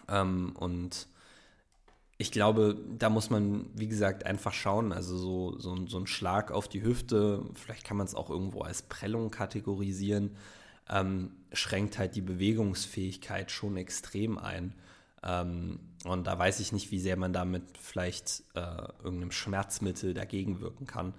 Ähm, 0.08 0.54
und 0.58 1.08
ich 2.22 2.34
glaube, 2.34 2.78
da 2.98 3.10
muss 3.10 3.30
man, 3.30 3.68
wie 3.74 3.88
gesagt, 3.88 4.26
einfach 4.26 4.54
schauen. 4.54 4.92
Also 4.92 5.18
so, 5.18 5.58
so, 5.58 5.88
so 5.88 5.98
ein 5.98 6.06
Schlag 6.06 6.52
auf 6.52 6.68
die 6.68 6.84
Hüfte, 6.84 7.46
vielleicht 7.56 7.86
kann 7.86 7.96
man 7.96 8.06
es 8.06 8.14
auch 8.14 8.30
irgendwo 8.30 8.62
als 8.62 8.82
Prellung 8.82 9.32
kategorisieren, 9.32 10.36
ähm, 10.90 11.32
schränkt 11.54 11.98
halt 11.98 12.18
die 12.18 12.22
Bewegungsfähigkeit 12.22 13.52
schon 13.52 13.78
extrem 13.78 14.38
ein. 14.38 14.76
Ähm, 15.24 15.80
und 16.04 16.28
da 16.28 16.38
weiß 16.38 16.60
ich 16.60 16.74
nicht, 16.74 16.92
wie 16.92 17.00
sehr 17.00 17.16
man 17.16 17.32
damit 17.32 17.64
vielleicht 17.80 18.44
äh, 18.54 18.60
irgendeinem 19.02 19.32
Schmerzmittel 19.32 20.14
dagegen 20.14 20.60
wirken 20.60 20.88
kann. 20.88 21.14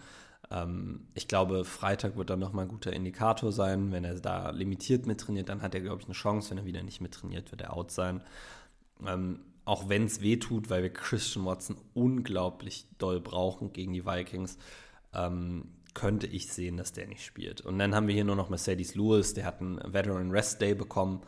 Ähm, 0.50 1.06
ich 1.14 1.28
glaube, 1.28 1.64
Freitag 1.64 2.18
wird 2.18 2.28
dann 2.28 2.40
nochmal 2.40 2.66
ein 2.66 2.70
guter 2.70 2.92
Indikator 2.92 3.52
sein. 3.52 3.90
Wenn 3.90 4.04
er 4.04 4.20
da 4.20 4.50
limitiert 4.50 5.06
mittrainiert, 5.06 5.48
dann 5.48 5.62
hat 5.62 5.74
er, 5.74 5.80
glaube 5.80 6.02
ich, 6.02 6.06
eine 6.06 6.14
Chance. 6.14 6.50
Wenn 6.50 6.58
er 6.58 6.66
wieder 6.66 6.82
nicht 6.82 7.00
mittrainiert, 7.00 7.50
wird 7.52 7.62
er 7.62 7.72
out 7.74 7.90
sein. 7.90 8.22
Auch 9.64 9.88
wenn 9.88 10.04
es 10.04 10.20
weh 10.20 10.36
tut, 10.36 10.70
weil 10.70 10.82
wir 10.82 10.92
Christian 10.92 11.44
Watson 11.44 11.76
unglaublich 11.94 12.86
doll 12.98 13.20
brauchen 13.20 13.72
gegen 13.72 13.92
die 13.92 14.06
Vikings, 14.06 14.58
ähm, 15.14 15.72
könnte 15.94 16.26
ich 16.26 16.52
sehen, 16.52 16.76
dass 16.76 16.92
der 16.92 17.06
nicht 17.06 17.24
spielt. 17.24 17.60
Und 17.60 17.78
dann 17.78 17.94
haben 17.94 18.06
wir 18.06 18.14
hier 18.14 18.24
nur 18.24 18.36
noch 18.36 18.48
Mercedes 18.48 18.94
Lewis, 18.94 19.34
der 19.34 19.44
hat 19.44 19.60
einen 19.60 19.80
Veteran 19.92 20.30
Rest 20.30 20.60
Day 20.60 20.74
bekommen, 20.74 21.22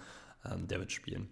ähm, 0.45 0.67
der 0.69 0.79
wird 0.79 0.93
spielen. 0.93 1.29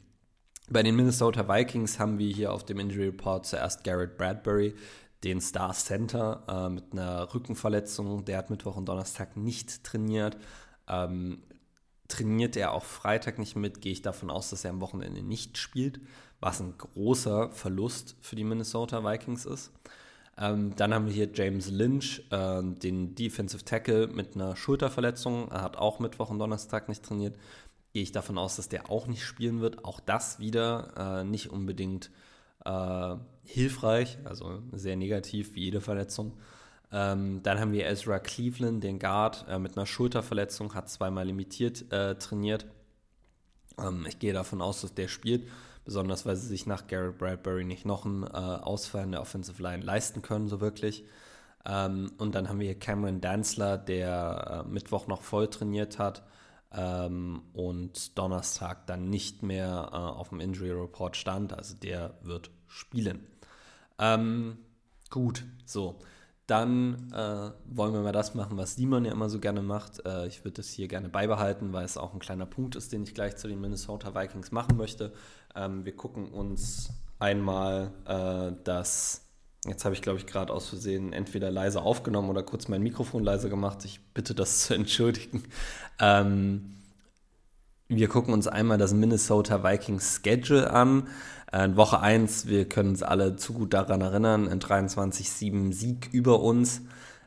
Bei 0.68 0.82
den 0.82 0.94
Minnesota 0.94 1.48
Vikings 1.48 1.98
haben 1.98 2.18
wir 2.18 2.32
hier 2.32 2.52
auf 2.52 2.64
dem 2.64 2.78
Injury 2.78 3.06
Report 3.06 3.46
zuerst 3.46 3.82
Garrett 3.82 4.16
Bradbury, 4.16 4.74
den 5.24 5.40
Star 5.40 5.72
Center 5.72 6.44
äh, 6.48 6.68
mit 6.68 6.92
einer 6.92 7.32
Rückenverletzung. 7.34 8.24
Der 8.24 8.38
hat 8.38 8.50
Mittwoch 8.50 8.76
und 8.76 8.88
Donnerstag 8.88 9.36
nicht 9.36 9.84
trainiert. 9.84 10.36
Ähm, 10.88 11.42
trainiert 12.08 12.56
er 12.56 12.72
auch 12.72 12.84
Freitag 12.84 13.38
nicht 13.38 13.56
mit, 13.56 13.80
gehe 13.80 13.92
ich 13.92 14.02
davon 14.02 14.30
aus, 14.30 14.50
dass 14.50 14.64
er 14.64 14.70
am 14.70 14.80
Wochenende 14.80 15.22
nicht 15.22 15.58
spielt 15.58 16.00
was 16.40 16.60
ein 16.60 16.76
großer 16.76 17.50
Verlust 17.50 18.16
für 18.20 18.36
die 18.36 18.44
Minnesota 18.44 19.04
Vikings 19.04 19.44
ist. 19.44 19.72
Ähm, 20.38 20.74
dann 20.76 20.94
haben 20.94 21.06
wir 21.06 21.12
hier 21.12 21.28
James 21.32 21.70
Lynch, 21.70 22.24
äh, 22.30 22.62
den 22.62 23.14
Defensive 23.14 23.64
Tackle 23.64 24.06
mit 24.08 24.34
einer 24.34 24.56
Schulterverletzung. 24.56 25.50
Er 25.50 25.62
hat 25.62 25.76
auch 25.76 25.98
Mittwoch 25.98 26.30
und 26.30 26.38
Donnerstag 26.38 26.88
nicht 26.88 27.02
trainiert. 27.02 27.36
Gehe 27.92 28.02
ich 28.02 28.12
davon 28.12 28.38
aus, 28.38 28.56
dass 28.56 28.68
der 28.68 28.90
auch 28.90 29.06
nicht 29.06 29.24
spielen 29.24 29.60
wird. 29.60 29.84
Auch 29.84 30.00
das 30.00 30.38
wieder 30.38 31.20
äh, 31.20 31.24
nicht 31.24 31.50
unbedingt 31.50 32.10
äh, 32.64 33.16
hilfreich, 33.44 34.18
also 34.24 34.62
sehr 34.72 34.96
negativ 34.96 35.54
wie 35.54 35.64
jede 35.64 35.80
Verletzung. 35.80 36.38
Ähm, 36.92 37.42
dann 37.42 37.60
haben 37.60 37.72
wir 37.72 37.86
Ezra 37.86 38.18
Cleveland, 38.18 38.82
den 38.82 38.98
Guard, 38.98 39.44
äh, 39.48 39.58
mit 39.58 39.76
einer 39.76 39.86
Schulterverletzung, 39.86 40.74
hat 40.74 40.88
zweimal 40.88 41.26
limitiert 41.26 41.90
äh, 41.92 42.14
trainiert. 42.16 42.66
Ähm, 43.78 44.06
ich 44.08 44.18
gehe 44.18 44.32
davon 44.32 44.62
aus, 44.62 44.80
dass 44.80 44.94
der 44.94 45.08
spielt 45.08 45.46
besonders 45.90 46.24
weil 46.24 46.36
sie 46.36 46.46
sich 46.46 46.66
nach 46.66 46.86
Garrett 46.86 47.18
Bradbury 47.18 47.64
nicht 47.64 47.84
noch 47.84 48.06
einen 48.06 48.22
äh, 48.22 48.28
Ausfall 48.28 49.02
in 49.02 49.10
der 49.10 49.22
Offensive 49.22 49.60
Line 49.60 49.82
leisten 49.82 50.22
können, 50.22 50.46
so 50.46 50.60
wirklich. 50.60 51.04
Ähm, 51.66 52.12
und 52.16 52.36
dann 52.36 52.48
haben 52.48 52.60
wir 52.60 52.66
hier 52.66 52.78
Cameron 52.78 53.20
Danzler, 53.20 53.76
der 53.76 54.64
äh, 54.64 54.68
Mittwoch 54.68 55.08
noch 55.08 55.22
voll 55.22 55.50
trainiert 55.50 55.98
hat 55.98 56.22
ähm, 56.72 57.42
und 57.54 58.16
Donnerstag 58.16 58.86
dann 58.86 59.10
nicht 59.10 59.42
mehr 59.42 59.90
äh, 59.92 59.96
auf 59.96 60.28
dem 60.28 60.38
Injury 60.38 60.70
Report 60.70 61.16
stand. 61.16 61.52
Also 61.52 61.74
der 61.74 62.14
wird 62.22 62.52
spielen. 62.68 63.26
Ähm, 63.98 64.58
gut, 65.10 65.44
so. 65.66 65.98
Dann 66.46 67.12
äh, 67.12 67.50
wollen 67.66 67.92
wir 67.92 68.00
mal 68.02 68.12
das 68.12 68.34
machen, 68.34 68.56
was 68.56 68.76
Simon 68.76 69.04
ja 69.04 69.12
immer 69.12 69.28
so 69.28 69.40
gerne 69.40 69.62
macht. 69.62 70.04
Äh, 70.06 70.28
ich 70.28 70.44
würde 70.44 70.58
das 70.58 70.68
hier 70.68 70.86
gerne 70.86 71.08
beibehalten, 71.08 71.72
weil 71.72 71.84
es 71.84 71.96
auch 71.96 72.12
ein 72.12 72.20
kleiner 72.20 72.46
Punkt 72.46 72.76
ist, 72.76 72.92
den 72.92 73.02
ich 73.02 73.14
gleich 73.14 73.36
zu 73.36 73.48
den 73.48 73.60
Minnesota 73.60 74.14
Vikings 74.14 74.52
machen 74.52 74.76
möchte. 74.76 75.12
Ähm, 75.54 75.84
wir 75.84 75.96
gucken 75.96 76.28
uns 76.28 76.90
einmal 77.18 77.92
äh, 78.06 78.56
das, 78.64 79.22
jetzt 79.66 79.84
habe 79.84 79.94
ich 79.94 80.02
glaube 80.02 80.18
ich 80.18 80.26
gerade 80.26 80.52
aus 80.52 80.68
Versehen 80.68 81.12
entweder 81.12 81.50
leise 81.50 81.82
aufgenommen 81.82 82.30
oder 82.30 82.42
kurz 82.42 82.68
mein 82.68 82.82
Mikrofon 82.82 83.24
leise 83.24 83.48
gemacht. 83.48 83.84
Ich 83.84 84.00
bitte 84.14 84.34
das 84.34 84.60
zu 84.64 84.74
entschuldigen. 84.74 85.44
Ähm, 85.98 86.76
wir 87.88 88.08
gucken 88.08 88.32
uns 88.32 88.46
einmal 88.46 88.78
das 88.78 88.94
Minnesota 88.94 89.64
Vikings 89.64 90.20
Schedule 90.22 90.70
an. 90.70 91.08
Äh, 91.52 91.64
in 91.64 91.76
Woche 91.76 92.00
1, 92.00 92.46
wir 92.46 92.68
können 92.68 92.90
uns 92.90 93.02
alle 93.02 93.36
zu 93.36 93.52
gut 93.52 93.74
daran 93.74 94.00
erinnern, 94.00 94.48
ein 94.48 94.60
23-7 94.60 95.72
Sieg 95.72 96.08
über 96.12 96.40
uns. 96.40 96.82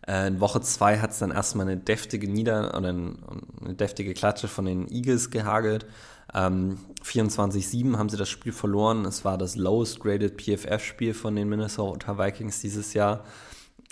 Äh, 0.07 0.27
in 0.27 0.39
Woche 0.39 0.61
2 0.61 0.99
hat 0.99 1.11
es 1.11 1.19
dann 1.19 1.31
erstmal 1.31 1.67
eine 1.67 1.77
deftige 1.77 2.27
Nieder- 2.27 2.77
oder 2.77 2.89
eine 2.89 3.75
deftige 3.75 4.13
Klatsche 4.13 4.47
von 4.47 4.65
den 4.65 4.89
Eagles 4.89 5.31
gehagelt. 5.31 5.85
Ähm, 6.33 6.77
24-7 7.03 7.97
haben 7.97 8.09
sie 8.09 8.17
das 8.17 8.29
Spiel 8.29 8.53
verloren. 8.53 9.05
Es 9.05 9.23
war 9.23 9.37
das 9.37 9.55
lowest 9.55 9.99
graded 9.99 10.41
PFF-Spiel 10.41 11.13
von 11.13 11.35
den 11.35 11.49
Minnesota 11.49 12.17
Vikings 12.17 12.59
dieses 12.59 12.93
Jahr. 12.93 13.23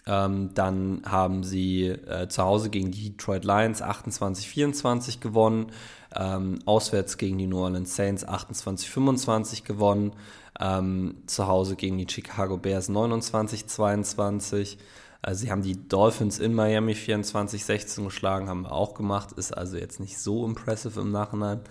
Ähm, 0.07 0.49
dann 0.55 1.03
haben 1.05 1.43
sie 1.43 1.87
äh, 1.87 2.27
zu 2.27 2.41
Hause 2.43 2.69
gegen 2.71 2.91
die 2.91 3.11
Detroit 3.11 3.45
Lions 3.45 3.83
28-24 3.83 5.19
gewonnen. 5.19 5.67
Ähm, 6.15 6.59
auswärts 6.65 7.17
gegen 7.17 7.37
die 7.37 7.47
New 7.47 7.59
Orleans 7.59 7.95
Saints 7.95 8.27
28-25 8.27 9.63
gewonnen. 9.63 10.13
Ähm, 10.59 11.17
zu 11.27 11.47
Hause 11.47 11.75
gegen 11.75 11.97
die 11.97 12.07
Chicago 12.09 12.57
Bears 12.57 12.89
29-22. 12.89 14.77
Also 15.21 15.41
sie 15.41 15.51
haben 15.51 15.61
die 15.61 15.87
Dolphins 15.87 16.39
in 16.39 16.53
Miami 16.53 16.93
24-16 16.93 18.03
geschlagen, 18.05 18.49
haben 18.49 18.65
auch 18.65 18.93
gemacht. 18.95 19.33
Ist 19.33 19.55
also 19.55 19.77
jetzt 19.77 19.99
nicht 19.99 20.17
so 20.17 20.45
impressive 20.45 20.99
im 20.99 21.11
Nachhinein. 21.11 21.61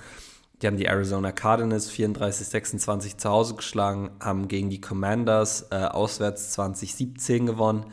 Die 0.63 0.67
haben 0.67 0.77
die 0.77 0.87
Arizona 0.87 1.33
Cardinals 1.33 1.91
34-26 1.91 3.17
zu 3.17 3.31
Hause 3.31 3.55
geschlagen, 3.55 4.11
haben 4.21 4.47
gegen 4.47 4.69
die 4.69 4.81
Commanders 4.81 5.67
äh, 5.71 5.77
auswärts 5.77 6.51
2017 6.53 7.47
gewonnen. 7.47 7.87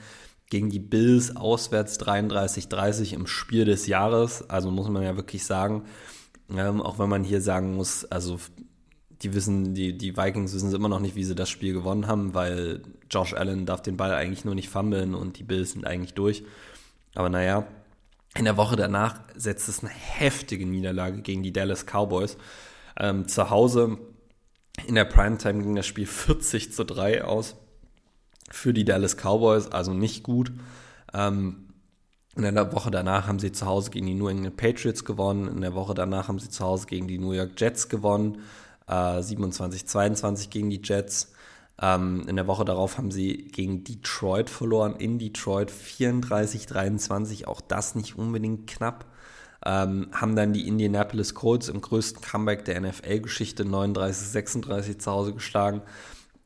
gegen 0.50 0.70
die 0.70 0.80
Bills 0.80 1.36
auswärts 1.36 2.00
33-30 2.00 3.14
im 3.14 3.28
Spiel 3.28 3.66
des 3.66 3.86
Jahres. 3.88 4.50
Also 4.50 4.72
muss 4.72 4.88
man 4.88 5.04
ja 5.04 5.18
wirklich 5.18 5.44
sagen, 5.44 5.84
ähm, 6.50 6.82
auch 6.82 7.00
wenn 7.00 7.10
man 7.10 7.26
hier 7.26 7.42
sagen 7.42 7.76
muss, 7.76 8.06
also 8.06 8.40
die 9.22 9.34
wissen, 9.34 9.74
die, 9.74 9.98
die 9.98 10.16
Vikings 10.16 10.54
wissen 10.54 10.74
immer 10.74 10.90
noch 10.90 11.00
nicht, 11.00 11.16
wie 11.16 11.24
sie 11.24 11.36
das 11.36 11.50
Spiel 11.50 11.74
gewonnen 11.74 12.08
haben, 12.08 12.34
weil 12.34 12.82
Josh 13.10 13.34
Allen 13.34 13.66
darf 13.66 13.82
den 13.82 13.98
Ball 13.98 14.14
eigentlich 14.14 14.46
nur 14.46 14.56
nicht 14.56 14.70
fummeln 14.70 15.16
und 15.16 15.40
die 15.40 15.44
Bills 15.44 15.72
sind 15.72 15.88
eigentlich 15.88 16.14
durch. 16.14 16.44
Aber 17.16 17.30
naja, 17.30 17.66
in 18.36 18.46
der 18.46 18.58
Woche 18.58 18.76
danach 18.76 19.22
setzt 19.36 19.68
es 19.70 19.84
eine 19.84 19.92
heftige 19.92 20.66
Niederlage 20.66 21.22
gegen 21.22 21.42
die 21.42 21.54
Dallas 21.54 21.86
Cowboys. 21.86 22.38
Ähm, 23.00 23.28
zu 23.28 23.50
Hause 23.50 23.98
in 24.86 24.96
der 24.96 25.06
Primetime 25.06 25.64
ging 25.64 25.76
das 25.76 25.88
Spiel 25.88 26.06
40 26.06 26.74
zu 26.74 26.86
3 26.86 27.24
aus 27.24 27.56
für 28.52 28.74
die 28.74 28.86
Dallas 28.86 29.18
Cowboys, 29.18 29.68
also 29.68 29.94
nicht 29.94 30.24
gut. 30.24 30.52
Ähm, 31.14 31.68
in 32.36 32.44
der 32.44 32.72
Woche 32.72 32.92
danach 32.92 33.28
haben 33.28 33.40
sie 33.40 33.52
zu 33.52 33.66
Hause 33.66 33.90
gegen 33.90 34.06
die 34.06 34.14
New 34.14 34.28
England 34.28 34.58
Patriots 34.58 35.04
gewonnen. 35.04 35.48
In 35.48 35.62
der 35.62 35.74
Woche 35.74 35.96
danach 35.96 36.28
haben 36.28 36.38
sie 36.38 36.50
zu 36.50 36.64
Hause 36.64 36.86
gegen 36.86 37.08
die 37.08 37.18
New 37.18 37.32
York 37.32 37.60
Jets 37.60 37.90
gewonnen. 37.90 38.44
Äh, 38.88 39.20
27-22 39.20 40.50
gegen 40.50 40.70
die 40.70 40.82
Jets. 40.84 41.34
Ähm, 41.80 42.26
in 42.28 42.36
der 42.36 42.48
Woche 42.48 42.66
darauf 42.66 42.98
haben 42.98 43.12
sie 43.12 43.50
gegen 43.52 43.84
Detroit 43.84 44.50
verloren. 44.50 44.96
In 44.96 45.20
Detroit 45.20 45.72
34-23. 45.72 47.46
Auch 47.46 47.62
das 47.62 47.96
nicht 47.96 48.18
unbedingt 48.18 48.68
knapp. 48.68 49.06
Ähm, 49.66 50.10
haben 50.12 50.36
dann 50.36 50.54
die 50.54 50.68
Indianapolis 50.68 51.34
Colts 51.34 51.68
im 51.68 51.82
größten 51.82 52.22
Comeback 52.22 52.66
der 52.66 52.80
NFL-Geschichte 52.80 53.64
39-36 53.64 55.00
zu 55.00 55.12
Hause 55.12 55.34
geschlagen 55.34 55.82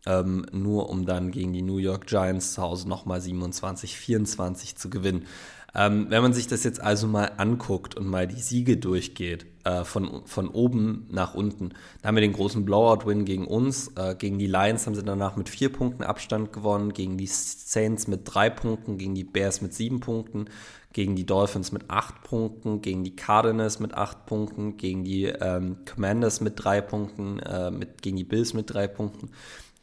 ähm, 0.05 0.45
nur 0.51 0.89
um 0.89 1.05
dann 1.05 1.31
gegen 1.31 1.53
die 1.53 1.61
New 1.61 1.77
York 1.77 2.07
Giants 2.07 2.53
zu 2.53 2.61
Hause 2.61 2.89
nochmal 2.89 3.19
27-24 3.19 4.75
zu 4.75 4.89
gewinnen. 4.89 5.27
Ähm, 5.73 6.07
wenn 6.09 6.21
man 6.21 6.33
sich 6.33 6.47
das 6.47 6.63
jetzt 6.63 6.81
also 6.81 7.07
mal 7.07 7.31
anguckt 7.37 7.95
und 7.95 8.05
mal 8.05 8.27
die 8.27 8.41
Siege 8.41 8.75
durchgeht, 8.75 9.45
äh, 9.63 9.85
von, 9.85 10.23
von 10.25 10.49
oben 10.49 11.07
nach 11.09 11.33
unten, 11.33 11.69
da 12.01 12.09
haben 12.09 12.15
wir 12.15 12.21
den 12.21 12.33
großen 12.33 12.65
Blowout-Win 12.65 13.23
gegen 13.23 13.47
uns. 13.47 13.91
Äh, 13.95 14.15
gegen 14.15 14.37
die 14.37 14.47
Lions 14.47 14.85
haben 14.85 14.95
sie 14.95 15.03
danach 15.03 15.37
mit 15.37 15.47
vier 15.47 15.71
Punkten 15.71 16.03
Abstand 16.03 16.51
gewonnen, 16.51 16.91
gegen 16.91 17.17
die 17.17 17.27
Saints 17.27 18.07
mit 18.07 18.21
drei 18.25 18.49
Punkten, 18.49 18.97
gegen 18.97 19.15
die 19.15 19.23
Bears 19.23 19.61
mit 19.61 19.73
sieben 19.73 20.01
Punkten, 20.01 20.49
gegen 20.91 21.15
die 21.15 21.25
Dolphins 21.25 21.71
mit 21.71 21.89
acht 21.89 22.21
Punkten, 22.23 22.81
gegen 22.81 23.05
die 23.05 23.15
Cardinals 23.15 23.79
mit 23.79 23.93
acht 23.93 24.25
Punkten, 24.25 24.75
gegen 24.75 25.05
die 25.05 25.25
ähm, 25.25 25.77
Commanders 25.85 26.41
mit 26.41 26.61
drei 26.61 26.81
Punkten, 26.81 27.39
äh, 27.39 27.71
mit, 27.71 28.01
gegen 28.01 28.17
die 28.17 28.25
Bills 28.25 28.53
mit 28.53 28.73
drei 28.73 28.87
Punkten 28.87 29.29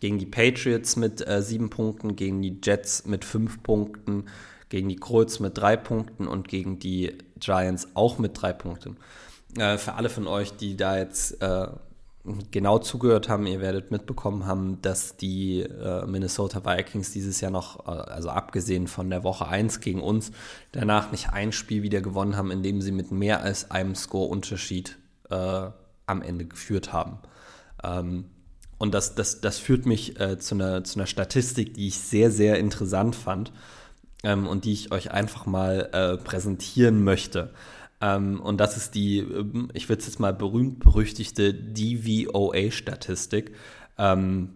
gegen 0.00 0.18
die 0.18 0.26
Patriots 0.26 0.94
mit 0.94 1.26
äh, 1.26 1.42
sieben 1.42 1.70
Punkten, 1.70 2.14
gegen 2.14 2.40
die 2.40 2.58
Jets 2.62 3.04
mit 3.06 3.24
fünf 3.24 3.62
Punkten, 3.64 4.26
gegen 4.68 4.88
die 4.88 4.96
Colts 4.96 5.40
mit 5.40 5.56
drei 5.56 5.76
Punkten 5.76 6.26
und 6.28 6.48
gegen 6.48 6.78
die 6.78 7.16
Giants 7.38 7.88
auch 7.94 8.18
mit 8.18 8.40
drei 8.40 8.52
Punkten. 8.52 8.96
Äh, 9.56 9.78
für 9.78 9.94
alle 9.94 10.08
von 10.08 10.26
euch, 10.26 10.56
die 10.56 10.76
da 10.76 10.98
jetzt 10.98 11.40
äh, 11.40 11.68
genau 12.50 12.78
zugehört 12.78 13.28
haben, 13.28 13.46
ihr 13.46 13.60
werdet 13.60 13.90
mitbekommen 13.90 14.46
haben, 14.46 14.80
dass 14.82 15.16
die 15.16 15.60
äh, 15.60 16.06
Minnesota 16.06 16.64
Vikings 16.64 17.12
dieses 17.12 17.40
Jahr 17.40 17.50
noch, 17.50 17.86
äh, 17.86 17.90
also 17.90 18.28
abgesehen 18.30 18.86
von 18.86 19.08
der 19.10 19.24
Woche 19.24 19.46
1 19.48 19.80
gegen 19.80 20.02
uns, 20.02 20.32
danach 20.72 21.10
nicht 21.12 21.30
ein 21.30 21.52
Spiel 21.52 21.82
wieder 21.82 22.00
gewonnen 22.00 22.36
haben, 22.36 22.50
in 22.50 22.62
dem 22.62 22.82
sie 22.82 22.92
mit 22.92 23.10
mehr 23.10 23.42
als 23.42 23.70
einem 23.70 23.94
Score-Unterschied 23.94 24.98
äh, 25.30 25.70
am 26.06 26.22
Ende 26.22 26.46
geführt 26.46 26.92
haben. 26.92 27.18
Ähm, 27.82 28.26
und 28.78 28.94
das, 28.94 29.14
das, 29.14 29.40
das 29.40 29.58
führt 29.58 29.86
mich 29.86 30.20
äh, 30.20 30.38
zu, 30.38 30.54
einer, 30.54 30.84
zu 30.84 30.98
einer 30.98 31.06
Statistik, 31.06 31.74
die 31.74 31.88
ich 31.88 31.98
sehr, 31.98 32.30
sehr 32.30 32.58
interessant 32.58 33.16
fand 33.16 33.52
ähm, 34.24 34.46
und 34.46 34.64
die 34.64 34.72
ich 34.72 34.92
euch 34.92 35.10
einfach 35.10 35.46
mal 35.46 35.88
äh, 35.92 36.16
präsentieren 36.16 37.04
möchte. 37.04 37.52
Ähm, 38.00 38.40
und 38.40 38.58
das 38.58 38.76
ist 38.76 38.94
die, 38.94 39.18
ähm, 39.18 39.70
ich 39.74 39.88
würde 39.88 40.00
es 40.00 40.06
jetzt 40.06 40.20
mal 40.20 40.32
berühmt-berüchtigte 40.32 41.54
DVOA-Statistik, 41.54 43.52
ähm, 43.98 44.50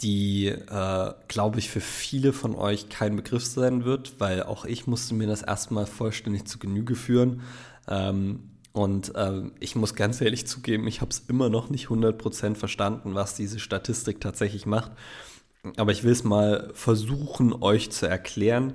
die, 0.00 0.48
äh, 0.48 1.12
glaube 1.28 1.58
ich, 1.58 1.70
für 1.70 1.80
viele 1.80 2.32
von 2.32 2.54
euch 2.54 2.88
kein 2.88 3.16
Begriff 3.16 3.44
sein 3.44 3.84
wird, 3.84 4.14
weil 4.18 4.42
auch 4.42 4.64
ich 4.64 4.86
musste 4.86 5.14
mir 5.14 5.26
das 5.26 5.42
erstmal 5.42 5.86
vollständig 5.86 6.46
zu 6.46 6.58
Genüge 6.58 6.94
führen. 6.94 7.42
Ähm, 7.86 8.50
und 8.72 9.12
ähm, 9.14 9.52
ich 9.60 9.76
muss 9.76 9.94
ganz 9.94 10.20
ehrlich 10.20 10.48
zugeben, 10.48 10.88
ich 10.88 11.00
habe 11.00 11.12
es 11.12 11.20
immer 11.28 11.48
noch 11.48 11.70
nicht 11.70 11.86
100% 11.86 12.56
verstanden, 12.56 13.14
was 13.14 13.36
diese 13.36 13.60
Statistik 13.60 14.20
tatsächlich 14.20 14.66
macht. 14.66 14.90
Aber 15.76 15.92
ich 15.92 16.04
will 16.04 16.12
es 16.12 16.24
mal 16.24 16.70
versuchen, 16.74 17.52
euch 17.52 17.90
zu 17.90 18.06
erklären. 18.06 18.74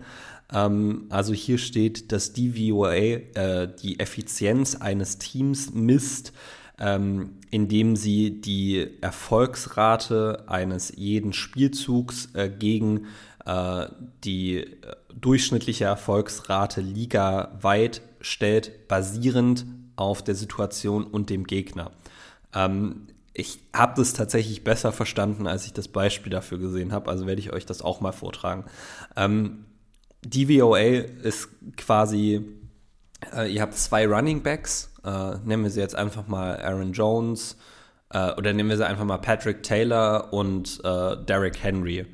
Ähm, 0.52 1.06
also 1.10 1.34
hier 1.34 1.58
steht, 1.58 2.12
dass 2.12 2.34
DVOA 2.34 2.94
äh, 2.94 3.76
die 3.82 4.00
Effizienz 4.00 4.76
eines 4.76 5.18
Teams 5.18 5.74
misst, 5.74 6.34
ähm, 6.80 7.38
indem 7.52 7.96
sie 7.96 8.42
die 8.42 8.88
Erfolgsrate 9.02 10.46
eines 10.48 10.94
jeden 10.96 11.34
Spielzugs 11.34 12.30
äh, 12.34 12.50
gegen 12.50 13.08
äh, 13.46 13.88
die 14.24 14.58
äh, 14.58 14.76
durchschnittliche 15.20 15.86
Erfolgsrate 15.86 16.82
ligaweit 16.82 18.02
stellt, 18.22 18.88
basierend 18.88 19.66
auf 19.96 20.24
der 20.24 20.36
Situation 20.36 21.04
und 21.04 21.30
dem 21.30 21.46
Gegner. 21.46 21.92
Ähm, 22.54 23.08
ich 23.40 23.60
habe 23.74 23.94
das 23.96 24.14
tatsächlich 24.14 24.64
besser 24.64 24.92
verstanden, 24.92 25.48
als 25.48 25.66
ich 25.66 25.74
das 25.74 25.88
Beispiel 25.88 26.30
dafür 26.30 26.58
gesehen 26.58 26.92
habe, 26.92 27.10
also 27.10 27.26
werde 27.26 27.40
ich 27.40 27.54
euch 27.54 27.66
das 27.66 27.82
auch 27.82 28.02
mal 28.02 28.12
vortragen. 28.12 28.66
Ähm, 29.16 29.66
DVOA 30.26 30.80
ist 31.24 31.48
quasi, 31.78 32.46
äh, 33.34 33.52
ihr 33.52 33.62
habt 33.62 33.76
zwei 33.76 34.06
Running 34.06 34.44
Backs, 34.44 34.92
äh, 35.06 35.38
nennen 35.46 35.64
wir 35.64 35.70
sie 35.70 35.80
jetzt 35.80 35.96
einfach 35.96 36.28
mal 36.28 36.58
Aaron 36.58 36.92
Jones 36.92 37.56
äh, 38.10 38.34
oder 38.34 38.52
nehmen 38.52 38.70
wir 38.70 38.78
sie 38.78 38.86
einfach 38.86 39.06
mal 39.06 39.20
Patrick 39.20 39.64
Taylor 39.64 40.34
und 40.34 40.82
äh, 40.84 41.16
Derrick 41.24 41.64
Henry. 41.64 42.06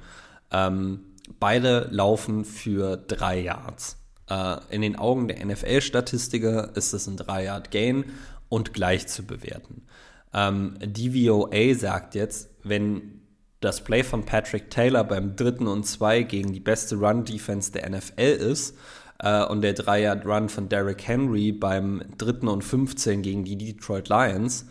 Ähm, 0.51 0.99
beide 1.39 1.87
laufen 1.89 2.45
für 2.45 2.97
drei 2.97 3.41
Yards. 3.41 3.97
Äh, 4.29 4.57
in 4.69 4.83
den 4.83 4.95
Augen 4.95 5.27
der 5.27 5.43
NFL-Statistiker 5.43 6.75
ist 6.75 6.93
es 6.93 7.07
ein 7.07 7.17
3-Yard-Gain 7.17 8.05
und 8.47 8.73
gleich 8.73 9.07
zu 9.07 9.23
bewerten. 9.23 9.87
Ähm, 10.35 10.77
DVOA 10.81 11.73
sagt 11.73 12.13
jetzt, 12.13 12.49
wenn 12.63 13.21
das 13.61 13.83
Play 13.83 14.03
von 14.03 14.25
Patrick 14.25 14.69
Taylor 14.69 15.03
beim 15.05 15.35
dritten 15.35 15.67
und 15.67 15.85
zwei 15.85 16.23
gegen 16.23 16.51
die 16.51 16.59
beste 16.59 16.97
Run-Defense 16.97 17.71
der 17.71 17.89
NFL 17.89 18.21
ist 18.21 18.77
äh, 19.19 19.45
und 19.45 19.61
der 19.61 19.75
3-Yard-Run 19.75 20.49
von 20.49 20.67
Derrick 20.67 21.07
Henry 21.07 21.53
beim 21.53 22.03
dritten 22.17 22.49
und 22.49 22.63
15 22.63 23.21
gegen 23.21 23.45
die 23.45 23.57
Detroit 23.57 24.09
Lions, 24.09 24.65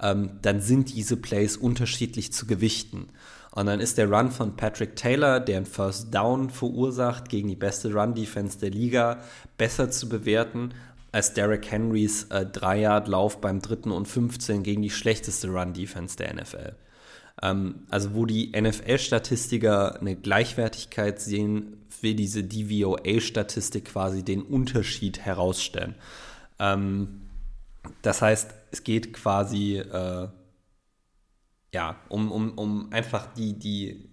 ähm, 0.00 0.38
dann 0.40 0.62
sind 0.62 0.94
diese 0.94 1.18
Plays 1.18 1.58
unterschiedlich 1.58 2.32
zu 2.32 2.46
gewichten. 2.46 3.08
Und 3.52 3.66
dann 3.66 3.80
ist 3.80 3.98
der 3.98 4.08
Run 4.08 4.30
von 4.30 4.56
Patrick 4.56 4.96
Taylor, 4.96 5.40
der 5.40 5.58
einen 5.58 5.66
First 5.66 6.14
Down 6.14 6.50
verursacht 6.50 7.28
gegen 7.28 7.48
die 7.48 7.56
beste 7.56 7.92
Run-Defense 7.92 8.58
der 8.58 8.70
Liga, 8.70 9.18
besser 9.58 9.90
zu 9.90 10.08
bewerten 10.08 10.72
als 11.12 11.34
Derrick 11.34 11.70
Henrys 11.70 12.24
äh, 12.30 12.46
3-Yard-Lauf 12.50 13.40
beim 13.40 13.60
dritten 13.60 13.90
und 13.90 14.06
15 14.06 14.62
gegen 14.62 14.82
die 14.82 14.90
schlechteste 14.90 15.48
Run-Defense 15.48 16.16
der 16.16 16.34
NFL. 16.34 16.76
Ähm, 17.42 17.86
also 17.90 18.14
wo 18.14 18.26
die 18.26 18.52
NFL-Statistiker 18.58 20.00
eine 20.00 20.16
Gleichwertigkeit 20.16 21.20
sehen, 21.20 21.78
will 22.00 22.14
diese 22.14 22.44
DVOA-Statistik 22.44 23.86
quasi 23.86 24.24
den 24.24 24.42
Unterschied 24.42 25.20
herausstellen. 25.20 25.94
Ähm, 26.58 27.22
das 28.02 28.22
heißt, 28.22 28.54
es 28.70 28.84
geht 28.84 29.12
quasi 29.12 29.78
äh, 29.78 30.28
ja, 31.72 31.96
um, 32.08 32.32
um, 32.32 32.58
um 32.58 32.92
einfach 32.92 33.32
die, 33.34 33.58
die, 33.58 34.08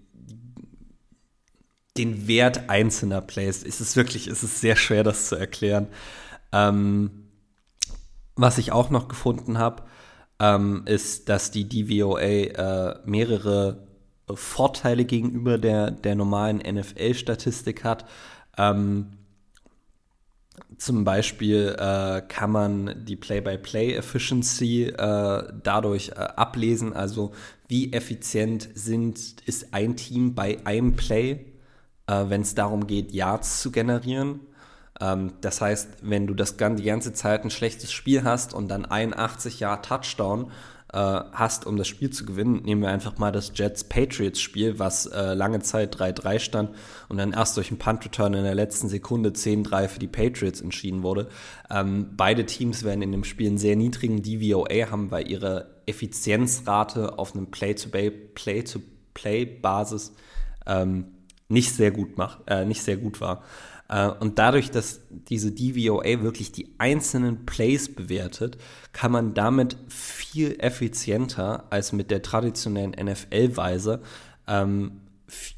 den 1.97 2.27
Wert 2.27 2.69
einzelner 2.69 3.21
Plays. 3.21 3.63
Es 3.63 3.81
ist 3.81 3.95
wirklich, 3.95 4.27
es 4.27 4.43
ist 4.43 4.61
sehr 4.61 4.75
schwer, 4.75 5.03
das 5.03 5.29
zu 5.29 5.35
erklären. 5.35 5.87
Ähm, 6.51 7.29
was 8.35 8.57
ich 8.57 8.71
auch 8.71 8.89
noch 8.89 9.07
gefunden 9.07 9.57
habe, 9.57 9.83
ähm, 10.39 10.83
ist, 10.85 11.29
dass 11.29 11.51
die 11.51 11.67
DVOA 11.67 12.21
äh, 12.21 12.99
mehrere 13.05 13.87
Vorteile 14.33 15.05
gegenüber 15.05 15.57
der, 15.57 15.91
der 15.91 16.15
normalen 16.15 16.57
NFL-Statistik 16.57 17.83
hat. 17.83 18.05
Ähm, 18.57 19.07
zum 20.77 21.03
Beispiel 21.03 21.75
äh, 21.79 22.21
kann 22.27 22.51
man 22.51 23.05
die 23.05 23.15
Play-by-Play-Efficiency 23.15 24.85
äh, 24.85 25.43
dadurch 25.63 26.09
äh, 26.09 26.13
ablesen, 26.15 26.93
also 26.93 27.31
wie 27.67 27.93
effizient 27.93 28.69
sind, 28.73 29.41
ist 29.45 29.73
ein 29.73 29.95
Team 29.95 30.35
bei 30.35 30.59
einem 30.65 30.95
Play, 30.95 31.45
äh, 32.07 32.25
wenn 32.27 32.41
es 32.41 32.53
darum 32.53 32.85
geht, 32.85 33.11
Yards 33.11 33.61
zu 33.61 33.71
generieren. 33.71 34.41
Ähm, 34.99 35.33
das 35.41 35.61
heißt, 35.61 35.89
wenn 36.01 36.27
du 36.27 36.33
das 36.33 36.57
die 36.57 36.83
ganze 36.83 37.13
Zeit 37.13 37.43
ein 37.43 37.51
schlechtes 37.51 37.91
Spiel 37.91 38.23
hast 38.23 38.53
und 38.53 38.67
dann 38.67 38.85
81 38.85 39.59
Yard 39.59 39.85
Touchdown, 39.85 40.51
äh, 40.93 40.97
hast, 40.97 41.65
um 41.65 41.75
das 41.75 41.87
Spiel 41.87 42.11
zu 42.11 42.25
gewinnen, 42.25 42.61
nehmen 42.63 42.81
wir 42.81 42.89
einfach 42.89 43.17
mal 43.17 43.31
das 43.31 43.51
Jets-Patriots-Spiel, 43.53 44.79
was 44.79 45.05
äh, 45.07 45.33
lange 45.33 45.59
Zeit 45.59 45.93
3-3 45.95 46.39
stand 46.39 46.69
und 47.09 47.17
dann 47.17 47.33
erst 47.33 47.57
durch 47.57 47.69
einen 47.69 47.79
Punt-Return 47.79 48.33
in 48.33 48.45
der 48.45 48.55
letzten 48.55 48.87
Sekunde 48.87 49.31
10-3 49.31 49.89
für 49.89 49.99
die 49.99 50.07
Patriots 50.07 50.61
entschieden 50.61 51.03
wurde. 51.03 51.27
Ähm, 51.69 52.11
beide 52.15 52.45
Teams 52.45 52.85
werden 52.85 53.01
in 53.01 53.11
dem 53.11 53.25
Spiel 53.25 53.47
einen 53.47 53.57
sehr 53.57 53.75
niedrigen 53.75 54.23
DVOA 54.23 54.89
haben, 54.89 55.11
weil 55.11 55.29
ihre 55.29 55.75
Effizienzrate 55.87 57.19
auf 57.19 57.35
einem 57.35 57.51
Play-to-Play-Play-to-Play-Basis 57.51 60.13
ähm, 60.65 61.07
nicht 61.49 61.73
sehr 61.73 61.91
gut 61.91 62.17
macht, 62.17 62.39
äh, 62.47 62.65
nicht 62.65 62.81
sehr 62.81 62.97
gut 62.97 63.21
war. 63.21 63.43
Äh, 63.89 64.07
und 64.07 64.39
dadurch, 64.39 64.71
dass 64.71 65.01
diese 65.09 65.51
DVOA 65.51 66.21
wirklich 66.21 66.51
die 66.51 66.75
einzelnen 66.77 67.45
Plays 67.45 67.93
bewertet, 67.93 68.57
kann 68.93 69.11
man 69.11 69.33
damit 69.33 69.77
viel 69.87 70.55
effizienter 70.59 71.65
als 71.69 71.93
mit 71.93 72.11
der 72.11 72.21
traditionellen 72.21 72.91
NFL-Weise 72.91 74.01
ähm, 74.47 75.01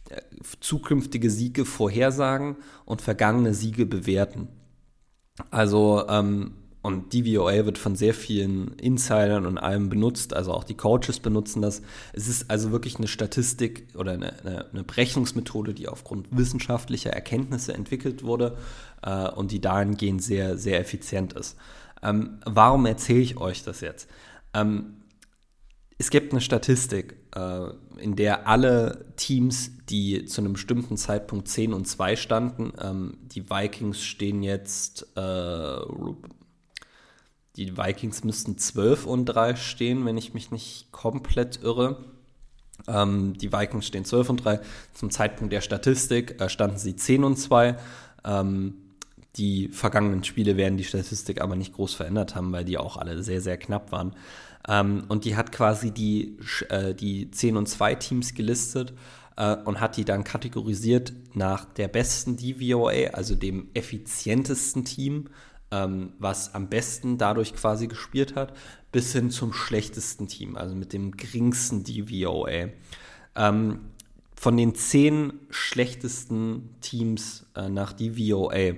äh, 0.10 0.22
zukünftige 0.60 1.30
Siege 1.30 1.66
vorhersagen 1.66 2.58
und 2.86 3.02
vergangene 3.02 3.54
Siege 3.54 3.86
bewerten. 3.86 4.48
Also 5.52 6.06
ähm, 6.10 6.54
und 6.82 7.14
DVOA 7.14 7.66
wird 7.66 7.78
von 7.78 7.96
sehr 7.96 8.14
vielen 8.14 8.74
Insidern 8.76 9.46
und 9.46 9.58
allem 9.58 9.90
benutzt, 9.90 10.34
also 10.34 10.54
auch 10.54 10.64
die 10.64 10.78
Coaches 10.78 11.20
benutzen 11.20 11.62
das. 11.62 11.82
Es 12.14 12.30
ist 12.30 12.50
also 12.50 12.72
wirklich 12.72 12.98
eine 12.98 13.08
Statistik 13.08 13.88
oder 13.96 14.14
eine, 14.14 14.66
eine, 14.72 14.84
Berechnungsmethode, 14.86 15.74
die 15.74 15.90
aufgrund 15.90 16.28
wissenschaftlicher 16.32 17.10
Erkenntnisse 17.10 17.74
entwickelt 17.74 18.24
wurde 18.24 18.58
äh, 19.02 19.30
und 19.30 19.52
die 19.52 19.60
dahingehend 19.60 20.24
sehr, 20.24 20.58
sehr 20.58 20.80
effizient 20.80 21.34
ist. 21.34 21.58
Ähm, 22.02 22.40
warum 22.46 22.86
erzähle 22.86 23.20
ich 23.20 23.36
euch 23.36 23.64
das 23.64 23.82
jetzt? 23.82 24.10
Ähm, 24.54 25.00
es 25.98 26.10
gibt 26.12 26.32
eine 26.32 26.40
Statistik, 26.40 27.18
äh, 27.36 27.68
in 27.98 28.16
der 28.16 28.48
alle 28.48 29.06
Teams, 29.18 29.72
die 29.90 30.24
zu 30.24 30.40
einem 30.40 30.54
bestimmten 30.54 30.96
Zeitpunkt 30.96 31.50
10 31.50 31.74
und 31.74 31.90
2 31.90 32.16
standen, 32.16 32.72
ähm, 32.82 33.18
die 33.24 33.50
Vikings 33.50 34.02
stehen 34.02 34.42
jetzt 34.42 35.08
äh, 35.18 35.80
die 37.60 37.78
Vikings 37.78 38.24
müssten 38.24 38.58
12 38.58 39.06
und 39.06 39.26
3 39.26 39.56
stehen, 39.58 40.06
wenn 40.06 40.18
ich 40.18 40.34
mich 40.34 40.50
nicht 40.52 40.92
komplett 40.92 41.62
irre. 41.62 42.06
Ähm, 42.88 43.38
die 43.38 43.52
Vikings 43.52 43.86
stehen 43.86 44.06
12 44.06 44.30
und 44.30 44.46
3. 44.46 44.62
Zum 44.94 45.12
Zeitpunkt 45.12 45.52
der 45.52 45.62
Statistik 45.62 46.40
äh, 46.40 46.48
standen 46.48 46.78
sie 46.78 46.96
10 46.96 47.26
und 47.26 47.36
2. 47.36 47.76
Ähm, 48.24 48.76
die 49.36 49.68
vergangenen 49.68 50.24
Spiele 50.24 50.56
werden 50.56 50.78
die 50.78 50.86
Statistik 50.86 51.42
aber 51.42 51.58
nicht 51.58 51.74
groß 51.74 51.94
verändert 51.94 52.34
haben, 52.36 52.52
weil 52.54 52.66
die 52.66 52.78
auch 52.78 52.96
alle 52.96 53.22
sehr, 53.24 53.42
sehr 53.42 53.58
knapp 53.58 53.92
waren. 53.92 54.16
Ähm, 54.68 55.04
und 55.10 55.26
die 55.26 55.36
hat 55.36 55.52
quasi 55.52 55.92
die, 55.92 56.38
äh, 56.70 56.94
die 56.96 57.30
10 57.30 57.58
und 57.58 57.68
2 57.68 57.96
Teams 57.96 58.34
gelistet 58.36 58.94
äh, 59.36 59.58
und 59.66 59.82
hat 59.82 59.98
die 59.98 60.06
dann 60.06 60.24
kategorisiert 60.24 61.12
nach 61.34 61.66
der 61.66 61.90
besten 61.90 62.38
DVOA, 62.38 63.12
also 63.12 63.36
dem 63.36 63.68
effizientesten 63.74 64.86
Team 64.86 65.28
ähm, 65.72 66.14
was 66.20 66.56
am 66.56 66.70
besten 66.70 67.18
dadurch 67.18 67.56
quasi 67.56 67.88
gespielt 67.88 68.36
hat, 68.36 68.54
bis 68.92 69.14
hin 69.14 69.30
zum 69.30 69.54
schlechtesten 69.54 70.28
Team, 70.28 70.56
also 70.56 70.76
mit 70.76 70.94
dem 70.94 71.16
geringsten 71.16 71.84
DVOA. 71.84 72.70
Ähm, 73.36 73.80
von 74.36 74.56
den 74.56 74.74
zehn 74.74 75.34
schlechtesten 75.50 76.76
Teams 76.82 77.46
äh, 77.56 77.70
nach 77.70 77.94
DVOA 77.94 78.76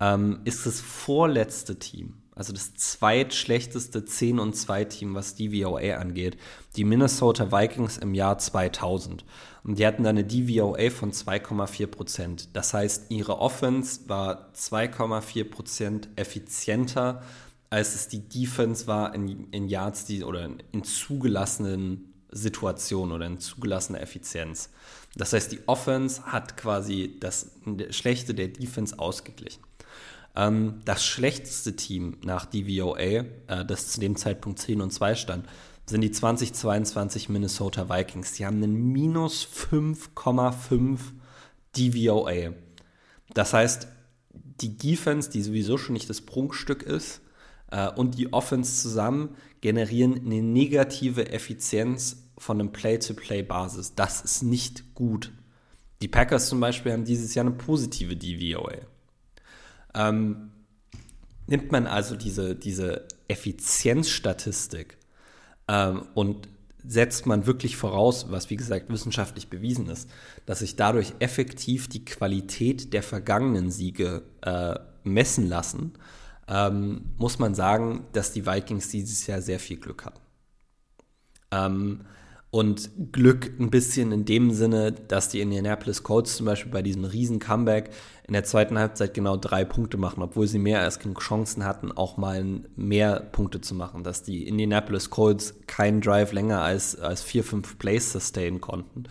ähm, 0.00 0.40
ist 0.44 0.66
das 0.66 0.80
vorletzte 0.80 1.78
Team, 1.78 2.14
also 2.34 2.52
das 2.52 2.74
zweitschlechteste 2.74 4.04
10 4.04 4.38
und 4.38 4.54
2 4.54 4.84
Team, 4.84 5.14
was 5.14 5.34
DVOA 5.36 5.96
angeht, 5.96 6.36
die 6.76 6.84
Minnesota 6.84 7.52
Vikings 7.52 7.98
im 7.98 8.14
Jahr 8.14 8.38
2000. 8.38 9.24
Und 9.62 9.78
die 9.78 9.86
hatten 9.86 10.02
dann 10.02 10.18
eine 10.18 10.26
DVOA 10.26 10.90
von 10.90 11.12
2,4 11.12 11.86
Prozent. 11.86 12.48
Das 12.54 12.74
heißt, 12.74 13.10
ihre 13.10 13.38
Offense 13.38 14.00
war 14.08 14.52
2,4 14.54 15.44
Prozent 15.44 16.08
effizienter, 16.16 17.22
als 17.70 17.94
es 17.94 18.08
die 18.08 18.28
Defense 18.28 18.86
war 18.86 19.14
in, 19.14 19.48
in 19.50 19.68
Yards 19.68 20.04
die, 20.04 20.22
oder 20.22 20.48
in 20.72 20.84
zugelassenen 20.84 22.12
Situationen 22.30 23.14
oder 23.14 23.26
in 23.26 23.38
zugelassener 23.38 24.00
Effizienz. 24.00 24.70
Das 25.16 25.32
heißt, 25.32 25.52
die 25.52 25.60
Offense 25.66 26.24
hat 26.24 26.56
quasi 26.56 27.16
das 27.20 27.52
Schlechte 27.90 28.34
der 28.34 28.48
Defense 28.48 28.98
ausgeglichen. 28.98 29.62
Ähm, 30.36 30.80
das 30.84 31.04
schlechteste 31.04 31.76
Team 31.76 32.18
nach 32.24 32.46
DVOA, 32.46 32.98
äh, 32.98 33.24
das 33.66 33.88
zu 33.88 34.00
dem 34.00 34.16
Zeitpunkt 34.16 34.58
10 34.58 34.80
und 34.80 34.90
2 34.90 35.14
stand, 35.14 35.46
sind 35.86 36.00
die 36.00 36.10
2022 36.10 37.28
Minnesota 37.28 37.88
Vikings. 37.88 38.32
Die 38.32 38.46
haben 38.46 38.62
einen 38.62 38.92
minus 38.92 39.46
5,5 39.46 40.98
DVOA. 41.76 42.54
Das 43.34 43.52
heißt, 43.52 43.88
die 44.60 44.76
Defense, 44.76 45.30
die 45.30 45.42
sowieso 45.42 45.76
schon 45.76 45.94
nicht 45.94 46.08
das 46.08 46.20
Prunkstück 46.20 46.82
ist, 46.82 47.20
äh, 47.70 47.90
und 47.90 48.18
die 48.18 48.32
Offense 48.32 48.80
zusammen 48.80 49.36
generieren 49.60 50.20
eine 50.24 50.42
negative 50.42 51.30
Effizienz 51.30 52.28
von 52.38 52.60
einem 52.60 52.72
Play-to-Play-Basis. 52.72 53.94
Das 53.94 54.20
ist 54.20 54.42
nicht 54.42 54.94
gut. 54.94 55.32
Die 56.02 56.08
Packers 56.08 56.48
zum 56.48 56.60
Beispiel 56.60 56.92
haben 56.92 57.04
dieses 57.04 57.34
Jahr 57.34 57.46
eine 57.46 57.54
positive 57.54 58.16
DVOA. 58.16 58.93
Ähm, 59.94 60.50
nimmt 61.46 61.72
man 61.72 61.86
also 61.86 62.16
diese, 62.16 62.54
diese 62.54 63.06
Effizienzstatistik 63.28 64.98
ähm, 65.68 66.02
und 66.14 66.48
setzt 66.86 67.26
man 67.26 67.46
wirklich 67.46 67.76
voraus, 67.76 68.26
was 68.30 68.50
wie 68.50 68.56
gesagt 68.56 68.90
wissenschaftlich 68.90 69.48
bewiesen 69.48 69.88
ist, 69.88 70.10
dass 70.44 70.58
sich 70.58 70.76
dadurch 70.76 71.14
effektiv 71.18 71.88
die 71.88 72.04
Qualität 72.04 72.92
der 72.92 73.02
vergangenen 73.02 73.70
Siege 73.70 74.22
äh, 74.42 74.74
messen 75.02 75.48
lassen, 75.48 75.94
ähm, 76.46 77.06
muss 77.16 77.38
man 77.38 77.54
sagen, 77.54 78.06
dass 78.12 78.32
die 78.32 78.46
Vikings 78.46 78.88
dieses 78.88 79.26
Jahr 79.26 79.40
sehr 79.40 79.58
viel 79.58 79.78
Glück 79.78 80.04
hatten. 80.04 80.20
Ähm, 81.50 82.00
und 82.50 82.90
Glück 83.10 83.50
ein 83.58 83.70
bisschen 83.70 84.12
in 84.12 84.24
dem 84.24 84.52
Sinne, 84.52 84.92
dass 84.92 85.28
die 85.28 85.40
Indianapolis 85.40 86.04
Colts 86.04 86.36
zum 86.36 86.46
Beispiel 86.46 86.70
bei 86.70 86.82
diesem 86.82 87.04
riesen 87.04 87.40
Comeback 87.40 87.90
in 88.26 88.32
der 88.32 88.44
zweiten 88.44 88.78
Halbzeit 88.78 89.12
genau 89.12 89.36
drei 89.36 89.64
Punkte 89.64 89.98
machen, 89.98 90.22
obwohl 90.22 90.46
sie 90.46 90.58
mehr 90.58 90.80
als 90.80 90.98
genug 90.98 91.20
Chancen 91.20 91.64
hatten, 91.64 91.92
auch 91.92 92.16
mal 92.16 92.42
mehr 92.74 93.20
Punkte 93.20 93.60
zu 93.60 93.74
machen. 93.74 94.02
Dass 94.02 94.22
die 94.22 94.48
Indianapolis 94.48 95.10
Colts 95.10 95.54
keinen 95.66 96.00
Drive 96.00 96.32
länger 96.32 96.62
als, 96.62 96.98
als 96.98 97.22
vier, 97.22 97.44
fünf 97.44 97.78
Plays 97.78 98.12
sustainen 98.12 98.62
konnten, 98.62 99.04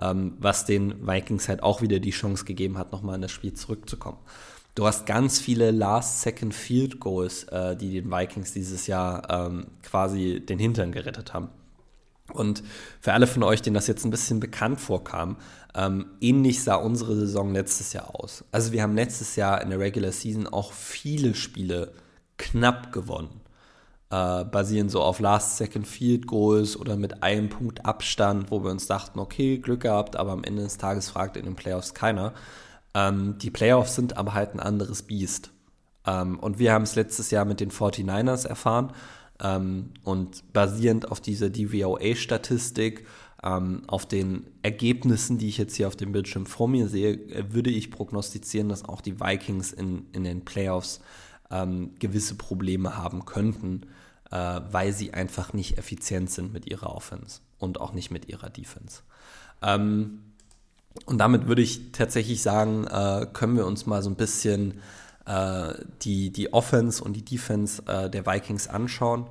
ähm, 0.00 0.34
was 0.40 0.64
den 0.64 1.06
Vikings 1.06 1.48
halt 1.48 1.62
auch 1.62 1.80
wieder 1.80 2.00
die 2.00 2.10
Chance 2.10 2.44
gegeben 2.44 2.76
hat, 2.76 2.90
nochmal 2.90 3.14
in 3.14 3.22
das 3.22 3.30
Spiel 3.30 3.54
zurückzukommen. 3.54 4.18
Du 4.74 4.84
hast 4.84 5.06
ganz 5.06 5.38
viele 5.38 5.70
Last-Second-Field-Goals, 5.70 7.44
äh, 7.44 7.76
die 7.76 8.02
den 8.02 8.10
Vikings 8.10 8.52
dieses 8.52 8.88
Jahr 8.88 9.30
ähm, 9.30 9.68
quasi 9.82 10.44
den 10.44 10.58
Hintern 10.58 10.92
gerettet 10.92 11.32
haben. 11.32 11.48
Und 12.32 12.62
für 13.00 13.12
alle 13.12 13.26
von 13.26 13.42
euch, 13.42 13.62
denen 13.62 13.74
das 13.74 13.86
jetzt 13.86 14.04
ein 14.04 14.10
bisschen 14.10 14.40
bekannt 14.40 14.80
vorkam, 14.80 15.36
ähm, 15.74 16.06
ähnlich 16.20 16.62
sah 16.62 16.74
unsere 16.76 17.14
Saison 17.14 17.52
letztes 17.52 17.92
Jahr 17.92 18.14
aus. 18.14 18.44
Also 18.50 18.72
wir 18.72 18.82
haben 18.82 18.94
letztes 18.94 19.36
Jahr 19.36 19.62
in 19.62 19.70
der 19.70 19.78
Regular 19.78 20.12
Season 20.12 20.46
auch 20.46 20.72
viele 20.72 21.34
Spiele 21.34 21.92
knapp 22.36 22.92
gewonnen. 22.92 23.40
Äh, 24.10 24.44
basieren 24.44 24.88
so 24.88 25.02
auf 25.02 25.18
Last-Second-Field-Goals 25.18 26.76
oder 26.76 26.96
mit 26.96 27.22
einem 27.22 27.48
Punkt 27.48 27.84
Abstand, 27.84 28.50
wo 28.50 28.62
wir 28.62 28.70
uns 28.70 28.86
dachten, 28.86 29.18
okay, 29.18 29.58
Glück 29.58 29.80
gehabt, 29.80 30.16
aber 30.16 30.32
am 30.32 30.44
Ende 30.44 30.62
des 30.62 30.78
Tages 30.78 31.10
fragt 31.10 31.36
in 31.36 31.44
den 31.44 31.56
Playoffs 31.56 31.92
keiner. 31.92 32.32
Ähm, 32.94 33.36
die 33.38 33.50
Playoffs 33.50 33.96
sind 33.96 34.16
aber 34.16 34.34
halt 34.34 34.54
ein 34.54 34.60
anderes 34.60 35.02
Biest. 35.02 35.50
Ähm, 36.06 36.38
und 36.38 36.58
wir 36.58 36.72
haben 36.72 36.84
es 36.84 36.94
letztes 36.94 37.30
Jahr 37.30 37.44
mit 37.44 37.60
den 37.60 37.70
49ers 37.70 38.46
erfahren. 38.46 38.92
Ähm, 39.42 39.90
und 40.02 40.52
basierend 40.52 41.10
auf 41.10 41.20
dieser 41.20 41.50
DVOA-Statistik, 41.50 43.06
ähm, 43.42 43.82
auf 43.86 44.06
den 44.06 44.46
Ergebnissen, 44.62 45.38
die 45.38 45.48
ich 45.48 45.58
jetzt 45.58 45.76
hier 45.76 45.88
auf 45.88 45.96
dem 45.96 46.12
Bildschirm 46.12 46.46
vor 46.46 46.68
mir 46.68 46.88
sehe, 46.88 47.12
äh, 47.12 47.52
würde 47.52 47.70
ich 47.70 47.90
prognostizieren, 47.90 48.68
dass 48.68 48.84
auch 48.84 49.00
die 49.00 49.20
Vikings 49.20 49.72
in, 49.72 50.06
in 50.12 50.24
den 50.24 50.44
Playoffs 50.44 51.00
ähm, 51.50 51.90
gewisse 51.98 52.34
Probleme 52.34 52.96
haben 52.96 53.24
könnten, 53.24 53.82
äh, 54.30 54.60
weil 54.70 54.92
sie 54.92 55.12
einfach 55.14 55.52
nicht 55.52 55.78
effizient 55.78 56.30
sind 56.30 56.52
mit 56.52 56.66
ihrer 56.66 56.94
Offense 56.94 57.40
und 57.58 57.80
auch 57.80 57.92
nicht 57.92 58.10
mit 58.10 58.28
ihrer 58.28 58.50
Defense. 58.50 59.02
Ähm, 59.62 60.20
und 61.04 61.18
damit 61.18 61.46
würde 61.46 61.62
ich 61.62 61.92
tatsächlich 61.92 62.42
sagen, 62.42 62.86
äh, 62.86 63.26
können 63.32 63.56
wir 63.56 63.66
uns 63.66 63.86
mal 63.86 64.02
so 64.02 64.08
ein 64.08 64.16
bisschen 64.16 64.80
äh, 65.26 65.74
die, 66.02 66.30
die 66.30 66.52
Offense 66.52 67.02
und 67.02 67.14
die 67.14 67.24
Defense 67.24 67.82
äh, 67.86 68.08
der 68.08 68.26
Vikings 68.26 68.68
anschauen. 68.68 69.26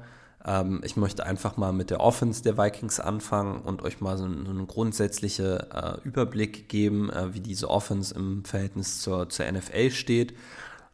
Ähm, 0.46 0.82
ich 0.84 0.96
möchte 0.96 1.26
einfach 1.26 1.58
mal 1.58 1.74
mit 1.74 1.90
der 1.90 2.02
Offense 2.02 2.44
der 2.44 2.58
Vikings 2.58 3.00
anfangen 3.00 3.62
und 3.62 3.82
euch 3.82 4.02
mal 4.02 4.18
so, 4.18 4.26
einen, 4.26 4.46
so 4.46 4.52
einen 4.52 4.68
grundsätzlichen 4.68 5.60
äh, 5.60 5.98
Überblick 6.04 6.70
geben, 6.70 7.10
äh, 7.10 7.34
wie 7.34 7.40
diese 7.40 7.70
Offense 7.70 8.14
im 8.14 8.46
Verhältnis 8.46 9.02
zur, 9.02 9.30
zur 9.30 9.52
NFL 9.52 9.90
steht. 9.92 10.34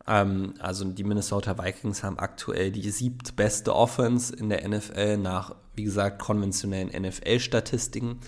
Ähm, 0.07 0.53
also 0.59 0.85
die 0.85 1.03
Minnesota 1.03 1.57
Vikings 1.57 2.03
haben 2.03 2.17
aktuell 2.19 2.71
die 2.71 2.89
siebtbeste 2.89 3.75
Offense 3.75 4.35
in 4.35 4.49
der 4.49 4.67
NFL 4.67 5.17
nach, 5.17 5.55
wie 5.75 5.83
gesagt, 5.83 6.19
konventionellen 6.19 6.89
NFL-Statistiken. 6.89 8.19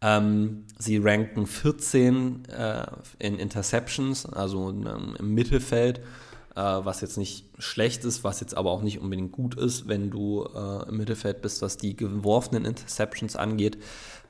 Ähm, 0.00 0.64
sie 0.78 0.98
ranken 0.98 1.46
14 1.46 2.44
äh, 2.46 2.86
in 3.18 3.38
Interceptions, 3.38 4.26
also 4.26 4.70
ähm, 4.70 5.16
im 5.18 5.34
Mittelfeld, 5.34 5.98
äh, 6.54 6.60
was 6.60 7.00
jetzt 7.00 7.18
nicht 7.18 7.46
schlecht 7.58 8.04
ist, 8.04 8.22
was 8.22 8.40
jetzt 8.40 8.56
aber 8.56 8.70
auch 8.70 8.82
nicht 8.82 9.00
unbedingt 9.00 9.32
gut 9.32 9.56
ist, 9.56 9.88
wenn 9.88 10.10
du 10.10 10.44
äh, 10.54 10.88
im 10.88 10.98
Mittelfeld 10.98 11.42
bist, 11.42 11.62
was 11.62 11.78
die 11.78 11.96
geworfenen 11.96 12.64
Interceptions 12.64 13.34
angeht. 13.34 13.78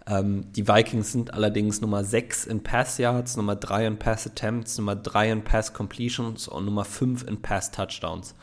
Ähm, 0.07 0.51
die 0.53 0.67
Vikings 0.67 1.13
sind 1.13 1.35
allerdings 1.35 1.83
Nummer 1.83 2.03
6 2.03 2.47
in 2.47 2.63
Pass 2.63 2.97
Yards, 2.97 3.37
Nummer 3.37 3.57
3 3.57 3.89
in 3.89 3.99
Pass 3.99 4.27
Attempts, 4.27 4.79
Nummer 4.79 4.97
3 4.97 5.33
in 5.33 5.45
Pass 5.45 5.75
Completions 5.75 6.49
und 6.49 6.65
Nummer 6.65 6.87
5 6.87 7.25
in 7.25 7.43
Pass 7.43 7.71
Touchdowns. 7.71 8.35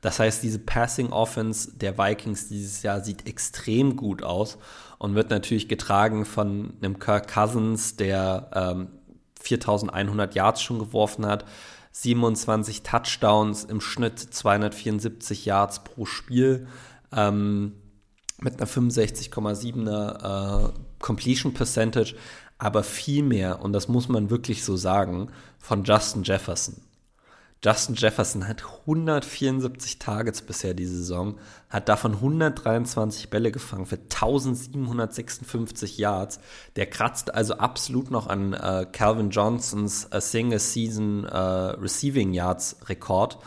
Das 0.00 0.20
heißt, 0.20 0.42
diese 0.42 0.60
Passing 0.60 1.10
Offense 1.10 1.76
der 1.76 1.98
Vikings 1.98 2.48
dieses 2.48 2.82
Jahr 2.82 3.02
sieht 3.02 3.26
extrem 3.26 3.96
gut 3.96 4.22
aus 4.22 4.58
und 4.98 5.14
wird 5.14 5.30
natürlich 5.30 5.68
getragen 5.68 6.24
von 6.24 6.74
einem 6.80 6.98
Kirk 6.98 7.32
Cousins, 7.32 7.96
der 7.96 8.50
ähm, 8.54 8.88
4100 9.40 10.34
Yards 10.34 10.62
schon 10.62 10.78
geworfen 10.78 11.26
hat, 11.26 11.44
27 11.92 12.82
Touchdowns, 12.82 13.64
im 13.64 13.80
Schnitt 13.80 14.18
274 14.18 15.44
Yards 15.44 15.82
pro 15.82 16.06
Spiel. 16.06 16.68
Ähm, 17.12 17.72
mit 18.40 18.60
einer 18.60 18.68
65,7er 18.68 20.68
äh, 20.68 20.72
Completion 21.00 21.54
Percentage, 21.54 22.14
aber 22.58 22.82
viel 22.82 23.22
mehr, 23.22 23.62
und 23.62 23.72
das 23.72 23.88
muss 23.88 24.08
man 24.08 24.30
wirklich 24.30 24.64
so 24.64 24.76
sagen, 24.76 25.30
von 25.58 25.84
Justin 25.84 26.22
Jefferson. 26.22 26.76
Justin 27.64 27.96
Jefferson 27.96 28.46
hat 28.46 28.62
174 28.82 29.98
Targets 29.98 30.42
bisher 30.42 30.74
diese 30.74 30.96
Saison, 30.96 31.38
hat 31.68 31.88
davon 31.88 32.14
123 32.14 33.30
Bälle 33.30 33.50
gefangen 33.50 33.86
für 33.86 33.96
1756 33.96 35.98
Yards. 35.98 36.38
Der 36.76 36.86
kratzt 36.86 37.34
also 37.34 37.54
absolut 37.54 38.10
noch 38.10 38.28
an 38.28 38.52
äh, 38.52 38.86
Calvin 38.92 39.30
Johnsons 39.30 40.06
äh, 40.10 40.20
Single 40.20 40.60
Season 40.60 41.24
äh, 41.24 41.36
Receiving 41.36 42.32
Yards 42.32 42.76
Rekord 42.88 43.38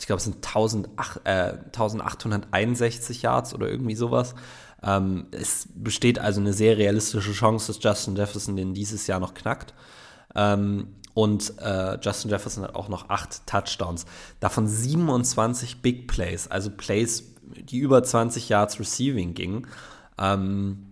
ich 0.00 0.06
glaube, 0.06 0.18
es 0.18 0.24
sind 0.24 0.36
1800, 0.36 1.26
äh, 1.26 1.58
1861 1.66 3.22
Yards 3.22 3.54
oder 3.54 3.68
irgendwie 3.68 3.96
sowas. 3.96 4.34
Ähm, 4.82 5.26
es 5.32 5.68
besteht 5.74 6.18
also 6.18 6.40
eine 6.40 6.52
sehr 6.52 6.78
realistische 6.78 7.32
Chance, 7.32 7.72
dass 7.72 7.82
Justin 7.82 8.16
Jefferson 8.16 8.56
den 8.56 8.74
dieses 8.74 9.06
Jahr 9.06 9.18
noch 9.18 9.34
knackt. 9.34 9.74
Ähm, 10.34 10.94
und 11.18 11.54
äh, 11.58 11.98
Justin 12.00 12.30
Jefferson 12.30 12.62
hat 12.62 12.76
auch 12.76 12.88
noch 12.88 13.08
acht 13.08 13.44
Touchdowns. 13.44 14.06
Davon 14.38 14.68
27 14.68 15.82
Big 15.82 16.06
Plays, 16.06 16.46
also 16.46 16.70
Plays, 16.70 17.34
die 17.42 17.78
über 17.78 18.04
20 18.04 18.48
Yards 18.48 18.78
Receiving 18.78 19.34
gingen. 19.34 19.66
Ähm, 20.16 20.86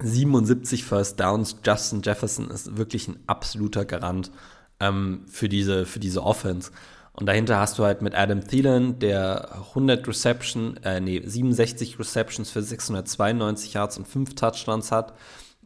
77 0.00 0.84
First 0.84 1.18
Downs. 1.18 1.56
Justin 1.64 2.02
Jefferson 2.02 2.50
ist 2.50 2.76
wirklich 2.76 3.08
ein 3.08 3.20
absoluter 3.26 3.86
Garant 3.86 4.30
ähm, 4.80 5.22
für, 5.28 5.48
diese, 5.48 5.86
für 5.86 5.98
diese 5.98 6.22
Offense. 6.22 6.70
Und 7.14 7.24
dahinter 7.24 7.58
hast 7.58 7.78
du 7.78 7.84
halt 7.84 8.02
mit 8.02 8.14
Adam 8.14 8.46
Thielen, 8.46 8.98
der 8.98 9.54
100 9.70 10.06
Reception, 10.06 10.76
äh, 10.84 11.00
nee, 11.00 11.22
67 11.24 11.98
Receptions 11.98 12.50
für 12.50 12.60
692 12.60 13.72
Yards 13.72 13.96
und 13.96 14.06
5 14.06 14.34
Touchdowns 14.34 14.92
hat. 14.92 15.14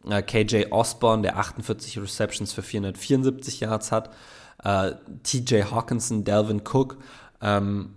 Äh, 0.07 0.21
KJ 0.21 0.71
Osborne, 0.71 1.23
der 1.23 1.37
48 1.37 1.97
Receptions 1.99 2.53
für 2.53 2.61
474 2.63 3.61
Yards 3.61 3.91
hat. 3.91 4.11
Äh, 4.63 4.93
TJ 5.23 5.63
Hawkinson, 5.71 6.23
Delvin 6.23 6.61
Cook, 6.61 6.97
ähm, 7.41 7.95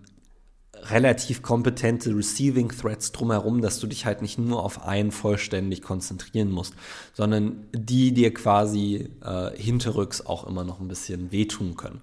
relativ 0.90 1.42
kompetente 1.42 2.14
Receiving 2.16 2.68
Threats 2.68 3.12
drumherum, 3.12 3.60
dass 3.60 3.78
du 3.78 3.86
dich 3.86 4.04
halt 4.04 4.22
nicht 4.22 4.38
nur 4.38 4.62
auf 4.62 4.84
einen 4.84 5.12
vollständig 5.12 5.82
konzentrieren 5.82 6.50
musst, 6.50 6.74
sondern 7.14 7.66
die 7.72 8.12
dir 8.12 8.34
quasi 8.34 9.08
äh, 9.24 9.56
hinterrücks 9.56 10.24
auch 10.26 10.46
immer 10.46 10.64
noch 10.64 10.80
ein 10.80 10.88
bisschen 10.88 11.30
wehtun 11.30 11.76
können. 11.76 12.00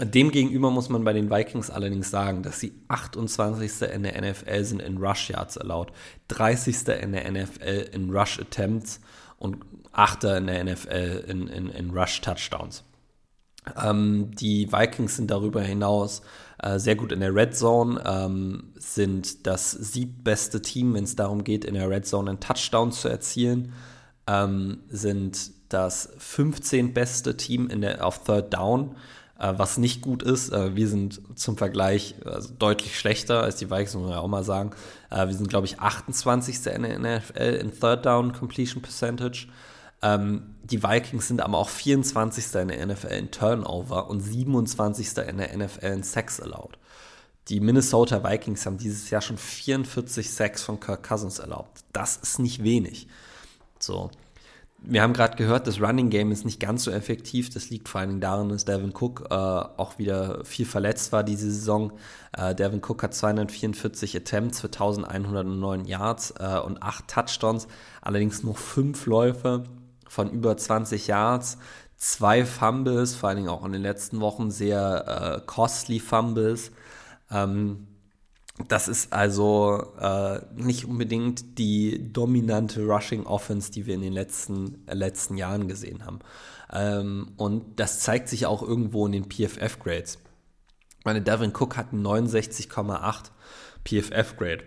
Demgegenüber 0.00 0.70
muss 0.72 0.88
man 0.88 1.04
bei 1.04 1.12
den 1.12 1.30
Vikings 1.30 1.70
allerdings 1.70 2.10
sagen, 2.10 2.42
dass 2.42 2.58
sie 2.58 2.72
28. 2.88 3.82
in 3.94 4.02
der 4.02 4.20
NFL 4.20 4.64
sind 4.64 4.82
in 4.82 4.98
Rush 4.98 5.30
Yards 5.30 5.56
allowed, 5.56 5.92
30. 6.28 6.88
in 7.00 7.12
der 7.12 7.30
NFL 7.30 7.90
in 7.92 8.10
Rush 8.10 8.40
Attempts 8.40 9.00
und 9.38 9.58
8. 9.92 10.24
in 10.24 10.46
der 10.48 10.64
NFL 10.64 11.24
in, 11.28 11.46
in, 11.46 11.68
in 11.68 11.90
Rush 11.90 12.20
Touchdowns. 12.20 12.82
Ähm, 13.82 14.32
die 14.32 14.70
Vikings 14.72 15.16
sind 15.16 15.30
darüber 15.30 15.62
hinaus 15.62 16.22
äh, 16.60 16.78
sehr 16.78 16.96
gut 16.96 17.12
in 17.12 17.20
der 17.20 17.34
Red 17.34 17.56
Zone, 17.56 18.02
ähm, 18.04 18.72
sind 18.74 19.46
das 19.46 19.70
siebbeste 19.70 20.60
Team, 20.60 20.94
wenn 20.94 21.04
es 21.04 21.14
darum 21.14 21.44
geht, 21.44 21.64
in 21.64 21.74
der 21.74 21.88
Red 21.88 22.06
Zone 22.06 22.30
einen 22.30 22.40
Touchdown 22.40 22.90
zu 22.90 23.08
erzielen, 23.08 23.72
ähm, 24.26 24.80
sind 24.88 25.52
das 25.68 26.12
15 26.18 26.92
beste 26.92 27.36
Team 27.36 27.68
in 27.68 27.80
der, 27.80 28.04
auf 28.04 28.24
Third 28.24 28.52
Down 28.52 28.96
was 29.36 29.78
nicht 29.78 30.00
gut 30.00 30.22
ist. 30.22 30.52
Äh, 30.52 30.76
wir 30.76 30.88
sind 30.88 31.20
zum 31.34 31.56
Vergleich 31.56 32.14
also 32.24 32.52
deutlich 32.58 32.98
schlechter 32.98 33.42
als 33.42 33.56
die 33.56 33.70
Vikings, 33.70 33.94
muss 33.94 34.04
man 34.04 34.12
ja 34.12 34.20
auch 34.20 34.28
mal 34.28 34.44
sagen. 34.44 34.70
Äh, 35.10 35.26
wir 35.26 35.34
sind, 35.34 35.48
glaube 35.48 35.66
ich, 35.66 35.80
28. 35.80 36.66
in 36.66 36.82
der 36.82 36.98
NFL 36.98 37.54
in 37.60 37.78
Third 37.78 38.06
Down 38.06 38.32
Completion 38.32 38.82
Percentage. 38.82 39.48
Ähm, 40.02 40.54
die 40.62 40.82
Vikings 40.82 41.28
sind 41.28 41.40
aber 41.40 41.58
auch 41.58 41.68
24. 41.68 42.54
in 42.54 42.68
der 42.68 42.86
NFL 42.86 43.06
in 43.08 43.30
Turnover 43.30 44.08
und 44.08 44.20
27. 44.20 45.18
in 45.28 45.38
der 45.38 45.56
NFL 45.56 45.86
in 45.86 46.02
Sex 46.02 46.40
Allowed. 46.40 46.78
Die 47.48 47.60
Minnesota 47.60 48.24
Vikings 48.24 48.64
haben 48.64 48.78
dieses 48.78 49.10
Jahr 49.10 49.20
schon 49.20 49.36
44 49.36 50.30
Sacks 50.30 50.62
von 50.62 50.80
Kirk 50.80 51.06
Cousins 51.06 51.38
erlaubt. 51.38 51.84
Das 51.92 52.16
ist 52.16 52.38
nicht 52.38 52.62
wenig. 52.62 53.08
So 53.78 54.10
wir 54.86 55.02
haben 55.02 55.14
gerade 55.14 55.36
gehört, 55.36 55.66
das 55.66 55.80
Running 55.80 56.10
Game 56.10 56.30
ist 56.30 56.44
nicht 56.44 56.60
ganz 56.60 56.84
so 56.84 56.90
effektiv. 56.90 57.50
Das 57.50 57.70
liegt 57.70 57.88
vor 57.88 58.00
allen 58.00 58.10
Dingen 58.10 58.20
daran, 58.20 58.48
dass 58.50 58.64
Devin 58.64 58.92
Cook 58.94 59.26
äh, 59.30 59.34
auch 59.34 59.98
wieder 59.98 60.44
viel 60.44 60.66
verletzt 60.66 61.12
war 61.12 61.24
diese 61.24 61.50
Saison. 61.50 61.92
Äh, 62.36 62.54
Devin 62.54 62.82
Cook 62.84 63.02
hat 63.02 63.14
244 63.14 64.16
Attempts 64.16 64.60
für 64.60 64.66
1109 64.66 65.86
Yards 65.86 66.34
äh, 66.38 66.58
und 66.58 66.82
8 66.82 67.08
Touchdowns, 67.08 67.66
allerdings 68.02 68.42
nur 68.42 68.54
5 68.54 69.06
Läufe 69.06 69.64
von 70.06 70.30
über 70.30 70.56
20 70.56 71.06
Yards, 71.06 71.58
zwei 71.96 72.44
Fumbles, 72.44 73.14
vor 73.14 73.30
allen 73.30 73.38
Dingen 73.38 73.48
auch 73.48 73.64
in 73.64 73.72
den 73.72 73.82
letzten 73.82 74.20
Wochen 74.20 74.50
sehr 74.50 75.40
äh, 75.40 75.46
costly 75.46 75.98
Fumbles. 75.98 76.70
Ähm, 77.30 77.86
das 78.68 78.86
ist 78.86 79.12
also 79.12 79.94
äh, 80.00 80.40
nicht 80.54 80.84
unbedingt 80.84 81.58
die 81.58 82.12
dominante 82.12 82.84
Rushing 82.84 83.26
Offense, 83.26 83.72
die 83.72 83.86
wir 83.86 83.94
in 83.96 84.02
den 84.02 84.12
letzten, 84.12 84.86
äh, 84.86 84.94
letzten 84.94 85.36
Jahren 85.36 85.66
gesehen 85.66 86.06
haben. 86.06 86.20
Ähm, 86.72 87.32
und 87.36 87.80
das 87.80 87.98
zeigt 88.00 88.28
sich 88.28 88.46
auch 88.46 88.62
irgendwo 88.62 89.06
in 89.06 89.12
den 89.12 89.24
PFF-Grades. 89.28 90.18
Meine 91.04 91.20
Devin 91.20 91.52
Cook 91.52 91.76
hat 91.76 91.92
69,8 91.92 93.30
PFF-Grade. 93.84 94.64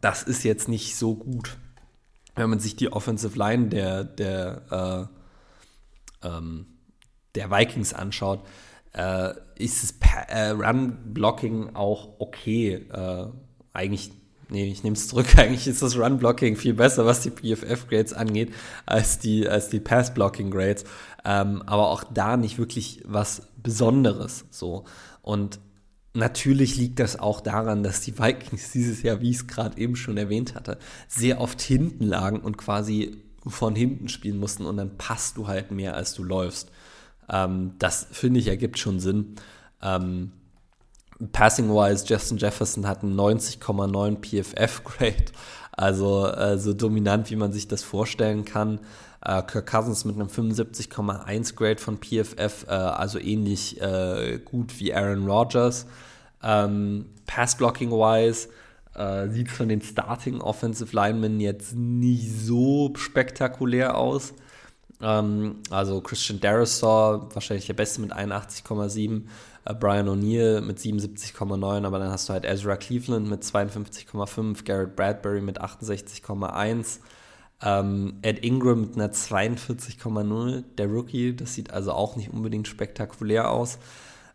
Das 0.00 0.24
ist 0.24 0.42
jetzt 0.42 0.68
nicht 0.68 0.96
so 0.96 1.14
gut. 1.14 1.56
Wenn 2.34 2.50
man 2.50 2.58
sich 2.58 2.74
die 2.74 2.92
Offensive 2.92 3.38
Line 3.38 3.68
der, 3.68 4.04
der, 4.04 5.08
äh, 6.22 6.26
ähm, 6.26 6.66
der 7.36 7.50
Vikings 7.50 7.94
anschaut, 7.94 8.44
äh, 8.92 9.30
ist 9.56 9.82
das 9.82 9.94
äh, 10.28 10.50
Run-Blocking 10.50 11.74
auch 11.74 12.20
okay. 12.20 12.86
Äh, 12.92 13.26
eigentlich, 13.72 14.12
nee, 14.48 14.70
ich 14.70 14.82
nehme 14.82 14.94
es 14.94 15.08
zurück, 15.08 15.26
eigentlich 15.36 15.66
ist 15.66 15.82
das 15.82 15.96
Run-Blocking 15.96 16.56
viel 16.56 16.74
besser, 16.74 17.06
was 17.06 17.20
die 17.20 17.30
PFF-Grades 17.30 18.12
angeht, 18.14 18.52
als 18.86 19.18
die, 19.18 19.48
als 19.48 19.68
die 19.68 19.80
Pass-Blocking-Grades. 19.80 20.84
Ähm, 21.24 21.62
aber 21.66 21.90
auch 21.90 22.04
da 22.04 22.36
nicht 22.36 22.58
wirklich 22.58 23.02
was 23.06 23.42
Besonderes. 23.62 24.46
So. 24.50 24.84
Und 25.22 25.60
Natürlich 26.12 26.76
liegt 26.76 26.98
das 26.98 27.20
auch 27.20 27.40
daran, 27.40 27.84
dass 27.84 28.00
die 28.00 28.18
Vikings 28.18 28.72
dieses 28.72 29.02
Jahr, 29.02 29.20
wie 29.20 29.30
ich 29.30 29.36
es 29.36 29.46
gerade 29.46 29.78
eben 29.78 29.94
schon 29.94 30.16
erwähnt 30.16 30.56
hatte, 30.56 30.76
sehr 31.06 31.40
oft 31.40 31.60
hinten 31.60 32.04
lagen 32.04 32.40
und 32.40 32.58
quasi 32.58 33.22
von 33.46 33.76
hinten 33.76 34.08
spielen 34.08 34.38
mussten 34.38 34.66
und 34.66 34.76
dann 34.76 34.98
passt 34.98 35.36
du 35.36 35.46
halt 35.46 35.70
mehr, 35.70 35.94
als 35.94 36.12
du 36.14 36.24
läufst. 36.24 36.72
Ähm, 37.30 37.72
das 37.78 38.06
finde 38.10 38.40
ich 38.40 38.48
ergibt 38.48 38.78
schon 38.78 39.00
Sinn. 39.00 39.36
Ähm, 39.82 40.32
Passing-wise, 41.32 42.06
Justin 42.06 42.38
Jefferson 42.38 42.86
hat 42.86 43.02
einen 43.02 43.18
90,9 43.18 44.16
PFF-Grade, 44.20 45.32
also 45.72 46.26
äh, 46.26 46.58
so 46.58 46.72
dominant, 46.72 47.30
wie 47.30 47.36
man 47.36 47.52
sich 47.52 47.68
das 47.68 47.82
vorstellen 47.82 48.44
kann. 48.44 48.80
Äh, 49.22 49.42
Kirk 49.42 49.66
Cousins 49.66 50.04
mit 50.06 50.16
einem 50.16 50.28
75,1 50.28 51.54
Grade 51.54 51.78
von 51.80 51.98
PFF, 51.98 52.66
äh, 52.68 52.70
also 52.70 53.18
ähnlich 53.18 53.80
äh, 53.80 54.38
gut 54.42 54.80
wie 54.80 54.94
Aaron 54.94 55.26
Rodgers. 55.26 55.86
Ähm, 56.42 57.06
Pass-Blocking-wise 57.26 58.48
äh, 58.94 59.28
sieht 59.28 59.50
von 59.50 59.68
den 59.68 59.82
Starting 59.82 60.40
Offensive 60.40 60.96
Linemen 60.96 61.38
jetzt 61.38 61.74
nicht 61.76 62.30
so 62.32 62.92
spektakulär 62.96 63.96
aus. 63.96 64.32
Ähm, 65.00 65.56
also 65.70 66.00
Christian 66.00 66.40
Darasaw, 66.40 67.28
wahrscheinlich 67.34 67.66
der 67.66 67.74
Beste 67.74 68.00
mit 68.00 68.12
81,7. 68.12 69.22
Äh, 69.64 69.74
Brian 69.74 70.08
O'Neill 70.08 70.60
mit 70.60 70.78
77,9. 70.78 71.84
Aber 71.84 71.98
dann 71.98 72.10
hast 72.10 72.28
du 72.28 72.32
halt 72.32 72.44
Ezra 72.44 72.76
Cleveland 72.76 73.28
mit 73.28 73.42
52,5. 73.42 74.64
Garrett 74.64 74.96
Bradbury 74.96 75.40
mit 75.40 75.60
68,1. 75.60 77.00
Ähm, 77.62 78.14
Ed 78.22 78.44
Ingram 78.44 78.82
mit 78.82 78.94
einer 78.96 79.12
42,0. 79.12 80.64
Der 80.78 80.86
Rookie, 80.86 81.34
das 81.34 81.54
sieht 81.54 81.72
also 81.72 81.92
auch 81.92 82.16
nicht 82.16 82.32
unbedingt 82.32 82.68
spektakulär 82.68 83.50
aus. 83.50 83.78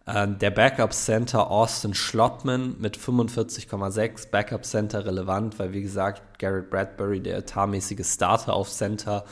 Ähm, 0.07 0.37
der 0.37 0.51
Backup 0.51 0.93
Center 0.93 1.49
Austin 1.49 1.95
Schlottman 1.95 2.75
mit 2.79 2.97
45,6. 2.97 4.29
Backup 4.29 4.63
Center 4.63 5.03
relevant, 5.05 5.57
weil 5.57 5.73
wie 5.73 5.81
gesagt, 5.81 6.37
Garrett 6.37 6.69
Bradbury, 6.69 7.21
der 7.21 7.37
etatmäßige 7.37 8.05
Starter 8.05 8.53
auf 8.53 8.69
Center, 8.69 9.25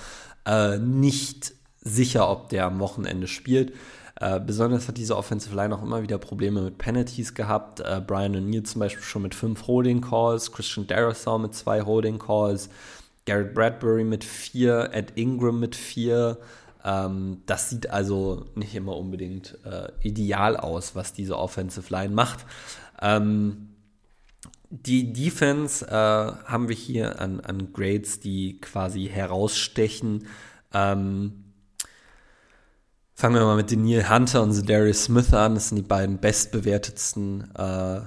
äh, 0.46 0.78
nicht 0.78 1.54
sicher, 1.82 2.30
ob 2.30 2.50
der 2.50 2.66
am 2.66 2.80
Wochenende 2.80 3.28
spielt. 3.28 3.74
Äh, 4.20 4.40
besonders 4.40 4.88
hat 4.88 4.98
diese 4.98 5.18
Offensive 5.18 5.56
Line 5.56 5.76
auch 5.76 5.84
immer 5.84 6.02
wieder 6.04 6.18
Probleme 6.18 6.62
mit 6.62 6.78
Penalties 6.78 7.34
gehabt. 7.34 7.80
Äh, 7.80 8.02
Brian 8.06 8.36
O'Neill 8.36 8.64
zum 8.64 8.80
Beispiel 8.80 9.04
schon 9.04 9.24
mit 9.24 9.36
fünf 9.36 9.68
Holding 9.68 10.02
Calls, 10.02 10.52
Christian 10.52 10.88
Darasaw 10.88 11.40
mit 11.40 11.54
zwei 11.56 11.82
Holding 11.82 12.20
Calls, 12.20 12.70
Garrett 13.26 13.54
Bradbury 13.54 14.04
mit 14.04 14.24
vier, 14.24 14.90
Ed 14.94 15.14
Ingram 15.16 15.60
mit 15.60 15.76
vier. 15.76 16.38
Ähm, 16.86 17.42
das 17.48 17.70
sieht 17.70 17.90
also 17.90 18.46
nicht 18.56 18.76
immer 18.76 18.96
unbedingt 18.96 19.58
äh, 19.66 19.90
ideal 20.02 20.58
aus, 20.58 20.96
was 20.96 21.14
diese 21.14 21.38
Offensive 21.38 21.92
Line 21.94 22.14
macht. 22.14 22.46
Ähm, 23.02 23.73
die 24.76 25.14
Defense 25.14 25.86
äh, 25.86 25.92
haben 25.92 26.68
wir 26.68 26.76
hier 26.76 27.22
an, 27.22 27.40
an, 27.42 27.72
Grades, 27.74 28.20
die 28.20 28.60
quasi 28.60 29.06
herausstechen. 29.06 30.26
Ähm, 30.74 31.54
fangen 33.14 33.36
wir 33.36 33.46
mal 33.46 33.56
mit 33.56 33.70
den 33.70 33.86
Hunter 34.10 34.42
und 34.42 34.68
Darius 34.68 35.04
Smith 35.04 35.32
an. 35.32 35.54
Das 35.54 35.70
sind 35.70 35.76
die 35.76 35.84
beiden 35.84 36.18
bestbewertetsten 36.18 37.54
äh, 37.56 38.02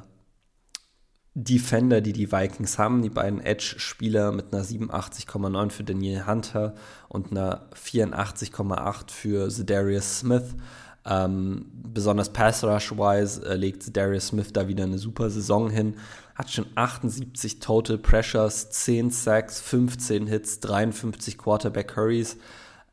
Defender, 1.34 2.00
die 2.00 2.12
die 2.12 2.32
Vikings 2.32 2.80
haben. 2.80 3.02
Die 3.02 3.10
beiden 3.10 3.40
Edge-Spieler 3.40 4.32
mit 4.32 4.52
einer 4.52 4.64
87,9 4.64 5.70
für 5.70 5.84
Daniel 5.84 6.26
Hunter 6.26 6.74
und 7.08 7.30
einer 7.30 7.70
84,8 7.76 9.12
für 9.12 9.48
Zedarius 9.50 10.18
Smith. 10.18 10.56
Ähm, 11.08 11.66
besonders 11.72 12.32
Pass-Rush-wise 12.32 13.46
äh, 13.46 13.54
legt 13.54 13.84
Zedarius 13.84 14.28
Smith 14.28 14.52
da 14.52 14.66
wieder 14.66 14.82
eine 14.82 14.98
super 14.98 15.30
Saison 15.30 15.70
hin. 15.70 15.94
Hat 16.36 16.50
schon 16.50 16.66
78 16.74 17.58
Total 17.60 17.98
Pressures, 17.98 18.70
10 18.70 19.10
Sacks, 19.10 19.60
15 19.60 20.26
Hits, 20.26 20.60
53 20.60 21.38
Quarterback-Hurries. 21.38 22.36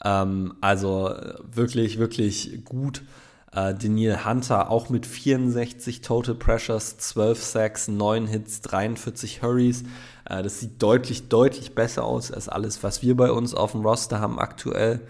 Ähm, 0.04 0.56
also 0.62 1.10
äh, 1.10 1.36
wirklich, 1.52 2.00
wirklich 2.00 2.64
gut. 2.66 3.04
Äh, 3.52 3.76
Daniel 3.76 4.26
Hunter 4.26 4.72
auch 4.72 4.90
mit 4.90 5.06
64 5.06 6.02
Total 6.02 6.36
Pressures, 6.36 6.98
12 6.98 7.44
Sacks, 7.44 7.88
9 7.88 8.28
Hits, 8.28 8.62
43 8.62 9.42
Hurries. 9.44 9.84
Äh, 10.26 10.42
das 10.42 10.60
sieht 10.60 10.82
deutlich, 10.82 11.28
deutlich 11.30 11.76
besser 11.76 12.04
aus 12.04 12.32
als 12.32 12.50
alles, 12.50 12.82
was 12.82 13.02
wir 13.02 13.16
bei 13.16 13.32
uns 13.32 13.54
auf 13.54 13.74
dem 13.74 13.82
Roster 13.82 14.20
haben 14.20 14.40
aktuell. 14.40 15.02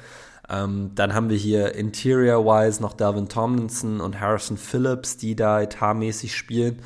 Ähm, 0.49 0.91
dann 0.95 1.13
haben 1.13 1.29
wir 1.29 1.37
hier 1.37 1.73
Interior-wise 1.75 2.81
noch 2.81 2.93
Dalvin 2.93 3.29
Tomlinson 3.29 4.01
und 4.01 4.19
Harrison 4.19 4.57
Phillips, 4.57 5.15
die 5.15 5.35
da 5.35 5.61
etatmäßig 5.61 6.35
spielen. 6.35 6.79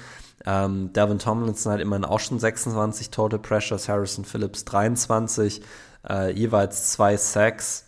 Ähm, 0.48 0.94
Dalvin 0.94 1.20
Tomlinson 1.20 1.74
hat 1.74 1.82
immerhin 1.82 2.06
auch 2.06 2.22
schon 2.22 2.40
26 2.40 3.10
Total 3.10 3.38
Pressures, 3.38 3.90
Harrison 3.90 4.24
Phillips 4.24 4.64
23, 4.64 5.62
äh, 6.10 6.32
jeweils 6.32 6.92
zwei 6.92 7.18
Sacks. 7.18 7.84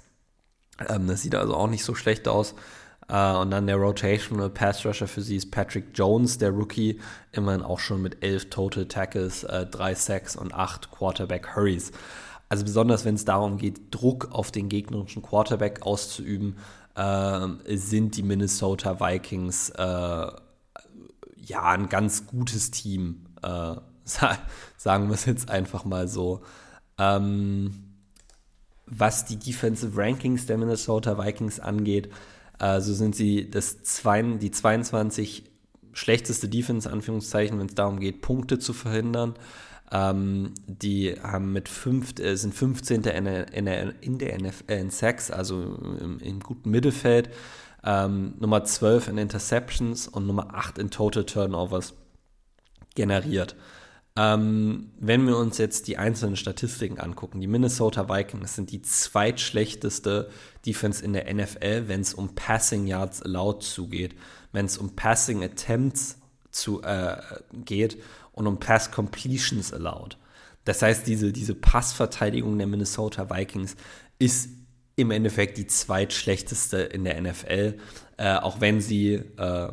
Ähm, 0.89 1.07
das 1.07 1.21
sieht 1.21 1.35
also 1.35 1.55
auch 1.55 1.69
nicht 1.69 1.85
so 1.85 1.95
schlecht 1.95 2.27
aus. 2.27 2.53
Uh, 3.11 3.39
und 3.41 3.49
dann 3.49 3.65
der 3.65 3.77
Rotational 3.77 4.51
Pass 4.51 4.85
Rusher 4.85 5.07
für 5.07 5.23
sie 5.23 5.37
ist 5.37 5.49
Patrick 5.49 5.85
Jones, 5.95 6.37
der 6.37 6.51
Rookie, 6.51 6.99
immerhin 7.31 7.63
auch 7.63 7.79
schon 7.79 8.03
mit 8.03 8.23
elf 8.23 8.51
Total 8.51 8.85
Tackles, 8.85 9.43
äh, 9.45 9.65
drei 9.65 9.95
Sacks 9.95 10.35
und 10.35 10.53
acht 10.53 10.91
Quarterback 10.91 11.55
Hurries. 11.55 11.91
Also 12.49 12.65
besonders 12.65 13.05
wenn 13.05 13.15
es 13.15 13.25
darum 13.25 13.57
geht, 13.57 13.81
Druck 13.89 14.29
auf 14.31 14.51
den 14.51 14.69
gegnerischen 14.69 15.23
Quarterback 15.23 15.81
auszuüben, 15.81 16.57
äh, 16.93 17.47
sind 17.75 18.15
die 18.15 18.21
Minnesota 18.21 18.99
Vikings 18.99 19.71
äh, 19.71 20.27
ja 21.49 21.63
ein 21.63 21.89
ganz 21.89 22.27
gutes 22.27 22.71
Team. 22.71 23.25
Äh, 23.41 23.75
sagen 24.77 25.07
wir 25.07 25.13
es 25.13 25.25
jetzt 25.25 25.49
einfach 25.49 25.85
mal 25.85 26.07
so. 26.07 26.41
Ähm, 26.97 27.89
was 28.85 29.25
die 29.25 29.37
Defensive 29.37 29.95
Rankings 29.95 30.47
der 30.47 30.57
Minnesota 30.57 31.23
Vikings 31.23 31.59
angeht, 31.59 32.09
also 32.57 32.93
sind 32.93 33.15
sie 33.15 33.49
das 33.49 33.83
zwei, 33.83 34.21
die 34.21 34.51
22 34.51 35.43
schlechteste 35.93 36.49
Defense, 36.49 36.89
Anführungszeichen, 36.89 37.59
wenn 37.59 37.67
es 37.67 37.75
darum 37.75 37.99
geht, 37.99 38.21
Punkte 38.21 38.59
zu 38.59 38.73
verhindern. 38.73 39.35
Ähm, 39.91 40.53
die 40.67 41.15
haben 41.21 41.51
mit 41.51 41.67
fünf, 41.67 42.19
äh, 42.19 42.35
sind 42.35 42.53
15. 42.53 43.03
in 43.03 43.25
der, 43.25 43.53
in 43.53 43.65
der, 43.65 44.03
in 44.03 44.17
der 44.17 44.39
NFL 44.39 44.71
in 44.71 44.89
Sacks, 44.91 45.31
also 45.31 45.61
im, 45.99 46.19
im 46.19 46.39
guten 46.41 46.69
Mittelfeld. 46.69 47.29
Ähm, 47.83 48.33
Nummer 48.39 48.63
12 48.63 49.09
in 49.09 49.17
Interceptions 49.17 50.07
und 50.07 50.27
Nummer 50.27 50.53
8 50.53 50.77
in 50.77 50.89
Total 50.89 51.23
Turnovers 51.25 51.93
generiert. 52.95 53.55
Ähm, 54.15 54.91
wenn 54.99 55.25
wir 55.27 55.37
uns 55.37 55.57
jetzt 55.59 55.87
die 55.87 55.97
einzelnen 55.97 56.35
Statistiken 56.35 56.99
angucken, 56.99 57.39
die 57.39 57.47
Minnesota 57.47 58.09
Vikings 58.09 58.55
sind 58.55 58.71
die 58.71 58.81
zweitschlechteste 58.81 60.29
Defense 60.65 61.03
in 61.03 61.13
der 61.13 61.33
NFL, 61.33 61.87
wenn 61.87 62.01
es 62.01 62.13
um 62.13 62.35
Passing 62.35 62.85
Yards 62.85 63.21
allowed 63.21 63.63
zugeht, 63.63 64.15
wenn 64.51 64.65
es 64.65 64.77
um 64.77 64.95
Passing 64.95 65.43
Attempts 65.43 66.17
zu, 66.51 66.81
äh, 66.81 67.17
geht 67.53 67.97
und 68.33 68.47
um 68.47 68.59
Pass 68.59 68.91
Completions 68.91 69.73
allowed. 69.73 70.17
Das 70.65 70.81
heißt, 70.81 71.07
diese, 71.07 71.31
diese 71.31 71.55
Passverteidigung 71.55 72.57
der 72.57 72.67
Minnesota 72.67 73.29
Vikings 73.29 73.75
ist 74.17 74.49
im 74.99 75.11
Endeffekt 75.11 75.57
die 75.57 75.67
zweitschlechteste 75.67 76.77
in 76.77 77.03
der 77.03 77.19
NFL, 77.21 77.77
äh, 78.17 78.35
auch 78.35 78.61
wenn 78.61 78.81
sie 78.81 79.13
äh, 79.13 79.69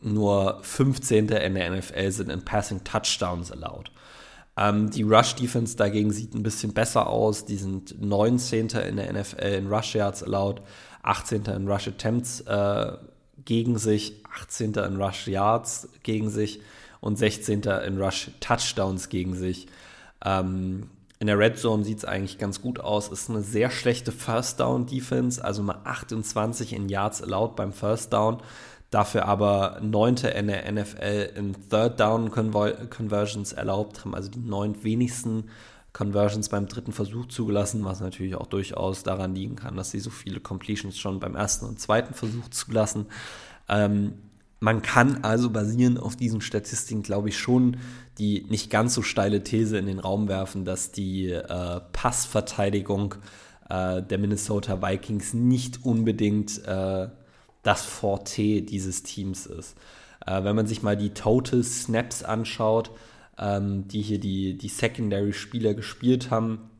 nur 0.00 0.58
15. 0.62 1.28
in 1.28 1.54
der 1.54 1.70
NFL 1.70 2.10
sind 2.10 2.30
in 2.30 2.44
Passing 2.44 2.84
Touchdowns 2.84 3.50
allowed. 3.50 3.90
Ähm, 4.56 4.90
die 4.90 5.02
Rush 5.02 5.34
Defense 5.34 5.76
dagegen 5.76 6.12
sieht 6.12 6.34
ein 6.34 6.42
bisschen 6.42 6.72
besser 6.72 7.08
aus. 7.08 7.44
Die 7.44 7.56
sind 7.56 8.00
19. 8.00 8.68
in 8.68 8.96
der 8.96 9.12
NFL 9.12 9.54
in 9.54 9.66
Rush 9.66 9.94
Yards 9.94 10.22
allowed, 10.22 10.62
18. 11.02 11.44
in 11.44 11.68
Rush 11.68 11.88
Attempts 11.88 12.40
äh, 12.42 12.92
gegen 13.44 13.78
sich, 13.78 14.22
18. 14.40 14.74
in 14.74 14.96
Rush 14.96 15.28
Yards 15.28 15.88
gegen 16.02 16.30
sich 16.30 16.60
und 17.00 17.16
16. 17.16 17.62
in 17.86 18.00
Rush 18.00 18.30
Touchdowns 18.40 19.08
gegen 19.08 19.34
sich. 19.34 19.66
Ähm, 20.24 20.90
in 21.18 21.28
der 21.28 21.38
Red 21.38 21.58
Zone 21.58 21.84
sieht 21.84 21.98
es 21.98 22.04
eigentlich 22.04 22.38
ganz 22.38 22.60
gut 22.60 22.80
aus. 22.80 23.08
Ist 23.08 23.30
eine 23.30 23.42
sehr 23.42 23.70
schlechte 23.70 24.12
First 24.12 24.60
Down 24.60 24.86
Defense, 24.86 25.42
also 25.42 25.62
mal 25.62 25.80
28 25.84 26.74
in 26.74 26.88
Yards 26.88 27.22
allowed 27.22 27.56
beim 27.56 27.72
First 27.72 28.12
Down. 28.12 28.38
Dafür 28.90 29.26
aber 29.26 29.80
neunte 29.82 30.28
in 30.28 30.46
der 30.46 30.70
NFL 30.70 31.30
in 31.34 31.56
Third 31.70 31.98
Down 31.98 32.30
Conversions 32.30 33.52
erlaubt, 33.52 34.04
haben 34.04 34.14
also 34.14 34.30
die 34.30 34.38
neun 34.38 34.84
wenigsten 34.84 35.50
Conversions 35.92 36.50
beim 36.50 36.68
dritten 36.68 36.92
Versuch 36.92 37.26
zugelassen, 37.26 37.84
was 37.84 38.00
natürlich 38.00 38.36
auch 38.36 38.46
durchaus 38.46 39.02
daran 39.02 39.34
liegen 39.34 39.56
kann, 39.56 39.76
dass 39.76 39.90
sie 39.90 39.98
so 39.98 40.10
viele 40.10 40.40
Completions 40.40 40.98
schon 40.98 41.20
beim 41.20 41.34
ersten 41.34 41.64
und 41.64 41.80
zweiten 41.80 42.12
Versuch 42.12 42.48
zulassen. 42.50 43.06
Ähm, 43.68 44.18
man 44.60 44.82
kann 44.82 45.22
also 45.22 45.50
basierend 45.50 46.00
auf 46.00 46.16
diesen 46.16 46.40
Statistiken, 46.40 47.02
glaube 47.02 47.28
ich, 47.28 47.38
schon 47.38 47.76
die 48.18 48.46
nicht 48.48 48.70
ganz 48.70 48.94
so 48.94 49.02
steile 49.02 49.42
These 49.44 49.76
in 49.76 49.86
den 49.86 49.98
Raum 49.98 50.28
werfen, 50.28 50.64
dass 50.64 50.92
die 50.92 51.30
äh, 51.30 51.80
Passverteidigung 51.92 53.16
äh, 53.68 54.02
der 54.02 54.18
Minnesota 54.18 54.80
Vikings 54.80 55.34
nicht 55.34 55.84
unbedingt 55.84 56.64
äh, 56.66 57.08
das 57.62 57.84
Forte 57.84 58.62
dieses 58.62 59.02
Teams 59.02 59.44
ist. 59.46 59.76
Äh, 60.26 60.44
wenn 60.44 60.56
man 60.56 60.66
sich 60.66 60.82
mal 60.82 60.96
die 60.96 61.10
Total 61.10 61.62
Snaps 61.62 62.22
anschaut, 62.22 62.90
ähm, 63.38 63.86
die 63.88 64.00
hier 64.00 64.18
die, 64.18 64.56
die 64.56 64.68
Secondary-Spieler 64.68 65.74
gespielt 65.74 66.30
haben, 66.30 66.70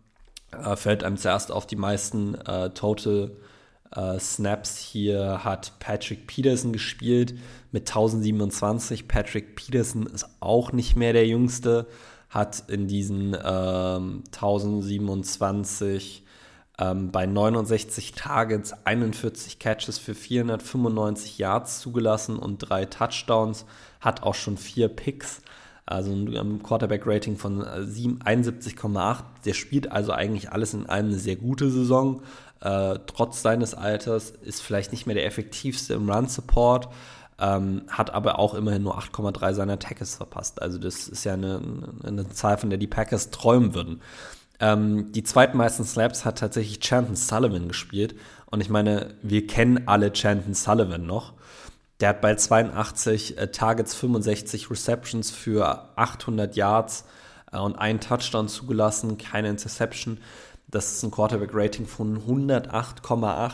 äh, 0.53 0.77
fällt 0.77 1.05
einem 1.05 1.18
zuerst 1.18 1.53
auf 1.53 1.66
die 1.66 1.77
meisten 1.77 2.35
äh, 2.35 2.70
Total 2.70 3.33
äh, 3.97 4.18
Snaps. 4.18 4.78
Hier 4.78 5.44
hat 5.44 5.72
Patrick 5.78 6.26
Peterson 6.26 6.72
gespielt 6.72 7.34
mit 7.72 7.88
1027. 7.88 9.09
Patrick 9.09 9.57
Peterson 9.57 10.07
ist 10.07 10.28
auch 10.40 10.72
nicht 10.72 10.97
mehr 10.97 11.12
der 11.12 11.26
Jüngste, 11.26 11.86
hat 12.28 12.64
in 12.68 12.86
diesen 12.86 13.34
ähm, 13.34 14.24
1027 14.32 16.24
ähm, 16.78 17.11
bei 17.11 17.26
69 17.26 18.12
Targets 18.12 18.74
41 18.84 19.59
Catches 19.59 19.99
für 19.99 20.14
495 20.14 21.38
Yards 21.38 21.80
zugelassen 21.80 22.38
und 22.38 22.59
drei 22.59 22.84
Touchdowns, 22.84 23.64
hat 24.01 24.22
auch 24.22 24.34
schon 24.34 24.57
vier 24.57 24.88
Picks. 24.88 25.42
Also 25.88 26.11
ein 26.11 26.64
Quarterback-Rating 26.64 27.36
von 27.36 27.62
71,8. 27.62 29.22
Der 29.44 29.55
spielt 29.55 29.92
also 29.92 30.11
eigentlich 30.11 30.51
alles 30.51 30.74
in 30.74 30.86
allem 30.86 31.07
eine 31.07 31.18
sehr 31.18 31.36
gute 31.36 31.70
Saison. 31.70 32.22
Äh, 32.67 32.99
trotz 33.07 33.43
seines 33.43 33.75
Alters 33.75 34.31
ist 34.31 34.61
vielleicht 34.61 34.91
nicht 34.91 35.07
mehr 35.07 35.14
der 35.14 35.25
effektivste 35.25 35.95
im 35.95 36.11
Run-Support. 36.11 36.89
Ähm, 37.39 37.83
hat 37.87 38.11
aber 38.11 38.41
auch 38.41 38.55
immerhin 38.55 38.83
nur 38.83 38.99
8,3 38.99 39.53
seiner 39.53 39.79
Tackles 39.79 40.17
verpasst. 40.17 40.61
Also 40.61 40.79
das 40.79 41.07
ist 41.07 41.23
ja 41.23 41.35
eine, 41.35 41.61
eine 42.03 42.29
Zahl, 42.31 42.59
von 42.59 42.71
der 42.71 42.79
die 42.79 42.89
Packers 42.89 43.31
träumen 43.31 43.75
würden. 43.75 44.01
Ähm, 44.59 45.12
die 45.12 45.23
zweitmeisten 45.23 45.85
Slaps 45.85 46.25
hat 46.25 46.39
tatsächlich 46.39 46.81
Chanton 46.81 47.14
Sullivan 47.14 47.69
gespielt. 47.69 48.17
Und 48.47 48.62
ich 48.62 48.71
meine, 48.71 49.14
wir 49.23 49.47
kennen 49.47 49.87
alle 49.87 50.12
Chanton 50.12 50.55
Sullivan 50.55 51.07
noch. 51.07 51.35
Der 52.01 52.09
hat 52.09 52.21
bei 52.21 52.35
82 52.35 53.39
äh, 53.39 53.47
Targets 53.53 53.95
65 53.95 54.73
Receptions 54.73 55.31
für 55.31 55.97
800 55.97 56.57
Yards 56.57 57.05
äh, 57.53 57.59
und 57.59 57.77
einen 57.77 58.01
Touchdown 58.01 58.49
zugelassen, 58.49 59.19
keine 59.19 59.51
Interception. 59.51 60.19
Das 60.69 60.93
ist 60.93 61.03
ein 61.03 61.11
Quarterback-Rating 61.11 61.87
von 61.87 62.27
108,8. 62.27 63.53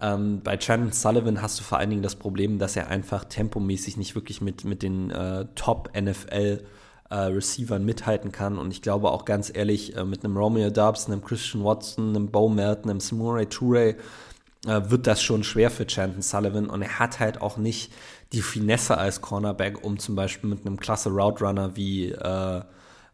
Ähm, 0.00 0.40
bei 0.42 0.58
Shannon 0.58 0.90
Sullivan 0.92 1.42
hast 1.42 1.60
du 1.60 1.64
vor 1.64 1.76
allen 1.78 1.90
Dingen 1.90 2.02
das 2.02 2.16
Problem, 2.16 2.58
dass 2.58 2.74
er 2.76 2.88
einfach 2.88 3.24
tempomäßig 3.24 3.98
nicht 3.98 4.14
wirklich 4.14 4.40
mit, 4.40 4.64
mit 4.64 4.82
den 4.82 5.10
äh, 5.10 5.44
Top-NFL-Receivern 5.54 7.82
äh, 7.82 7.84
mithalten 7.84 8.32
kann. 8.32 8.56
Und 8.56 8.72
ich 8.72 8.80
glaube 8.80 9.10
auch 9.10 9.26
ganz 9.26 9.54
ehrlich, 9.54 9.94
äh, 9.96 10.04
mit 10.04 10.24
einem 10.24 10.38
Romeo 10.38 10.70
Dubs, 10.70 11.06
einem 11.06 11.22
Christian 11.22 11.64
Watson, 11.64 12.08
einem 12.10 12.30
Bo 12.30 12.48
Melton, 12.48 12.90
einem 12.90 13.00
Samurai 13.00 13.44
Toure 13.44 13.96
äh, 14.66 14.80
wird 14.84 15.06
das 15.06 15.22
schon 15.22 15.44
schwer 15.44 15.70
für 15.70 15.86
Chanton 15.86 16.22
Sullivan. 16.22 16.70
Und 16.70 16.80
er 16.80 16.98
hat 16.98 17.20
halt 17.20 17.42
auch 17.42 17.58
nicht 17.58 17.92
die 18.32 18.42
Finesse 18.42 18.96
als 18.96 19.20
Cornerback, 19.20 19.84
um 19.84 19.98
zum 19.98 20.14
Beispiel 20.14 20.48
mit 20.48 20.66
einem 20.66 20.80
klasse 20.80 21.10
Route 21.10 21.44
Runner 21.44 21.76
wie 21.76 22.12
äh, 22.12 22.62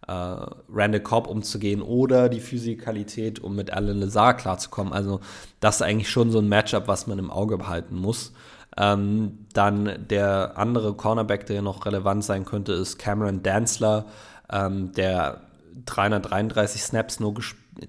äh, 0.06 0.12
Randall 0.12 1.02
Cobb 1.02 1.26
umzugehen 1.26 1.82
oder 1.82 2.28
die 2.28 2.40
Physikalität, 2.40 3.40
um 3.40 3.56
mit 3.56 3.72
Alan 3.72 4.00
Lazar 4.00 4.36
klarzukommen. 4.36 4.92
Also 4.92 5.20
das 5.60 5.76
ist 5.76 5.82
eigentlich 5.82 6.10
schon 6.10 6.30
so 6.30 6.38
ein 6.38 6.48
Matchup, 6.48 6.88
was 6.88 7.06
man 7.06 7.18
im 7.18 7.30
Auge 7.30 7.58
behalten 7.58 7.96
muss. 7.96 8.32
Ähm, 8.76 9.46
dann 9.52 10.06
der 10.08 10.52
andere 10.56 10.94
Cornerback, 10.94 11.46
der 11.46 11.62
noch 11.62 11.86
relevant 11.86 12.24
sein 12.24 12.44
könnte, 12.44 12.72
ist 12.72 12.98
Cameron 12.98 13.42
Danzler, 13.42 14.06
ähm, 14.50 14.92
der 14.92 15.40
333 15.86 16.82
Snaps 16.82 17.20
nur 17.20 17.34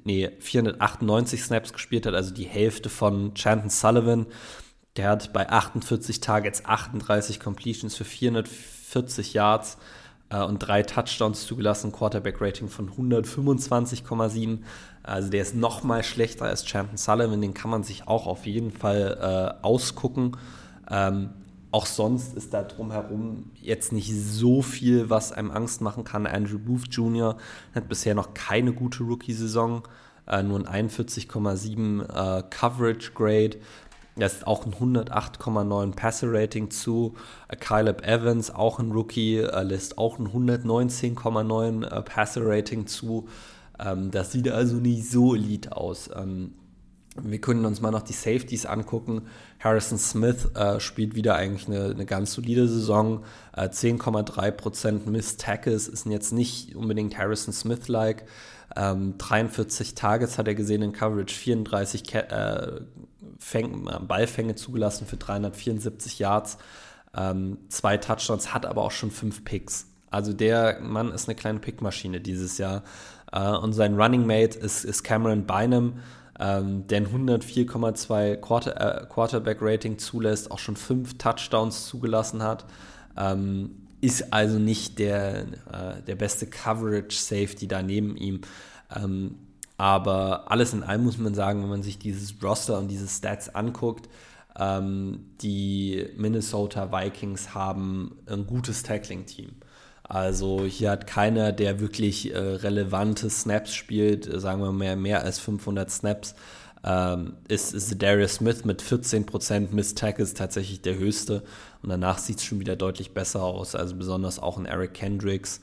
nee, 0.04 0.30
498 0.40 1.44
Snaps 1.44 1.74
gespielt 1.74 2.06
hat, 2.06 2.14
also 2.14 2.34
die 2.34 2.46
Hälfte 2.46 2.90
von 2.90 3.34
Chanton 3.34 3.70
Sullivan. 3.70 4.28
Der 4.96 5.10
hat 5.10 5.32
bei 5.34 5.50
48 5.50 6.22
Targets 6.22 6.66
38 6.66 7.40
Completions 7.40 7.96
für 7.96 8.06
440 8.06 9.34
Yards 9.34 9.78
äh, 10.30 10.44
und 10.44 10.60
drei 10.60 10.84
Touchdowns 10.84 11.46
zugelassen, 11.46 11.92
Quarterback-Rating 11.92 12.70
von 12.70 12.90
125,7. 12.92 14.60
Also 15.04 15.30
der 15.30 15.42
ist 15.42 15.56
noch 15.56 15.84
mal 15.84 16.04
schlechter 16.04 16.46
als 16.46 16.68
Champion 16.68 16.98
Sullivan, 16.98 17.42
den 17.42 17.54
kann 17.54 17.72
man 17.72 17.84
sich 17.84 18.08
auch 18.08 18.28
auf 18.28 18.46
jeden 18.46 18.72
Fall 18.72 19.56
äh, 19.62 19.66
ausgucken. 19.66 20.38
Ähm, 20.90 21.30
auch 21.72 21.86
sonst 21.86 22.36
ist 22.36 22.54
da 22.54 22.64
drumherum 22.64 23.52
jetzt 23.56 23.92
nicht 23.92 24.14
so 24.14 24.62
viel, 24.62 25.10
was 25.10 25.32
einem 25.32 25.52
Angst 25.52 25.82
machen 25.82 26.04
kann. 26.04 26.26
Andrew 26.26 26.60
Booth 26.60 26.88
Jr. 26.90 27.38
hat 27.76 27.90
bisher 27.90 28.16
noch 28.16 28.34
keine 28.34 28.74
gute 28.74 29.04
Rookie-Saison, 29.04 29.84
äh, 30.28 30.44
nur 30.44 30.66
ein 30.68 30.90
41,7 30.90 32.40
äh, 32.40 32.44
Coverage 32.50 33.12
Grade. 34.18 34.20
Lässt 34.20 34.48
auch 34.48 34.66
ein 34.66 34.74
108,9 34.74 35.96
Passer-Rating 35.96 36.72
zu. 36.72 37.16
Äh, 37.48 37.56
Caleb 37.56 38.06
Evans, 38.06 38.52
auch 38.52 38.80
ein 38.80 38.92
Rookie, 38.92 39.38
äh, 39.38 39.64
lässt 39.64 39.98
auch 39.98 40.20
ein 40.20 40.28
119,9 40.28 41.86
äh, 41.86 42.02
Passer-Rating 42.02 42.88
zu. 42.88 43.28
Ähm, 43.80 44.12
das 44.12 44.32
sieht 44.32 44.50
also 44.50 44.78
nicht 44.78 45.10
so 45.10 45.36
elite 45.36 45.76
aus. 45.76 46.10
Ähm, 46.16 46.54
wir 47.20 47.42
können 47.42 47.66
uns 47.66 47.82
mal 47.82 47.90
noch 47.90 48.04
die 48.04 48.14
Safeties 48.14 48.68
angucken. 48.68 49.24
Harrison 49.60 49.98
Smith 49.98 50.50
äh, 50.54 50.80
spielt 50.80 51.16
wieder 51.16 51.36
eigentlich 51.36 51.68
eine, 51.68 51.86
eine 51.86 52.06
ganz 52.06 52.34
solide 52.34 52.68
Saison. 52.68 53.24
Äh, 53.56 53.70
10,3% 53.70 55.10
Miss 55.10 55.38
Tackles 55.38 55.88
ist 55.88 56.06
jetzt 56.06 56.32
nicht 56.32 56.76
unbedingt 56.76 57.18
Harrison 57.18 57.54
Smith-like. 57.54 58.26
Ähm, 58.76 59.16
43 59.18 59.96
Targets 59.96 60.38
hat 60.38 60.48
er 60.48 60.54
gesehen 60.54 60.84
in 60.84 60.92
Coverage, 60.92 61.34
34 61.34 62.14
äh, 62.14 62.82
Fäng, 63.40 63.88
äh, 63.88 64.00
Ballfänge 64.00 64.56
zugelassen 64.56 65.08
für 65.08 65.18
374 65.18 66.20
Yards, 66.20 66.58
ähm, 67.16 67.58
zwei 67.70 67.98
Touchdowns, 67.98 68.54
hat 68.54 68.66
aber 68.66 68.84
auch 68.84 68.92
schon 68.92 69.12
fünf 69.12 69.44
Picks. 69.44 69.88
Also 70.10 70.34
der 70.34 70.80
Mann 70.82 71.12
ist 71.12 71.28
eine 71.28 71.36
kleine 71.36 71.60
Pickmaschine 71.60 72.22
dieses 72.22 72.58
Jahr. 72.58 72.84
Äh, 73.32 73.50
und 73.50 73.74
sein 73.74 74.00
Running 74.00 74.26
Mate 74.26 74.58
ist, 74.58 74.86
ist 74.86 75.04
Cameron 75.04 75.46
Bynum, 75.46 76.00
ähm, 76.40 76.88
der 76.88 77.02
ein 77.02 77.08
104,2 77.08 78.38
Quarter, 78.38 79.04
äh, 79.04 79.06
Quarterback-Rating 79.08 79.98
zulässt, 79.98 80.52
auch 80.52 80.60
schon 80.60 80.76
fünf 80.76 81.18
Touchdowns 81.18 81.88
zugelassen 81.88 82.44
hat. 82.44 82.66
Ähm, 83.18 83.72
ist 84.00 84.32
also 84.32 84.60
nicht 84.60 85.00
der, 85.00 85.42
äh, 85.42 86.02
der 86.06 86.16
beste 86.16 86.48
Coverage-Safety 86.48 87.68
da 87.68 87.82
neben 87.82 88.16
ihm. 88.16 88.42
Ähm, 88.96 89.36
aber 89.78 90.52
alles 90.52 90.74
in 90.74 90.84
allem 90.84 91.04
muss 91.04 91.18
man 91.18 91.36
sagen, 91.36 91.62
wenn 91.62 91.70
man 91.70 91.84
sich 91.84 92.00
dieses 92.00 92.34
Roster 92.42 92.80
und 92.80 92.88
diese 92.88 93.08
Stats 93.08 93.54
anguckt, 93.54 94.10
ähm, 94.58 95.26
die 95.42 96.08
Minnesota 96.18 96.92
Vikings 96.92 97.54
haben 97.54 98.18
ein 98.26 98.48
gutes 98.48 98.84
Tackling-Team. 98.84 99.52
Also 100.04 100.64
hier 100.64 100.92
hat 100.92 101.06
keiner, 101.06 101.52
der 101.52 101.80
wirklich 101.80 102.34
äh, 102.34 102.38
relevante 102.38 103.30
Snaps 103.30 103.74
spielt, 103.74 104.26
äh, 104.26 104.40
sagen 104.40 104.62
wir 104.62 104.72
mal 104.72 104.96
mehr 104.96 105.24
als 105.24 105.38
500 105.40 105.92
Snaps, 105.92 106.34
ähm, 106.84 107.34
ist, 107.48 107.74
ist 107.74 108.02
Darius 108.02 108.36
Smith 108.36 108.64
mit 108.64 108.82
14% 108.82 109.68
Miss 109.72 109.96
Tackles 109.96 110.34
tatsächlich 110.34 110.82
der 110.82 110.96
höchste. 110.96 111.44
Und 111.84 111.90
danach 111.90 112.18
sieht 112.18 112.38
es 112.38 112.46
schon 112.46 112.60
wieder 112.60 112.76
deutlich 112.76 113.14
besser 113.14 113.44
aus. 113.44 113.76
Also 113.76 113.96
besonders 113.96 114.40
auch 114.40 114.58
ein 114.58 114.66
Eric 114.66 114.94
Kendricks. 114.94 115.60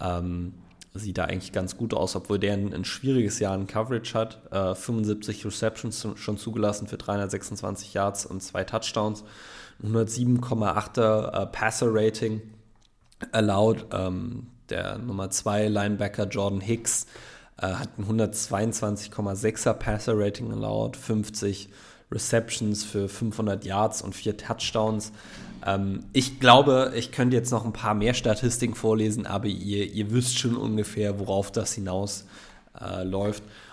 Ähm, 0.00 0.54
sieht 0.94 1.18
da 1.18 1.24
eigentlich 1.24 1.52
ganz 1.52 1.76
gut 1.76 1.92
aus, 1.92 2.14
obwohl 2.14 2.38
der 2.38 2.54
ein, 2.54 2.72
ein 2.72 2.84
schwieriges 2.84 3.40
Jahr 3.40 3.54
in 3.56 3.66
Coverage 3.66 4.14
hat. 4.14 4.40
Äh, 4.52 4.74
75 4.74 5.44
Receptions 5.44 5.98
zu, 5.98 6.16
schon 6.16 6.38
zugelassen 6.38 6.86
für 6.86 6.96
326 6.96 7.94
Yards 7.94 8.26
und 8.26 8.42
zwei 8.42 8.62
Touchdowns. 8.64 9.24
107,8er 9.82 11.42
äh, 11.42 11.46
Passer-Rating 11.46 12.42
allowed. 13.32 13.86
Ähm, 13.92 14.46
der 14.70 14.98
Nummer 14.98 15.30
2 15.30 15.68
Linebacker 15.68 16.26
Jordan 16.26 16.60
Hicks 16.60 17.06
äh, 17.58 17.66
hat 17.66 17.98
ein 17.98 18.06
122,6er 18.06 19.74
Passer-Rating 19.74 20.52
allowed, 20.52 20.96
50 20.96 21.68
Receptions 22.14 22.84
für 22.84 23.08
500 23.08 23.64
Yards 23.64 24.00
und 24.00 24.14
vier 24.14 24.36
Touchdowns. 24.36 25.12
Ähm, 25.66 26.04
ich 26.12 26.40
glaube, 26.40 26.92
ich 26.96 27.12
könnte 27.12 27.36
jetzt 27.36 27.50
noch 27.50 27.64
ein 27.64 27.72
paar 27.72 27.94
mehr 27.94 28.14
Statistiken 28.14 28.74
vorlesen, 28.74 29.26
aber 29.26 29.46
ihr, 29.46 29.92
ihr 29.92 30.10
wisst 30.10 30.38
schon 30.38 30.56
ungefähr, 30.56 31.18
worauf 31.18 31.50
das 31.52 31.72
hinaus 31.74 32.24
äh. 32.78 33.04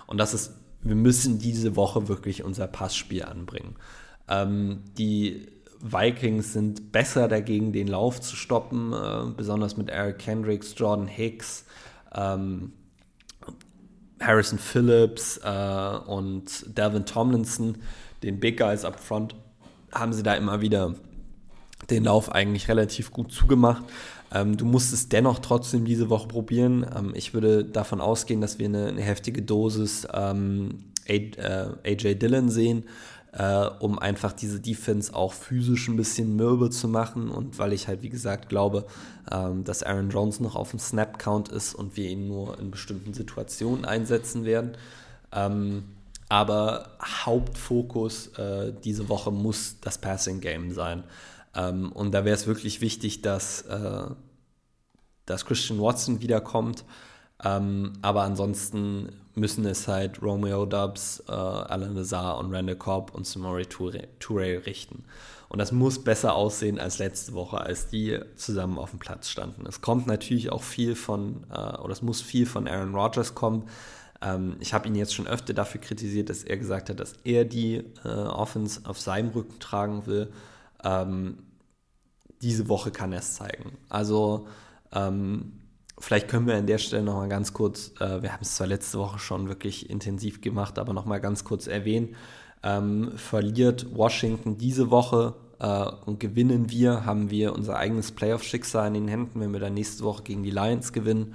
Und 0.06 0.18
das 0.18 0.34
ist, 0.34 0.52
wir 0.82 0.94
müssen 0.94 1.38
diese 1.38 1.76
Woche 1.76 2.08
wirklich 2.08 2.44
unser 2.44 2.66
Passspiel 2.66 3.24
anbringen. 3.24 3.76
Ähm, 4.28 4.82
die 4.96 5.48
Vikings 5.80 6.52
sind 6.52 6.92
besser 6.92 7.26
dagegen, 7.26 7.72
den 7.72 7.88
Lauf 7.88 8.20
zu 8.20 8.36
stoppen, 8.36 8.92
äh, 8.92 9.32
besonders 9.36 9.76
mit 9.76 9.90
Eric 9.90 10.18
Kendricks, 10.18 10.74
Jordan 10.76 11.08
Hicks, 11.08 11.64
ähm, 12.14 12.72
Harrison 14.20 14.58
Phillips 14.58 15.38
äh, 15.38 15.98
und 16.06 16.78
Delvin 16.78 17.04
Tomlinson, 17.04 17.78
den 18.22 18.40
Big 18.40 18.58
Guys 18.58 18.84
up 18.84 19.00
front, 19.00 19.34
haben 19.92 20.12
sie 20.12 20.22
da 20.22 20.34
immer 20.34 20.60
wieder 20.60 20.94
den 21.90 22.04
Lauf 22.04 22.32
eigentlich 22.32 22.68
relativ 22.68 23.10
gut 23.10 23.32
zugemacht. 23.32 23.82
Ähm, 24.32 24.56
du 24.56 24.64
musst 24.64 24.92
es 24.92 25.08
dennoch 25.08 25.40
trotzdem 25.40 25.84
diese 25.84 26.08
Woche 26.08 26.28
probieren. 26.28 26.86
Ähm, 26.96 27.12
ich 27.14 27.34
würde 27.34 27.64
davon 27.64 28.00
ausgehen, 28.00 28.40
dass 28.40 28.58
wir 28.58 28.66
eine, 28.66 28.86
eine 28.88 29.02
heftige 29.02 29.42
Dosis 29.42 30.06
ähm, 30.12 30.84
AJ 31.08 32.04
äh, 32.04 32.14
Dillon 32.14 32.48
sehen, 32.48 32.84
äh, 33.32 33.66
um 33.80 33.98
einfach 33.98 34.32
diese 34.32 34.60
Defense 34.60 35.14
auch 35.14 35.32
physisch 35.32 35.88
ein 35.88 35.96
bisschen 35.96 36.36
mürbe 36.36 36.70
zu 36.70 36.88
machen 36.88 37.28
und 37.28 37.58
weil 37.58 37.72
ich 37.72 37.88
halt, 37.88 38.02
wie 38.02 38.08
gesagt, 38.08 38.48
glaube, 38.48 38.86
ähm, 39.30 39.64
dass 39.64 39.82
Aaron 39.82 40.10
Jones 40.10 40.40
noch 40.40 40.54
auf 40.56 40.70
dem 40.70 40.78
Snap-Count 40.78 41.48
ist 41.48 41.74
und 41.74 41.96
wir 41.96 42.08
ihn 42.08 42.28
nur 42.28 42.58
in 42.58 42.70
bestimmten 42.70 43.12
Situationen 43.14 43.84
einsetzen 43.84 44.44
werden. 44.44 44.72
Ähm, 45.32 45.84
aber 46.32 46.86
Hauptfokus 46.98 48.28
äh, 48.38 48.72
diese 48.82 49.10
Woche 49.10 49.30
muss 49.30 49.76
das 49.82 49.98
Passing 49.98 50.40
Game 50.40 50.72
sein. 50.72 51.04
Ähm, 51.54 51.92
und 51.92 52.12
da 52.12 52.24
wäre 52.24 52.34
es 52.34 52.46
wirklich 52.46 52.80
wichtig, 52.80 53.20
dass, 53.20 53.60
äh, 53.66 54.06
dass 55.26 55.44
Christian 55.44 55.78
Watson 55.78 56.22
wiederkommt. 56.22 56.86
Ähm, 57.44 57.92
aber 58.00 58.22
ansonsten 58.22 59.10
müssen 59.34 59.66
es 59.66 59.86
halt 59.88 60.22
Romeo 60.22 60.64
Dubs, 60.64 61.22
äh, 61.28 61.32
Alan 61.32 61.96
Lazar 61.96 62.38
und 62.38 62.50
Randall 62.54 62.76
Cobb 62.76 63.14
und 63.14 63.26
Samori 63.26 63.66
Toure 63.66 64.64
richten. 64.64 65.04
Und 65.50 65.58
das 65.58 65.70
muss 65.70 66.02
besser 66.02 66.34
aussehen 66.34 66.80
als 66.80 66.96
letzte 66.96 67.34
Woche, 67.34 67.60
als 67.60 67.88
die 67.88 68.18
zusammen 68.36 68.78
auf 68.78 68.88
dem 68.88 69.00
Platz 69.00 69.28
standen. 69.28 69.66
Es 69.66 69.82
kommt 69.82 70.06
natürlich 70.06 70.50
auch 70.50 70.62
viel 70.62 70.94
von, 70.94 71.44
äh, 71.50 71.76
oder 71.76 71.92
es 71.92 72.00
muss 72.00 72.22
viel 72.22 72.46
von 72.46 72.66
Aaron 72.66 72.94
Rodgers 72.94 73.34
kommen. 73.34 73.68
Ähm, 74.22 74.56
ich 74.60 74.72
habe 74.72 74.88
ihn 74.88 74.94
jetzt 74.94 75.14
schon 75.14 75.26
öfter 75.26 75.52
dafür 75.52 75.80
kritisiert, 75.80 76.30
dass 76.30 76.44
er 76.44 76.56
gesagt 76.56 76.88
hat, 76.90 77.00
dass 77.00 77.14
er 77.24 77.44
die 77.44 77.84
äh, 78.04 78.08
Offense 78.08 78.80
auf 78.84 79.00
seinem 79.00 79.30
Rücken 79.30 79.58
tragen 79.58 80.06
will. 80.06 80.32
Ähm, 80.84 81.38
diese 82.40 82.68
Woche 82.68 82.90
kann 82.90 83.12
er 83.12 83.20
es 83.20 83.34
zeigen. 83.34 83.76
Also 83.88 84.46
ähm, 84.92 85.52
vielleicht 85.98 86.28
können 86.28 86.46
wir 86.46 86.56
an 86.56 86.66
der 86.66 86.78
Stelle 86.78 87.02
nochmal 87.02 87.28
ganz 87.28 87.52
kurz, 87.52 87.92
äh, 88.00 88.22
wir 88.22 88.32
haben 88.32 88.42
es 88.42 88.56
zwar 88.56 88.66
letzte 88.66 88.98
Woche 88.98 89.18
schon 89.18 89.48
wirklich 89.48 89.90
intensiv 89.90 90.40
gemacht, 90.40 90.78
aber 90.78 90.92
nochmal 90.92 91.20
ganz 91.20 91.44
kurz 91.44 91.66
erwähnen. 91.66 92.16
Ähm, 92.64 93.12
verliert 93.16 93.94
Washington 93.94 94.56
diese 94.56 94.90
Woche 94.90 95.34
äh, 95.58 95.84
und 96.04 96.20
gewinnen 96.20 96.70
wir, 96.70 97.04
haben 97.04 97.30
wir 97.30 97.54
unser 97.54 97.76
eigenes 97.76 98.12
Playoff-Schicksal 98.12 98.88
in 98.88 98.94
den 98.94 99.08
Händen, 99.08 99.40
wenn 99.40 99.52
wir 99.52 99.60
dann 99.60 99.74
nächste 99.74 100.04
Woche 100.04 100.22
gegen 100.22 100.42
die 100.42 100.50
Lions 100.50 100.92
gewinnen. 100.92 101.34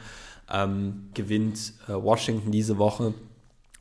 Ähm, 0.52 1.10
gewinnt 1.14 1.74
äh, 1.88 1.94
Washington 1.94 2.52
diese 2.52 2.78
Woche, 2.78 3.14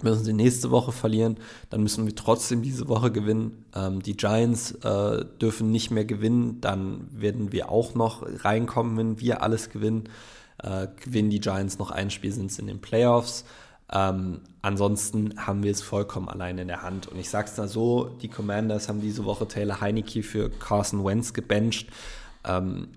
müssen 0.03 0.25
sie 0.25 0.33
nächste 0.33 0.71
Woche 0.71 0.93
verlieren, 0.93 1.37
dann 1.71 1.83
müssen 1.83 2.07
wir 2.07 2.15
trotzdem 2.15 2.63
diese 2.63 2.89
Woche 2.89 3.11
gewinnen. 3.11 3.65
Ähm, 3.75 4.03
die 4.03 4.17
Giants 4.17 4.73
äh, 4.73 5.25
dürfen 5.41 5.71
nicht 5.71 5.91
mehr 5.91 6.05
gewinnen, 6.05 6.61
dann 6.61 7.09
werden 7.13 7.53
wir 7.53 7.71
auch 7.71 7.95
noch 7.95 8.27
reinkommen, 8.45 8.97
wenn 8.97 9.21
wir 9.21 9.43
alles 9.43 9.71
gewinnen. 9.71 10.09
Äh, 10.63 10.89
gewinnen 11.03 11.31
die 11.31 11.41
Giants 11.41 11.79
noch 11.79 11.91
ein 11.91 12.11
Spiel, 12.11 12.33
sind 12.33 12.51
es 12.51 12.59
in 12.59 12.67
den 12.67 12.81
Playoffs. 12.81 13.45
Ähm, 13.93 14.41
ansonsten 14.63 15.35
haben 15.47 15.63
wir 15.63 15.71
es 15.71 15.83
vollkommen 15.83 16.29
allein 16.29 16.59
in 16.59 16.69
der 16.69 16.83
Hand. 16.83 17.07
Und 17.07 17.19
ich 17.19 17.31
sage 17.31 17.49
es 17.49 17.57
mal 17.57 17.69
so, 17.69 18.09
die 18.21 18.29
Commanders 18.29 18.89
haben 18.89 19.01
diese 19.01 19.25
Woche 19.25 19.47
Taylor 19.47 19.81
Heineke 19.81 20.23
für 20.23 20.51
Carson 20.51 21.05
Wentz 21.05 21.33
gebencht. 21.33 21.89
Ähm, 22.45 22.89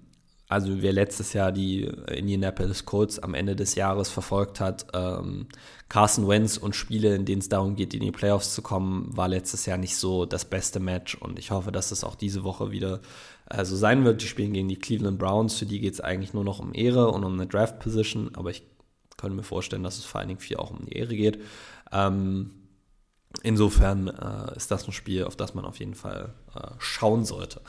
also 0.49 0.81
wer 0.81 0.93
letztes 0.93 1.33
Jahr 1.33 1.51
die 1.51 1.83
Indianapolis 1.83 2.83
Colts 2.83 3.19
am 3.19 3.35
Ende 3.35 3.55
des 3.55 3.75
Jahres 3.75 4.09
verfolgt 4.09 4.59
hat, 4.59 4.87
ähm, 4.93 5.47
Carson 5.89 6.27
Wentz 6.27 6.57
und 6.57 6.75
Spiele, 6.75 7.15
in 7.15 7.25
denen 7.25 7.39
es 7.39 7.49
darum 7.49 7.75
geht, 7.75 7.93
in 7.93 8.01
die 8.01 8.11
Playoffs 8.11 8.55
zu 8.55 8.63
kommen, 8.63 9.15
war 9.15 9.27
letztes 9.27 9.67
Jahr 9.67 9.77
nicht 9.77 9.95
so 9.95 10.25
das 10.25 10.45
beste 10.45 10.79
Match. 10.79 11.13
Und 11.13 11.37
ich 11.37 11.51
hoffe, 11.51 11.71
dass 11.71 11.91
es 11.91 12.03
auch 12.03 12.15
diese 12.15 12.43
Woche 12.43 12.71
wieder 12.71 12.99
äh, 13.47 13.63
so 13.63 13.75
sein 13.75 14.03
wird. 14.05 14.23
Die 14.23 14.27
spielen 14.27 14.53
gegen 14.53 14.67
die 14.67 14.79
Cleveland 14.79 15.19
Browns. 15.19 15.55
Für 15.55 15.67
die 15.67 15.79
geht 15.79 15.93
es 15.93 16.01
eigentlich 16.01 16.33
nur 16.33 16.43
noch 16.43 16.59
um 16.59 16.73
Ehre 16.73 17.11
und 17.11 17.23
um 17.23 17.33
eine 17.33 17.45
Draft-Position. 17.45 18.31
Aber 18.33 18.49
ich 18.49 18.63
könnte 19.17 19.35
mir 19.35 19.43
vorstellen, 19.43 19.83
dass 19.83 19.99
es 19.99 20.05
vor 20.05 20.19
allen 20.19 20.29
Dingen 20.29 20.39
viel 20.39 20.57
auch 20.57 20.71
um 20.71 20.83
die 20.83 20.93
Ehre 20.93 21.15
geht. 21.15 21.39
Ähm, 21.91 22.51
insofern 23.43 24.07
äh, 24.07 24.55
ist 24.55 24.71
das 24.71 24.87
ein 24.87 24.93
Spiel, 24.93 25.25
auf 25.25 25.35
das 25.35 25.53
man 25.53 25.65
auf 25.65 25.77
jeden 25.77 25.95
Fall 25.95 26.33
äh, 26.55 26.69
schauen 26.79 27.23
sollte. 27.23 27.61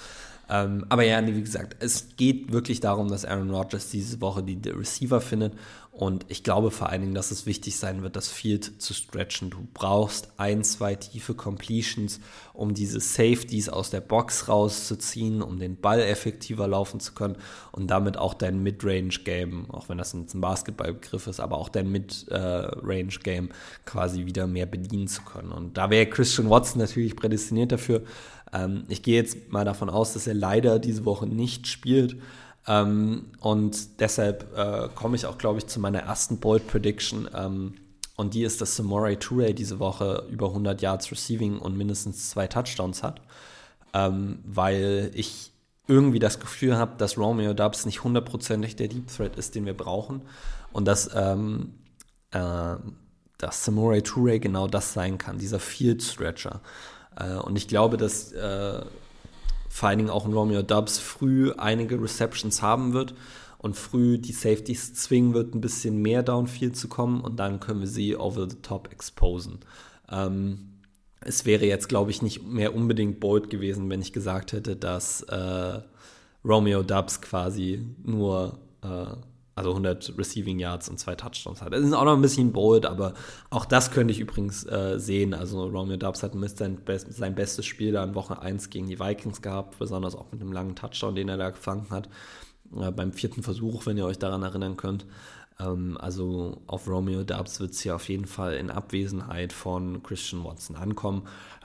Ähm, 0.51 0.85
aber 0.89 1.05
ja, 1.05 1.25
wie 1.25 1.41
gesagt, 1.41 1.77
es 1.79 2.17
geht 2.17 2.53
wirklich 2.53 2.81
darum, 2.81 3.09
dass 3.09 3.25
Aaron 3.25 3.51
Rodgers 3.51 3.89
diese 3.91 4.21
Woche 4.21 4.43
die 4.43 4.69
Receiver 4.69 5.21
findet 5.21 5.55
und 5.93 6.25
ich 6.29 6.45
glaube 6.45 6.71
vor 6.71 6.89
allen 6.89 7.03
Dingen, 7.03 7.15
dass 7.15 7.31
es 7.31 7.47
wichtig 7.47 7.77
sein 7.77 8.03
wird, 8.03 8.17
das 8.17 8.29
Field 8.29 8.81
zu 8.81 8.95
stretchen. 8.95 9.51
Du 9.51 9.67
brauchst 9.75 10.33
ein, 10.39 10.65
zwei 10.65 10.95
tiefe 10.95 11.35
Completions, 11.35 12.21
um 12.55 12.75
diese 12.75 13.01
Safeties 13.01 13.69
aus 13.69 13.91
der 13.91 14.01
Box 14.01 14.49
rauszuziehen, 14.49 15.43
um 15.43 15.59
den 15.59 15.77
Ball 15.77 16.01
effektiver 16.01 16.67
laufen 16.69 17.01
zu 17.01 17.13
können 17.13 17.37
und 17.73 17.89
damit 17.91 18.17
auch 18.17 18.35
dein 18.35 18.63
Mid-Range-Game, 18.63 19.71
auch 19.71 19.89
wenn 19.89 19.99
das 19.99 20.13
jetzt 20.13 20.35
ein 20.35 20.41
Basketballbegriff 20.41 21.27
ist, 21.27 21.39
aber 21.39 21.59
auch 21.59 21.69
dein 21.69 21.91
Mid-Range-Game 21.91 23.51
quasi 23.85 24.27
wieder 24.27 24.47
mehr 24.47 24.67
bedienen 24.67 25.07
zu 25.09 25.23
können. 25.23 25.53
Und 25.53 25.77
da 25.77 25.91
wäre 25.91 26.07
Christian 26.07 26.49
Watson 26.49 26.81
natürlich 26.81 27.15
prädestiniert 27.15 27.73
dafür. 27.73 28.05
Ähm, 28.53 28.85
ich 28.89 29.03
gehe 29.03 29.17
jetzt 29.17 29.51
mal 29.51 29.65
davon 29.65 29.91
aus, 29.91 30.13
dass 30.13 30.27
er 30.27 30.35
leider 30.35 30.79
diese 30.79 31.05
Woche 31.05 31.27
nicht 31.27 31.67
spielt. 31.67 32.17
Ähm, 32.67 33.27
und 33.41 34.01
deshalb 34.01 34.57
äh, 34.57 34.89
komme 34.95 35.17
ich 35.17 35.27
auch, 35.27 35.39
glaube 35.39 35.59
ich, 35.59 35.67
zu 35.67 35.81
meiner 35.81 36.01
ersten 36.01 36.39
Bold 36.39 36.67
Prediction. 36.67 37.29
Ähm, 37.35 37.75
und 38.17 38.35
die 38.35 38.43
ist, 38.43 38.61
dass 38.61 38.77
Samurai 38.77 39.15
Toure 39.15 39.55
diese 39.55 39.79
Woche 39.79 40.27
über 40.31 40.49
100 40.49 40.83
Yards 40.83 41.11
Receiving 41.11 41.59
und 41.59 41.77
mindestens 41.77 42.31
zwei 42.31 42.47
Touchdowns 42.47 43.03
hat. 43.03 43.21
Ähm, 43.95 44.41
weil 44.45 45.11
ich 45.15 45.53
irgendwie 45.89 46.19
das 46.21 46.39
Gefühl 46.39 46.77
habe, 46.77 46.97
dass 46.99 47.19
Romeo 47.19 47.55
Dubs 47.55 47.87
nicht 47.87 48.05
hundertprozentig 48.05 48.77
der 48.77 48.89
Deep 48.89 49.09
Threat 49.09 49.37
ist, 49.37 49.55
den 49.55 49.67
wir 49.67 49.77
brauchen. 49.77 50.23
Und 50.73 50.85
dass, 50.85 51.11
ähm, 51.15 51.75
äh, 52.31 52.77
dass 53.39 53.65
Samurai 53.65 54.01
Toure 54.03 54.39
genau 54.39 54.69
das 54.69 54.93
sein 54.93 55.19
kann, 55.19 55.39
dieser 55.39 55.59
Field 55.59 56.03
Stretcher. 56.03 56.61
Äh, 57.17 57.35
und 57.35 57.57
ich 57.57 57.69
glaube, 57.69 57.97
dass 57.97 58.33
äh, 58.33 58.81
vor 59.69 59.89
allen 59.89 59.99
Dingen 59.99 60.11
auch 60.11 60.27
ein 60.27 60.33
Romeo 60.33 60.63
Dubs 60.63 60.99
früh 60.99 61.53
einige 61.53 62.01
Receptions 62.01 62.63
haben 62.63 62.93
wird 62.93 63.15
und 63.59 63.77
früh 63.77 64.19
die 64.19 64.33
Safeties 64.33 64.95
zwingen 64.95 65.35
wird, 65.35 65.55
ein 65.55 65.61
bisschen 65.61 66.01
mehr 66.03 66.23
Downfield 66.23 66.77
zu 66.77 66.89
kommen 66.89 67.21
und 67.21 67.37
dann 67.37 67.61
können 67.61 67.81
wir 67.81 67.87
sie 67.87 68.17
over 68.17 68.49
the 68.49 68.57
top 68.63 68.91
exposen. 68.91 69.61
Ähm, 70.11 70.71
es 71.21 71.45
wäre 71.45 71.67
jetzt, 71.67 71.89
glaube 71.89 72.11
ich, 72.11 72.23
nicht 72.23 72.43
mehr 72.47 72.75
unbedingt 72.75 73.21
bold 73.21 73.51
gewesen, 73.51 73.91
wenn 73.91 74.01
ich 74.01 74.13
gesagt 74.13 74.53
hätte, 74.53 74.77
dass 74.77 75.23
äh, 75.23 75.81
Romeo 76.45 76.83
Dubs 76.83 77.21
quasi 77.21 77.87
nur 78.03 78.59
äh, 78.83 79.15
also 79.55 79.71
100 79.71 80.15
Receiving 80.17 80.59
Yards 80.59 80.89
und 80.89 80.99
zwei 80.99 81.15
Touchdowns 81.15 81.61
hat. 81.61 81.73
Das 81.73 81.83
ist 81.83 81.93
auch 81.93 82.05
noch 82.05 82.15
ein 82.15 82.23
bisschen 82.23 82.53
bold, 82.53 82.87
aber 82.87 83.15
auch 83.51 83.65
das 83.65 83.91
könnte 83.91 84.13
ich 84.13 84.21
übrigens 84.21 84.65
äh, 84.65 84.99
sehen. 84.99 85.35
Also 85.35 85.67
Romeo 85.67 85.97
Dubs 85.97 86.23
hat 86.23 86.33
sein, 86.57 86.77
best, 86.77 87.13
sein 87.13 87.35
bestes 87.35 87.67
Spiel 87.67 87.93
da 87.93 88.05
in 88.05 88.15
Woche 88.15 88.41
1 88.41 88.71
gegen 88.71 88.87
die 88.87 89.01
Vikings 89.01 89.43
gehabt, 89.43 89.79
besonders 89.79 90.15
auch 90.15 90.33
mit 90.33 90.41
einem 90.41 90.53
langen 90.53 90.77
Touchdown, 90.77 91.15
den 91.15 91.29
er 91.29 91.37
da 91.37 91.51
gefangen 91.51 91.87
hat. 91.91 92.09
Äh, 92.77 92.91
beim 92.91 93.13
vierten 93.13 93.43
Versuch, 93.43 93.87
wenn 93.87 93.97
ihr 93.97 94.07
euch 94.07 94.19
daran 94.19 94.43
erinnern 94.43 94.77
könnt. 94.77 95.07
Ähm, 95.59 95.99
also 96.01 96.63
auf 96.67 96.89
Romeo 96.89 97.25
Dubs 97.25 97.61
wird 97.61 97.73
es 97.73 97.81
hier 97.81 97.95
auf 97.95 98.09
jeden 98.09 98.27
Fall 98.27 98.55
in 98.55 98.71
Abwesenheit 98.71 99.53
von 99.53 100.03
Christian 100.03 100.45
Watson 100.45 100.77
ankommen. 100.77 101.23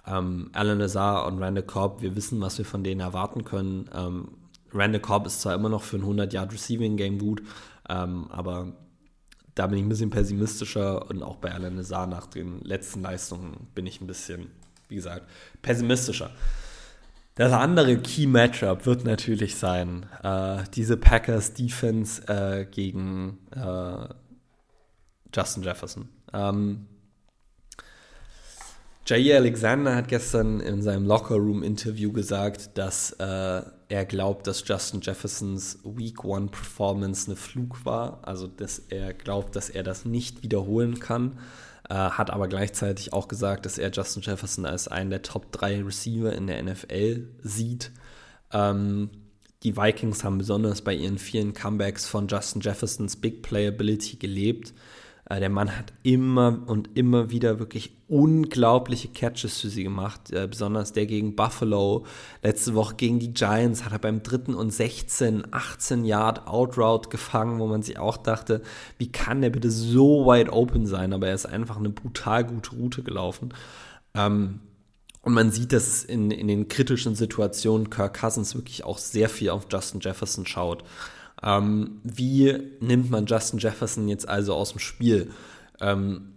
Ähm, 0.08 0.50
Alan 0.54 0.80
Lazar 0.80 1.26
und 1.28 1.42
Randall 1.42 1.64
Cobb, 1.64 2.02
wir 2.02 2.16
wissen, 2.16 2.42
was 2.42 2.58
wir 2.58 2.66
von 2.66 2.84
denen 2.84 3.02
erwarten 3.02 3.44
können. 3.44 3.90
Ähm, 3.94 4.28
Randall 4.74 5.02
Cobb 5.02 5.26
ist 5.26 5.42
zwar 5.42 5.56
immer 5.56 5.70
noch 5.70 5.84
für 5.84 5.98
ein 5.98 6.04
100-Yard-Receiving-Game 6.04 7.18
gut, 7.18 7.42
ähm, 7.90 8.28
aber 8.32 8.74
da 9.56 9.68
bin 9.68 9.78
ich 9.78 9.86
ein 9.86 9.90
bisschen 9.90 10.10
pessimistischer 10.10 11.10
und 11.10 11.24
auch 11.24 11.38
bei 11.38 11.52
Alan 11.52 11.76
Nazar 11.76 12.08
nach 12.08 12.28
den 12.28 12.60
letzten 12.62 13.02
Leistungen 13.02 13.68
bin 13.74 13.88
ich 13.88 14.02
ein 14.02 14.08
bisschen, 14.08 14.52
wie 14.90 14.96
gesagt, 14.96 15.30
pessimistischer. 15.62 16.32
Das 17.36 17.52
andere 17.52 17.98
Key 17.98 18.28
Matchup 18.28 18.86
wird 18.86 19.04
natürlich 19.04 19.56
sein, 19.56 20.06
äh, 20.24 20.64
diese 20.74 20.98
Packers 20.98 21.54
Defense 21.54 22.26
äh, 22.28 22.66
gegen 22.66 23.40
äh, 23.52 24.08
Justin 25.34 25.64
Jefferson. 25.64 26.10
Ähm, 26.34 26.88
Jair 29.06 29.38
Alexander 29.38 29.96
hat 29.96 30.08
gestern 30.08 30.60
in 30.62 30.82
seinem 30.82 31.06
Locker 31.06 31.36
Room 31.36 31.62
Interview 31.62 32.12
gesagt, 32.12 32.78
dass 32.78 33.12
äh, 33.14 33.62
er 33.88 34.06
glaubt, 34.06 34.48
dass 34.48 34.68
Justin 34.68 35.02
Jeffersons 35.02 35.80
Week 35.84 36.24
One 36.24 36.48
Performance 36.48 37.28
eine 37.28 37.36
Flug 37.36 37.86
war, 37.86 38.20
also 38.24 38.48
dass 38.48 38.80
er 38.90 39.14
glaubt, 39.14 39.56
dass 39.56 39.70
er 39.70 39.84
das 39.84 40.06
nicht 40.06 40.44
wiederholen 40.44 41.00
kann. 41.00 41.40
Äh, 41.90 41.94
hat 41.94 42.32
aber 42.32 42.48
gleichzeitig 42.48 43.14
auch 43.14 43.28
gesagt, 43.28 43.66
dass 43.66 43.78
er 43.78 43.92
Justin 43.92 44.24
Jefferson 44.24 44.66
als 44.66 44.88
einen 44.88 45.12
der 45.12 45.22
Top 45.22 45.52
3 45.52 45.84
Receiver 45.84 46.34
in 46.34 46.48
der 46.48 46.64
NFL 46.64 47.28
sieht. 47.44 47.92
Ähm, 48.52 49.12
die 49.62 49.78
Vikings 49.78 50.24
haben 50.24 50.40
besonders 50.40 50.82
bei 50.82 50.94
ihren 50.94 51.20
vielen 51.20 51.54
Comebacks 51.54 52.08
von 52.08 52.28
Justin 52.28 52.62
Jeffersons 52.62 53.18
Big 53.18 53.44
Playability 53.44 54.18
gelebt. 54.18 54.74
Äh, 55.28 55.40
der 55.40 55.50
Mann 55.50 55.76
hat 55.76 55.94
immer 56.04 56.60
und 56.68 56.98
immer 56.98 57.32
wieder 57.32 57.60
wirklich 57.60 57.98
unglaubliche 58.08 59.08
Catches 59.08 59.60
für 59.60 59.70
sie 59.70 59.84
gemacht, 59.84 60.32
äh, 60.32 60.48
besonders 60.48 60.94
der 60.94 61.08
gegen 61.08 61.36
Buffalo. 61.36 62.06
Letzte 62.44 62.76
Woche 62.76 62.96
gegen 62.96 63.20
die 63.20 63.34
Giants 63.34 63.84
hat 63.84 63.94
er 63.94 64.00
beim 64.00 64.22
dritten 64.22 64.54
und 64.54 64.72
16, 64.72 65.48
18 65.52 66.06
Yard 66.06 66.48
Outroute 66.48 67.10
gefangen, 67.10 67.60
wo 67.60 67.68
man 67.68 67.82
sich 67.82 67.98
auch 67.98 68.18
dachte, 68.18 68.62
wie 68.98 69.12
kann 69.12 69.42
der 69.42 69.50
bitte 69.50 69.72
so 69.72 70.26
wide 70.26 70.54
open 70.54 70.86
sein? 70.86 71.14
Aber 71.14 71.28
er 71.28 71.36
ist 71.36 71.48
einfach 71.48 71.78
eine 71.78 71.90
brutal 71.90 72.44
gute 72.44 72.76
Route 72.76 73.02
gelaufen. 73.02 73.54
Ähm, 74.14 74.60
und 75.24 75.34
man 75.34 75.50
sieht, 75.50 75.74
dass 75.74 76.04
in, 76.04 76.30
in 76.30 76.48
den 76.48 76.68
kritischen 76.68 77.16
Situationen 77.16 77.90
Kirk 77.90 78.20
Cousins 78.20 78.54
wirklich 78.54 78.84
auch 78.84 79.00
sehr 79.00 79.28
viel 79.28 79.50
auf 79.50 79.66
Justin 79.72 80.00
Jefferson 80.00 80.46
schaut. 80.46 80.84
Ähm, 81.46 82.02
wie 82.04 82.58
nimmt 82.80 83.12
man 83.12 83.28
Justin 83.28 83.60
Jefferson 83.60 84.08
jetzt 84.08 84.28
also 84.28 84.56
aus 84.56 84.72
dem 84.72 84.80
Spiel? 84.80 85.32
Ähm, 85.80 86.32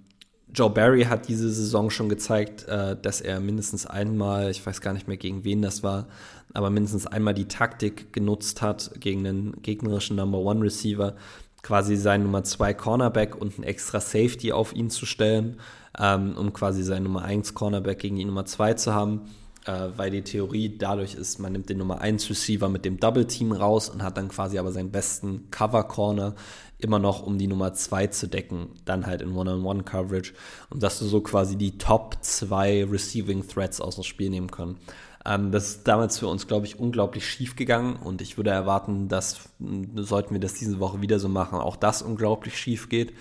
Joe 0.52 0.70
Barry 0.70 1.04
hat 1.04 1.28
diese 1.28 1.50
Saison 1.50 1.90
schon 1.90 2.08
gezeigt, 2.08 2.66
äh, 2.68 2.96
dass 3.00 3.20
er 3.20 3.40
mindestens 3.40 3.86
einmal, 3.86 4.50
ich 4.50 4.64
weiß 4.64 4.80
gar 4.80 4.92
nicht 4.92 5.08
mehr 5.08 5.16
gegen 5.16 5.44
wen 5.44 5.62
das 5.62 5.82
war, 5.82 6.06
aber 6.54 6.70
mindestens 6.70 7.06
einmal 7.06 7.34
die 7.34 7.48
Taktik 7.48 8.12
genutzt 8.12 8.62
hat, 8.62 8.92
gegen 9.00 9.26
einen 9.26 9.62
gegnerischen 9.62 10.16
Number 10.16 10.38
One 10.38 10.62
Receiver 10.62 11.14
quasi 11.62 11.96
seinen 11.96 12.24
Nummer 12.24 12.44
2 12.44 12.72
Cornerback 12.74 13.34
und 13.34 13.58
ein 13.58 13.62
extra 13.62 14.00
Safety 14.00 14.52
auf 14.52 14.74
ihn 14.74 14.90
zu 14.90 15.06
stellen, 15.06 15.60
ähm, 15.98 16.36
um 16.36 16.52
quasi 16.52 16.82
seinen 16.82 17.02
Nummer 17.02 17.22
1 17.22 17.54
Cornerback 17.54 17.98
gegen 17.98 18.16
die 18.16 18.24
Nummer 18.24 18.46
2 18.46 18.74
zu 18.74 18.94
haben. 18.94 19.22
Äh, 19.68 19.98
weil 19.98 20.10
die 20.10 20.22
Theorie 20.22 20.78
dadurch 20.78 21.14
ist, 21.14 21.38
man 21.38 21.52
nimmt 21.52 21.68
den 21.68 21.76
Nummer 21.76 22.00
1 22.00 22.30
Receiver 22.30 22.70
mit 22.70 22.86
dem 22.86 22.98
Double 22.98 23.26
Team 23.26 23.52
raus 23.52 23.90
und 23.90 24.02
hat 24.02 24.16
dann 24.16 24.28
quasi 24.28 24.58
aber 24.58 24.72
seinen 24.72 24.90
besten 24.90 25.50
Cover 25.50 25.84
Corner 25.84 26.34
immer 26.78 26.98
noch, 26.98 27.22
um 27.22 27.36
die 27.36 27.48
Nummer 27.48 27.74
2 27.74 28.06
zu 28.06 28.28
decken, 28.28 28.70
dann 28.86 29.06
halt 29.06 29.20
in 29.20 29.36
One-on-One-Coverage 29.36 30.32
und 30.70 30.82
dass 30.82 30.98
du 30.98 31.04
so 31.04 31.20
quasi 31.20 31.56
die 31.56 31.76
Top 31.76 32.16
2 32.22 32.86
Receiving 32.90 33.46
Threats 33.46 33.82
aus 33.82 33.96
dem 33.96 34.04
Spiel 34.04 34.30
nehmen 34.30 34.50
können. 34.50 34.78
Ähm, 35.26 35.52
das 35.52 35.68
ist 35.68 35.88
damals 35.88 36.18
für 36.18 36.28
uns, 36.28 36.46
glaube 36.46 36.64
ich, 36.64 36.78
unglaublich 36.80 37.28
schief 37.28 37.54
gegangen 37.54 37.96
und 37.96 38.22
ich 38.22 38.38
würde 38.38 38.50
erwarten, 38.50 39.08
dass, 39.08 39.50
sollten 39.96 40.32
wir 40.32 40.40
das 40.40 40.54
diese 40.54 40.80
Woche 40.80 41.02
wieder 41.02 41.18
so 41.18 41.28
machen, 41.28 41.58
auch 41.58 41.76
das 41.76 42.00
unglaublich 42.00 42.56
schief 42.56 42.88
geht. 42.88 43.12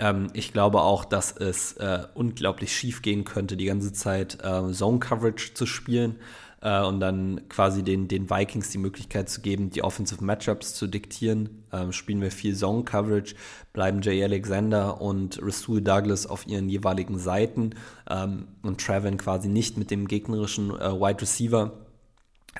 Ähm, 0.00 0.28
ich 0.32 0.52
glaube 0.52 0.80
auch, 0.80 1.04
dass 1.04 1.30
es 1.30 1.74
äh, 1.74 2.04
unglaublich 2.14 2.74
schief 2.74 3.02
gehen 3.02 3.24
könnte, 3.24 3.56
die 3.56 3.66
ganze 3.66 3.92
Zeit 3.92 4.38
äh, 4.42 4.72
Zone 4.72 4.98
Coverage 4.98 5.54
zu 5.54 5.66
spielen 5.66 6.16
äh, 6.62 6.82
und 6.82 7.00
dann 7.00 7.42
quasi 7.48 7.82
den, 7.82 8.08
den 8.08 8.30
Vikings 8.30 8.70
die 8.70 8.78
Möglichkeit 8.78 9.28
zu 9.28 9.42
geben, 9.42 9.70
die 9.70 9.84
Offensive 9.84 10.24
Matchups 10.24 10.74
zu 10.74 10.86
diktieren. 10.86 11.64
Ähm, 11.72 11.92
spielen 11.92 12.22
wir 12.22 12.30
viel 12.30 12.56
Zone 12.56 12.84
Coverage, 12.84 13.34
bleiben 13.72 14.00
Jay 14.00 14.24
Alexander 14.24 15.00
und 15.00 15.38
Rasul 15.42 15.82
Douglas 15.82 16.26
auf 16.26 16.46
ihren 16.46 16.70
jeweiligen 16.70 17.18
Seiten 17.18 17.70
ähm, 18.08 18.48
und 18.62 18.80
Trevin 18.80 19.18
quasi 19.18 19.48
nicht 19.48 19.76
mit 19.76 19.90
dem 19.90 20.08
gegnerischen 20.08 20.70
äh, 20.70 20.92
Wide 20.92 21.20
Receiver 21.20 21.72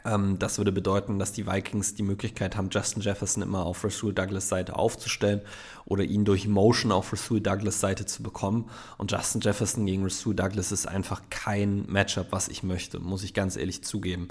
ähm, 0.05 0.39
das 0.39 0.59
würde 0.59 0.73
bedeuten, 0.73 1.19
dass 1.19 1.33
die 1.33 1.47
Vikings 1.47 1.95
die 1.95 2.03
Möglichkeit 2.03 2.57
haben, 2.57 2.69
Justin 2.71 3.03
Jefferson 3.03 3.43
immer 3.43 3.65
auf 3.65 3.85
Rasul 3.85 4.15
Douglas 4.15 4.49
Seite 4.49 4.77
aufzustellen 4.77 5.41
oder 5.85 6.05
ihn 6.05 6.25
durch 6.25 6.47
Motion 6.47 6.93
auf 6.93 7.13
Rasul 7.13 7.41
Douglas 7.41 7.81
Seite 7.81 8.07
zu 8.07 8.23
bekommen. 8.23 8.71
Und 8.99 9.11
Justin 9.11 9.41
Jefferson 9.41 9.87
gegen 9.87 10.05
Rasul 10.05 10.35
Douglas 10.35 10.73
ist 10.73 10.87
einfach 10.87 11.23
kein 11.31 11.87
Matchup, 11.87 12.29
was 12.31 12.49
ich 12.49 12.63
möchte, 12.63 13.01
muss 13.01 13.25
ich 13.25 13.35
ganz 13.35 13.57
ehrlich 13.57 13.83
zugeben. 13.83 14.29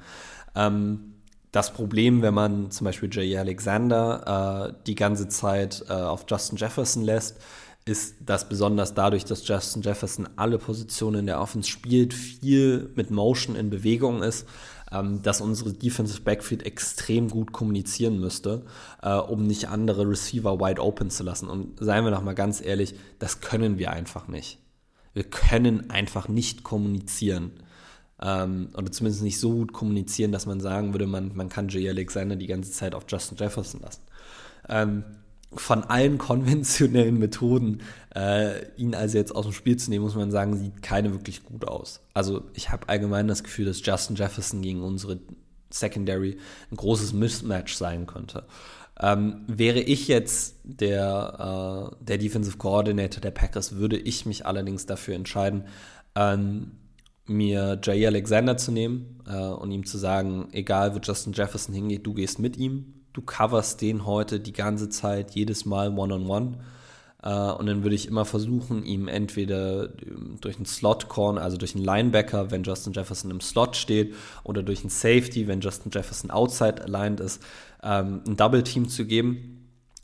Ähm, 0.56 1.16
das 1.52 1.74
Problem, 1.74 2.22
wenn 2.22 2.34
man 2.34 2.72
zum 2.72 2.86
Beispiel 2.86 3.10
Jay 3.12 3.36
Alexander 3.38 4.70
äh, 4.70 4.84
die 4.86 4.96
ganze 4.96 5.28
Zeit 5.28 5.84
äh, 5.90 5.94
auf 5.94 6.26
Justin 6.30 6.58
Jefferson 6.58 7.04
lässt, 7.04 7.38
ist, 7.86 8.16
dass 8.24 8.48
besonders 8.48 8.94
dadurch, 8.94 9.26
dass 9.26 9.48
Justin 9.48 9.82
Jefferson 9.82 10.30
alle 10.36 10.60
Positionen 10.60 11.22
in 11.22 11.26
der 11.26 11.42
Offense 11.42 11.70
spielt, 11.70 12.14
viel 12.14 12.92
mit 12.96 13.10
Motion 13.10 13.56
in 13.56 13.70
Bewegung 13.72 14.22
ist, 14.22 14.48
ähm, 14.92 15.22
dass 15.22 15.42
unsere 15.42 15.74
Defensive 15.74 16.22
Backfield 16.22 16.66
extrem 16.66 17.30
gut 17.30 17.52
kommunizieren 17.52 18.20
müsste, 18.20 18.66
äh, 19.02 19.14
um 19.16 19.46
nicht 19.46 19.68
andere 19.70 20.08
Receiver 20.08 20.60
wide 20.60 20.82
open 20.82 21.10
zu 21.10 21.24
lassen. 21.24 21.50
Und 21.50 21.78
seien 21.80 22.04
wir 22.04 22.12
doch 22.12 22.24
mal 22.24 22.36
ganz 22.36 22.62
ehrlich, 22.62 22.96
das 23.20 23.42
können 23.42 23.78
wir 23.78 23.92
einfach 23.92 24.28
nicht. 24.28 24.60
Wir 25.14 25.24
können 25.24 25.90
einfach 25.90 26.28
nicht 26.28 26.64
kommunizieren. 26.64 27.52
Ähm, 28.22 28.70
oder 28.76 28.92
zumindest 28.92 29.24
nicht 29.24 29.40
so 29.40 29.52
gut 29.52 29.74
kommunizieren, 29.74 30.32
dass 30.32 30.46
man 30.46 30.60
sagen 30.60 30.94
würde, 30.94 31.08
man, 31.08 31.36
man 31.36 31.50
kann 31.50 31.70
Jay 31.70 31.90
Alexander 31.90 32.36
die 32.36 32.48
ganze 32.48 32.72
Zeit 32.72 32.94
auf 32.94 33.06
Justin 33.08 33.38
Jefferson 33.38 33.82
lassen. 33.82 34.02
Ähm, 34.68 35.04
von 35.54 35.84
allen 35.84 36.18
konventionellen 36.18 37.18
Methoden, 37.18 37.82
äh, 38.16 38.66
ihn 38.76 38.94
also 38.94 39.18
jetzt 39.18 39.36
aus 39.36 39.46
dem 39.46 39.54
Spiel 39.54 39.78
zu 39.78 39.90
nehmen, 39.90 40.04
muss 40.04 40.16
man 40.16 40.32
sagen, 40.32 40.58
sieht 40.58 40.82
keine 40.82 41.12
wirklich 41.12 41.44
gut 41.44 41.68
aus. 41.68 42.02
Also 42.14 42.44
ich 42.54 42.70
habe 42.72 42.88
allgemein 42.90 43.28
das 43.28 43.44
Gefühl, 43.44 43.66
dass 43.66 43.84
Justin 43.84 44.16
Jefferson 44.16 44.62
gegen 44.62 44.84
unsere 44.84 45.20
Secondary 45.72 46.38
ein 46.72 46.78
großes 46.78 47.14
Mismatch 47.14 47.76
sein 47.76 48.06
könnte. 48.06 48.46
Ähm, 49.02 49.44
wäre 49.48 49.80
ich 49.80 50.08
jetzt 50.08 50.58
der, 50.64 51.94
äh, 52.00 52.04
der 52.04 52.18
Defensive 52.18 52.58
Coordinator 52.58 53.22
der 53.22 53.32
Packers, 53.32 53.76
würde 53.76 53.98
ich 53.98 54.26
mich 54.26 54.46
allerdings 54.46 54.86
dafür 54.86 55.16
entscheiden, 55.16 55.66
ähm, 56.16 56.72
mir 57.26 57.80
Jay 57.82 58.06
Alexander 58.06 58.58
zu 58.58 58.72
nehmen 58.72 59.22
äh, 59.28 59.38
und 59.38 59.72
ihm 59.72 59.86
zu 59.86 59.98
sagen, 59.98 60.50
egal 60.52 60.96
wo 60.96 61.00
Justin 61.00 61.34
Jefferson 61.34 61.74
hingeht, 61.74 62.06
du 62.06 62.14
gehst 62.14 62.40
mit 62.40 62.58
ihm 62.58 62.99
du 63.20 63.26
coverst 63.26 63.82
den 63.82 64.06
heute 64.06 64.40
die 64.40 64.54
ganze 64.54 64.90
Zeit, 64.90 65.32
jedes 65.32 65.66
Mal 65.66 65.98
One-on-One. 65.98 66.58
Äh, 67.22 67.30
und 67.30 67.66
dann 67.66 67.84
würde 67.84 67.96
ich 67.96 68.08
immer 68.08 68.26
versuchen, 68.26 68.86
ihm 68.86 69.08
entweder 69.08 69.90
ähm, 70.02 70.38
durch 70.40 70.56
einen 70.56 70.66
Slot-Corner, 70.66 71.42
also 71.42 71.58
durch 71.58 71.76
einen 71.76 71.84
Linebacker, 71.84 72.52
wenn 72.52 72.64
Justin 72.64 72.94
Jefferson 72.94 73.32
im 73.32 73.42
Slot 73.42 73.76
steht, 73.76 74.16
oder 74.44 74.64
durch 74.64 74.82
einen 74.82 74.90
Safety, 74.90 75.48
wenn 75.48 75.62
Justin 75.62 75.92
Jefferson 75.92 76.32
outside 76.32 76.82
aligned 76.84 77.20
ist, 77.20 77.44
ähm, 77.84 78.22
ein 78.28 78.38
Double-Team 78.38 78.90
zu 78.90 79.06
geben 79.06 79.56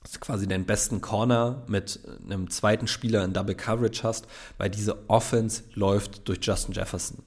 dass 0.02 0.12
du 0.12 0.20
quasi 0.20 0.48
deinen 0.48 0.66
besten 0.66 1.02
Corner 1.02 1.64
mit 1.66 2.00
einem 2.30 2.52
zweiten 2.52 2.86
Spieler 2.86 3.26
in 3.26 3.34
Double 3.34 3.56
Coverage 3.56 4.04
hast, 4.04 4.28
weil 4.60 4.70
diese 4.70 5.10
Offense 5.10 5.64
läuft 5.74 6.28
durch 6.28 6.38
Justin 6.44 6.76
Jefferson. 6.76 7.24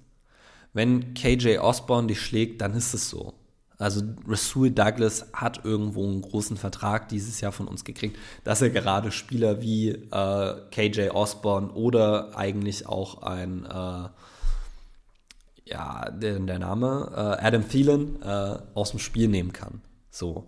Wenn 0.74 1.12
KJ 1.14 1.58
Osborne 1.58 2.06
dich 2.06 2.20
schlägt, 2.20 2.60
dann 2.60 2.74
ist 2.74 2.94
es 2.94 3.10
so. 3.10 3.34
Also 3.78 4.02
Rasul 4.26 4.72
Douglas 4.72 5.26
hat 5.32 5.64
irgendwo 5.64 6.04
einen 6.04 6.20
großen 6.20 6.56
Vertrag 6.56 7.08
dieses 7.08 7.40
Jahr 7.40 7.52
von 7.52 7.68
uns 7.68 7.84
gekriegt, 7.84 8.18
dass 8.42 8.60
er 8.60 8.70
gerade 8.70 9.12
Spieler 9.12 9.62
wie 9.62 9.90
äh, 9.90 10.54
KJ 10.72 11.10
Osborne 11.10 11.70
oder 11.70 12.36
eigentlich 12.36 12.88
auch 12.88 13.22
ein, 13.22 13.64
äh, 13.66 14.08
ja, 15.70 16.10
der, 16.10 16.40
der 16.40 16.58
Name, 16.58 17.12
äh, 17.14 17.46
Adam 17.46 17.68
Thielen 17.68 18.20
äh, 18.20 18.58
aus 18.74 18.90
dem 18.90 18.98
Spiel 18.98 19.28
nehmen 19.28 19.52
kann. 19.52 19.80
So. 20.10 20.46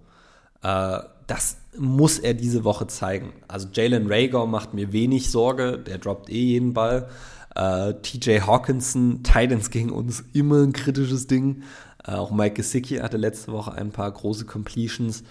Äh, 0.63 0.99
das 1.29 1.59
muss 1.79 2.19
er 2.19 2.35
diese 2.35 2.65
Woche 2.65 2.89
zeigen. 2.89 3.33
Also 3.47 3.69
Jalen 3.73 4.11
Rager 4.11 4.47
macht 4.47 4.75
mir 4.75 4.93
wenig 4.93 5.31
Sorge, 5.31 5.79
der 5.79 5.99
droppt 5.99 6.29
eh 6.29 6.43
jeden 6.43 6.75
Ball. 6.75 7.09
Äh, 7.55 7.95
TJ 8.03 8.41
Hawkinson, 8.41 9.23
Titans 9.23 9.71
gegen 9.71 9.91
uns, 9.91 10.25
immer 10.33 10.63
ein 10.63 10.73
kritisches 10.73 11.29
Ding. 11.29 11.63
Äh, 12.07 12.13
auch 12.13 12.31
Mike 12.31 12.57
Gesicki 12.57 12.97
hatte 12.97 13.17
letzte 13.17 13.53
Woche 13.53 13.73
ein 13.73 13.91
paar 13.91 14.11
große 14.11 14.47
Completions, 14.47 15.23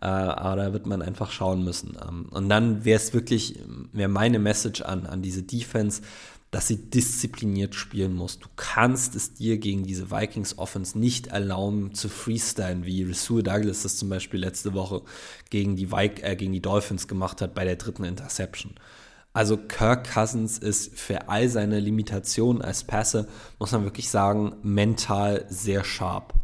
äh, 0.00 0.06
aber 0.06 0.56
da 0.56 0.72
wird 0.72 0.86
man 0.86 1.02
einfach 1.02 1.30
schauen 1.30 1.64
müssen. 1.64 1.96
Ähm, 2.06 2.26
und 2.30 2.48
dann 2.48 2.84
wäre 2.84 2.96
es 2.96 3.12
wirklich, 3.14 3.58
wäre 3.92 4.08
meine 4.08 4.38
Message 4.38 4.82
an, 4.82 5.06
an 5.06 5.22
diese 5.22 5.42
Defense, 5.42 6.02
dass 6.50 6.66
sie 6.66 6.76
diszipliniert 6.90 7.74
spielen 7.74 8.14
muss. 8.14 8.38
Du 8.38 8.48
kannst 8.56 9.14
es 9.14 9.34
dir 9.34 9.58
gegen 9.58 9.84
diese 9.84 10.10
Vikings 10.10 10.56
Offense 10.56 10.98
nicht 10.98 11.26
erlauben 11.26 11.92
zu 11.92 12.08
freestylen, 12.08 12.86
wie 12.86 13.04
Rasul 13.04 13.42
Douglas 13.42 13.82
das 13.82 13.98
zum 13.98 14.08
Beispiel 14.08 14.40
letzte 14.40 14.72
Woche 14.72 15.02
gegen 15.50 15.76
die, 15.76 15.90
Vi 15.90 16.10
äh, 16.22 16.36
gegen 16.36 16.52
die 16.52 16.62
Dolphins 16.62 17.06
gemacht 17.06 17.42
hat 17.42 17.54
bei 17.54 17.64
der 17.64 17.76
dritten 17.76 18.04
Interception. 18.04 18.72
Also 19.32 19.56
Kirk 19.56 20.12
Cousins 20.12 20.58
ist 20.58 20.98
für 20.98 21.28
all 21.28 21.48
seine 21.48 21.80
Limitationen 21.80 22.62
als 22.62 22.84
Passer, 22.84 23.26
muss 23.58 23.72
man 23.72 23.84
wirklich 23.84 24.10
sagen, 24.10 24.56
mental 24.62 25.46
sehr 25.48 25.84
sharp. 25.84 26.34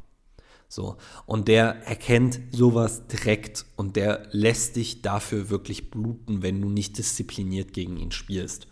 So. 0.69 0.97
Und 1.27 1.49
der 1.49 1.87
erkennt 1.87 2.41
sowas 2.51 3.07
direkt 3.07 3.65
und 3.77 3.97
der 3.97 4.27
lässt 4.33 4.77
dich 4.77 5.03
dafür 5.03 5.51
wirklich 5.51 5.91
bluten, 5.91 6.43
wenn 6.43 6.61
du 6.61 6.69
nicht 6.69 6.99
diszipliniert 6.99 7.73
gegen 7.73 7.97
ihn 7.97 8.11
spielst. 8.11 8.67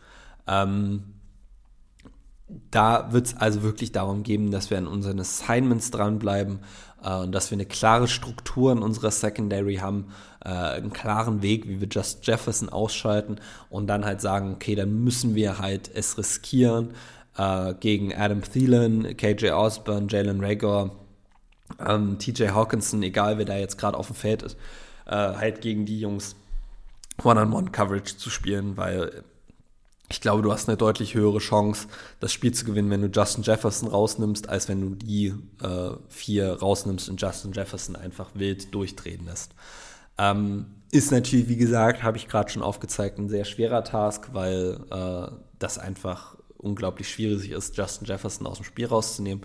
Ähm, 0.46 1.04
da 2.70 3.12
wird 3.12 3.26
es 3.28 3.36
also 3.36 3.62
wirklich 3.62 3.92
darum 3.92 4.24
gehen, 4.24 4.50
dass 4.50 4.70
wir 4.70 4.78
an 4.78 4.86
unseren 4.86 5.20
Assignments 5.20 5.90
dranbleiben 5.90 6.60
und 7.08 7.32
dass 7.32 7.50
wir 7.50 7.56
eine 7.56 7.66
klare 7.66 8.08
Struktur 8.08 8.72
in 8.72 8.78
unserer 8.78 9.10
Secondary 9.10 9.76
haben, 9.76 10.12
äh, 10.44 10.48
einen 10.48 10.92
klaren 10.92 11.42
Weg, 11.42 11.68
wie 11.68 11.80
wir 11.80 11.88
Just 11.88 12.26
Jefferson 12.26 12.68
ausschalten 12.68 13.36
und 13.70 13.86
dann 13.88 14.04
halt 14.04 14.20
sagen, 14.20 14.52
okay, 14.54 14.74
dann 14.74 15.02
müssen 15.02 15.34
wir 15.34 15.58
halt 15.58 15.90
es 15.92 16.16
riskieren 16.16 16.94
äh, 17.36 17.74
gegen 17.74 18.14
Adam 18.14 18.42
Thielen, 18.42 19.16
KJ 19.16 19.50
Osborne, 19.50 20.06
Jalen 20.08 20.44
Rager, 20.44 20.90
ähm, 21.84 22.18
TJ 22.18 22.48
Hawkinson, 22.48 23.02
egal 23.02 23.38
wer 23.38 23.44
da 23.44 23.56
jetzt 23.56 23.78
gerade 23.78 23.96
auf 23.96 24.06
dem 24.06 24.16
Feld 24.16 24.42
ist, 24.42 24.56
äh, 25.06 25.14
halt 25.14 25.60
gegen 25.60 25.86
die 25.86 26.00
Jungs 26.00 26.36
One-on-One-Coverage 27.22 28.16
zu 28.16 28.30
spielen, 28.30 28.76
weil 28.76 29.24
ich 30.12 30.20
glaube, 30.20 30.42
du 30.42 30.52
hast 30.52 30.68
eine 30.68 30.76
deutlich 30.76 31.14
höhere 31.14 31.38
Chance, 31.38 31.88
das 32.20 32.32
Spiel 32.32 32.52
zu 32.52 32.66
gewinnen, 32.66 32.90
wenn 32.90 33.00
du 33.00 33.08
Justin 33.08 33.42
Jefferson 33.42 33.88
rausnimmst, 33.88 34.46
als 34.46 34.68
wenn 34.68 34.80
du 34.82 34.94
die 34.94 35.34
äh, 35.62 35.96
vier 36.08 36.52
rausnimmst 36.52 37.08
und 37.08 37.20
Justin 37.20 37.52
Jefferson 37.52 37.96
einfach 37.96 38.30
wild 38.34 38.74
durchdrehen 38.74 39.24
lässt. 39.24 39.52
Ähm, 40.18 40.66
ist 40.90 41.12
natürlich, 41.12 41.48
wie 41.48 41.56
gesagt, 41.56 42.02
habe 42.02 42.18
ich 42.18 42.28
gerade 42.28 42.50
schon 42.50 42.62
aufgezeigt, 42.62 43.18
ein 43.18 43.30
sehr 43.30 43.46
schwerer 43.46 43.84
Task, 43.84 44.28
weil 44.34 44.80
äh, 44.90 45.32
das 45.58 45.78
einfach 45.78 46.36
unglaublich 46.58 47.08
schwierig 47.08 47.50
ist, 47.50 47.78
Justin 47.78 48.06
Jefferson 48.06 48.46
aus 48.46 48.58
dem 48.58 48.64
Spiel 48.64 48.86
rauszunehmen. 48.86 49.44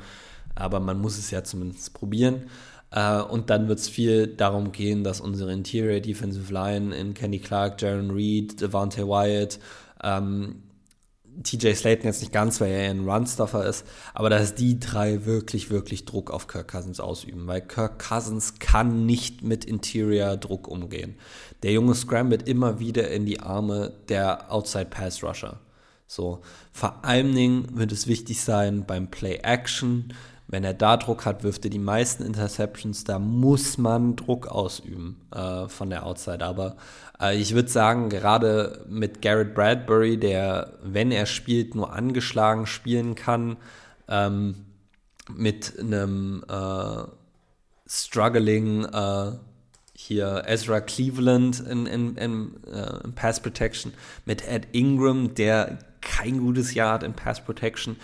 Aber 0.54 0.82
man 0.82 1.00
muss 1.00 1.18
es 1.18 1.32
ja 1.32 1.46
zumindest 1.46 1.94
probieren. 1.94 2.48
Uh, 2.96 3.22
und 3.22 3.50
dann 3.50 3.68
wird 3.68 3.80
es 3.80 3.90
viel 3.90 4.28
darum 4.28 4.72
gehen, 4.72 5.04
dass 5.04 5.20
unsere 5.20 5.52
Interior 5.52 6.00
Defensive 6.00 6.54
Line 6.54 6.96
in 6.96 7.14
Kenny 7.14 7.40
Clark, 7.40 7.82
Jaron 7.82 8.12
Reed, 8.12 8.62
Devante 8.62 9.06
Wyatt 9.06 9.60
ähm, 10.04 10.64
TJ 11.44 11.74
Slayton 11.74 12.06
jetzt 12.06 12.22
nicht 12.22 12.34
ganz, 12.34 12.60
weil 12.60 12.72
er 12.72 12.90
ein 12.90 13.08
Runstuffer 13.08 13.66
ist, 13.66 13.86
aber 14.14 14.30
dass 14.30 14.56
die 14.56 14.80
drei 14.80 15.26
wirklich, 15.26 15.70
wirklich 15.70 16.06
Druck 16.06 16.32
auf 16.32 16.48
Kirk 16.48 16.70
Cousins 16.70 17.00
ausüben, 17.00 17.46
weil 17.48 17.62
Kirk 17.62 18.00
Cousins 18.00 18.60
kann 18.60 19.06
nicht 19.06 19.44
mit 19.44 19.66
Interior 19.66 20.38
Druck 20.38 20.68
umgehen. 20.68 21.16
Der 21.64 21.72
Junge 21.74 21.94
scrambled 21.96 22.48
immer 22.48 22.80
wieder 22.80 23.12
in 23.12 23.26
die 23.26 23.40
Arme 23.40 23.94
der 24.10 24.52
Outside 24.52 24.86
Pass 24.86 25.24
Rusher. 25.24 25.60
So, 26.08 26.42
vor 26.72 27.04
allen 27.04 27.36
Dingen 27.36 27.78
wird 27.78 27.92
es 27.92 28.08
wichtig 28.08 28.42
sein 28.42 28.86
beim 28.86 29.12
Play 29.12 29.40
Action, 29.44 30.14
Wenn 30.48 30.64
er 30.64 30.74
da 30.74 30.96
Druck 30.96 31.26
hat, 31.26 31.44
wirft 31.44 31.66
er 31.66 31.70
die 31.70 31.80
meisten 31.80 32.24
Interceptions. 32.24 33.04
Da 33.04 33.20
muss 33.20 33.78
man 33.78 34.16
Druck 34.16 34.48
ausüben 34.48 35.20
äh, 35.34 35.68
von 35.68 35.90
der 35.90 36.06
Outside. 36.06 36.46
Aber 36.46 36.78
äh, 37.20 37.38
ich 37.38 37.54
würde 37.54 37.70
sagen, 37.70 38.10
gerade 38.10 38.86
mit 38.88 39.22
Garrett 39.22 39.54
Bradbury, 39.54 40.18
der, 40.18 40.74
wenn 40.82 41.12
er 41.12 41.26
spielt, 41.26 41.76
nur 41.76 41.92
angeschlagen 41.94 42.66
spielen 42.66 43.16
kann, 43.16 43.58
ähm, 44.08 44.66
mit 45.36 45.78
einem 45.78 46.46
äh, 46.48 47.04
struggling 47.86 48.86
äh, 48.86 49.32
hier 49.94 50.44
Ezra 50.46 50.80
Cleveland 50.80 51.60
in, 51.60 51.88
in, 51.88 52.16
in, 52.18 52.52
uh, 52.68 53.04
in, 53.04 53.14
Pass 53.14 53.40
Protection, 53.40 53.94
mit 54.26 54.48
Ed 54.48 54.68
Ingram, 54.72 55.34
der 55.34 55.80
kein 56.02 56.38
gutes 56.38 56.76
Jahr 56.76 56.94
hat 56.94 57.04
in 57.04 57.14
Pass 57.14 57.44
Protection. 57.44 57.98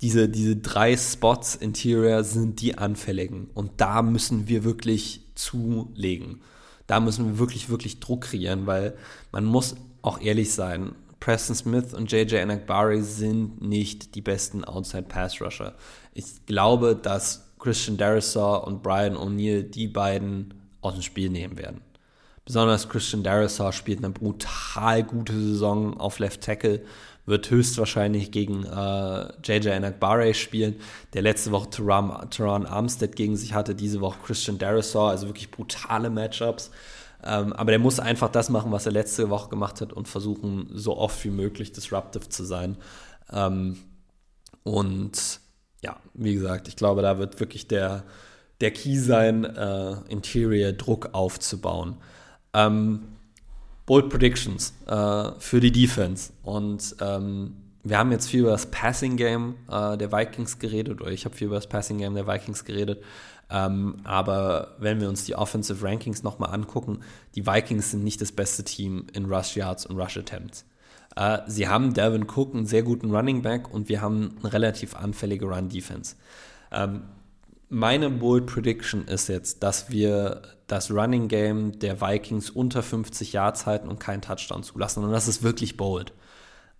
Diese, 0.00 0.28
diese 0.28 0.56
drei 0.56 0.96
Spots 0.96 1.54
Interior 1.54 2.24
sind 2.24 2.60
die 2.60 2.78
anfälligen. 2.78 3.50
Und 3.54 3.80
da 3.80 4.02
müssen 4.02 4.48
wir 4.48 4.64
wirklich 4.64 5.22
zulegen. 5.34 6.40
Da 6.86 7.00
müssen 7.00 7.26
wir 7.26 7.38
wirklich, 7.38 7.68
wirklich 7.68 8.00
Druck 8.00 8.22
kreieren, 8.22 8.66
weil 8.66 8.96
man 9.30 9.44
muss 9.44 9.76
auch 10.02 10.20
ehrlich 10.20 10.52
sein. 10.52 10.92
Preston 11.20 11.54
Smith 11.54 11.92
und 11.92 12.10
JJ 12.10 12.38
Anakbari 12.38 13.02
sind 13.02 13.60
nicht 13.60 14.14
die 14.14 14.22
besten 14.22 14.64
Outside 14.64 15.02
Pass 15.02 15.40
Rusher. 15.40 15.74
Ich 16.14 16.46
glaube, 16.46 16.96
dass 16.96 17.50
Christian 17.58 17.98
Darisaw 17.98 18.66
und 18.66 18.82
Brian 18.82 19.16
O'Neill 19.16 19.62
die 19.62 19.86
beiden 19.86 20.54
aus 20.80 20.94
dem 20.94 21.02
Spiel 21.02 21.28
nehmen 21.28 21.58
werden. 21.58 21.82
Besonders 22.46 22.88
Christian 22.88 23.22
Darisaw 23.22 23.70
spielt 23.70 23.98
eine 23.98 24.12
brutal 24.12 25.04
gute 25.04 25.34
Saison 25.34 26.00
auf 26.00 26.18
Left 26.18 26.40
Tackle, 26.40 26.82
wird 27.26 27.50
höchstwahrscheinlich 27.50 28.30
gegen 28.30 28.64
äh, 28.64 29.28
JJ 29.44 29.70
Anakbare 29.70 30.34
spielen, 30.34 30.76
der 31.14 31.22
letzte 31.22 31.52
Woche 31.52 31.70
Teran 31.70 32.66
Armstead 32.66 33.14
gegen 33.16 33.36
sich 33.36 33.54
hatte, 33.54 33.74
diese 33.74 34.00
Woche 34.00 34.18
Christian 34.24 34.58
Darisaw, 34.58 35.10
also 35.10 35.26
wirklich 35.26 35.50
brutale 35.50 36.10
Matchups. 36.10 36.70
Ähm, 37.22 37.52
aber 37.52 37.72
der 37.72 37.78
muss 37.78 38.00
einfach 38.00 38.30
das 38.30 38.48
machen, 38.48 38.72
was 38.72 38.86
er 38.86 38.92
letzte 38.92 39.28
Woche 39.30 39.50
gemacht 39.50 39.80
hat 39.80 39.92
und 39.92 40.08
versuchen, 40.08 40.70
so 40.72 40.96
oft 40.96 41.22
wie 41.24 41.30
möglich 41.30 41.72
disruptive 41.72 42.28
zu 42.28 42.44
sein. 42.44 42.76
Ähm, 43.30 43.76
und 44.62 45.40
ja, 45.82 45.96
wie 46.14 46.34
gesagt, 46.34 46.68
ich 46.68 46.76
glaube, 46.76 47.02
da 47.02 47.18
wird 47.18 47.40
wirklich 47.40 47.68
der, 47.68 48.04
der 48.60 48.70
Key 48.70 48.96
sein, 48.96 49.44
äh, 49.44 49.96
Interior-Druck 50.08 51.10
aufzubauen. 51.12 51.96
Ähm, 52.54 53.02
Bold 53.90 54.08
Predictions 54.08 54.72
äh, 54.86 55.32
für 55.40 55.58
die 55.58 55.72
Defense. 55.72 56.32
Und 56.44 56.94
ähm, 57.00 57.56
wir 57.82 57.98
haben 57.98 58.12
jetzt 58.12 58.28
viel 58.28 58.42
über 58.42 58.52
das 58.52 58.66
Passing 58.66 59.16
Game 59.16 59.56
äh, 59.68 59.98
der 59.98 60.12
Vikings 60.12 60.60
geredet, 60.60 61.00
oder 61.00 61.10
ich 61.10 61.24
habe 61.24 61.34
viel 61.34 61.48
über 61.48 61.56
das 61.56 61.66
Passing 61.66 61.98
Game 61.98 62.14
der 62.14 62.24
Vikings 62.24 62.64
geredet. 62.64 63.02
Ähm, 63.50 63.96
aber 64.04 64.76
wenn 64.78 65.00
wir 65.00 65.08
uns 65.08 65.24
die 65.24 65.34
Offensive 65.34 65.84
Rankings 65.84 66.22
nochmal 66.22 66.54
angucken, 66.54 67.00
die 67.34 67.48
Vikings 67.48 67.90
sind 67.90 68.04
nicht 68.04 68.20
das 68.20 68.30
beste 68.30 68.62
Team 68.62 69.08
in 69.12 69.24
Rush 69.24 69.56
Yards 69.56 69.86
und 69.86 69.98
Rush 69.98 70.16
Attempts. 70.18 70.64
Äh, 71.16 71.38
sie 71.48 71.66
haben 71.66 71.92
Devin 71.92 72.28
Cook, 72.32 72.54
einen 72.54 72.66
sehr 72.66 72.84
guten 72.84 73.10
Running 73.10 73.42
Back, 73.42 73.74
und 73.74 73.88
wir 73.88 74.00
haben 74.00 74.36
eine 74.40 74.52
relativ 74.52 74.94
anfällige 74.94 75.46
Run 75.46 75.68
Defense. 75.68 76.14
Ähm, 76.70 77.02
meine 77.70 78.10
Bold 78.10 78.46
Prediction 78.46 79.06
ist 79.06 79.28
jetzt, 79.28 79.62
dass 79.62 79.90
wir 79.90 80.42
das 80.66 80.90
Running 80.90 81.28
Game 81.28 81.78
der 81.78 82.00
Vikings 82.00 82.50
unter 82.50 82.82
50 82.82 83.32
Yards 83.32 83.64
halten 83.64 83.88
und 83.88 84.00
keinen 84.00 84.22
Touchdown 84.22 84.62
zulassen. 84.62 85.04
Und 85.04 85.12
das 85.12 85.28
ist 85.28 85.42
wirklich 85.42 85.76
bold. 85.76 86.12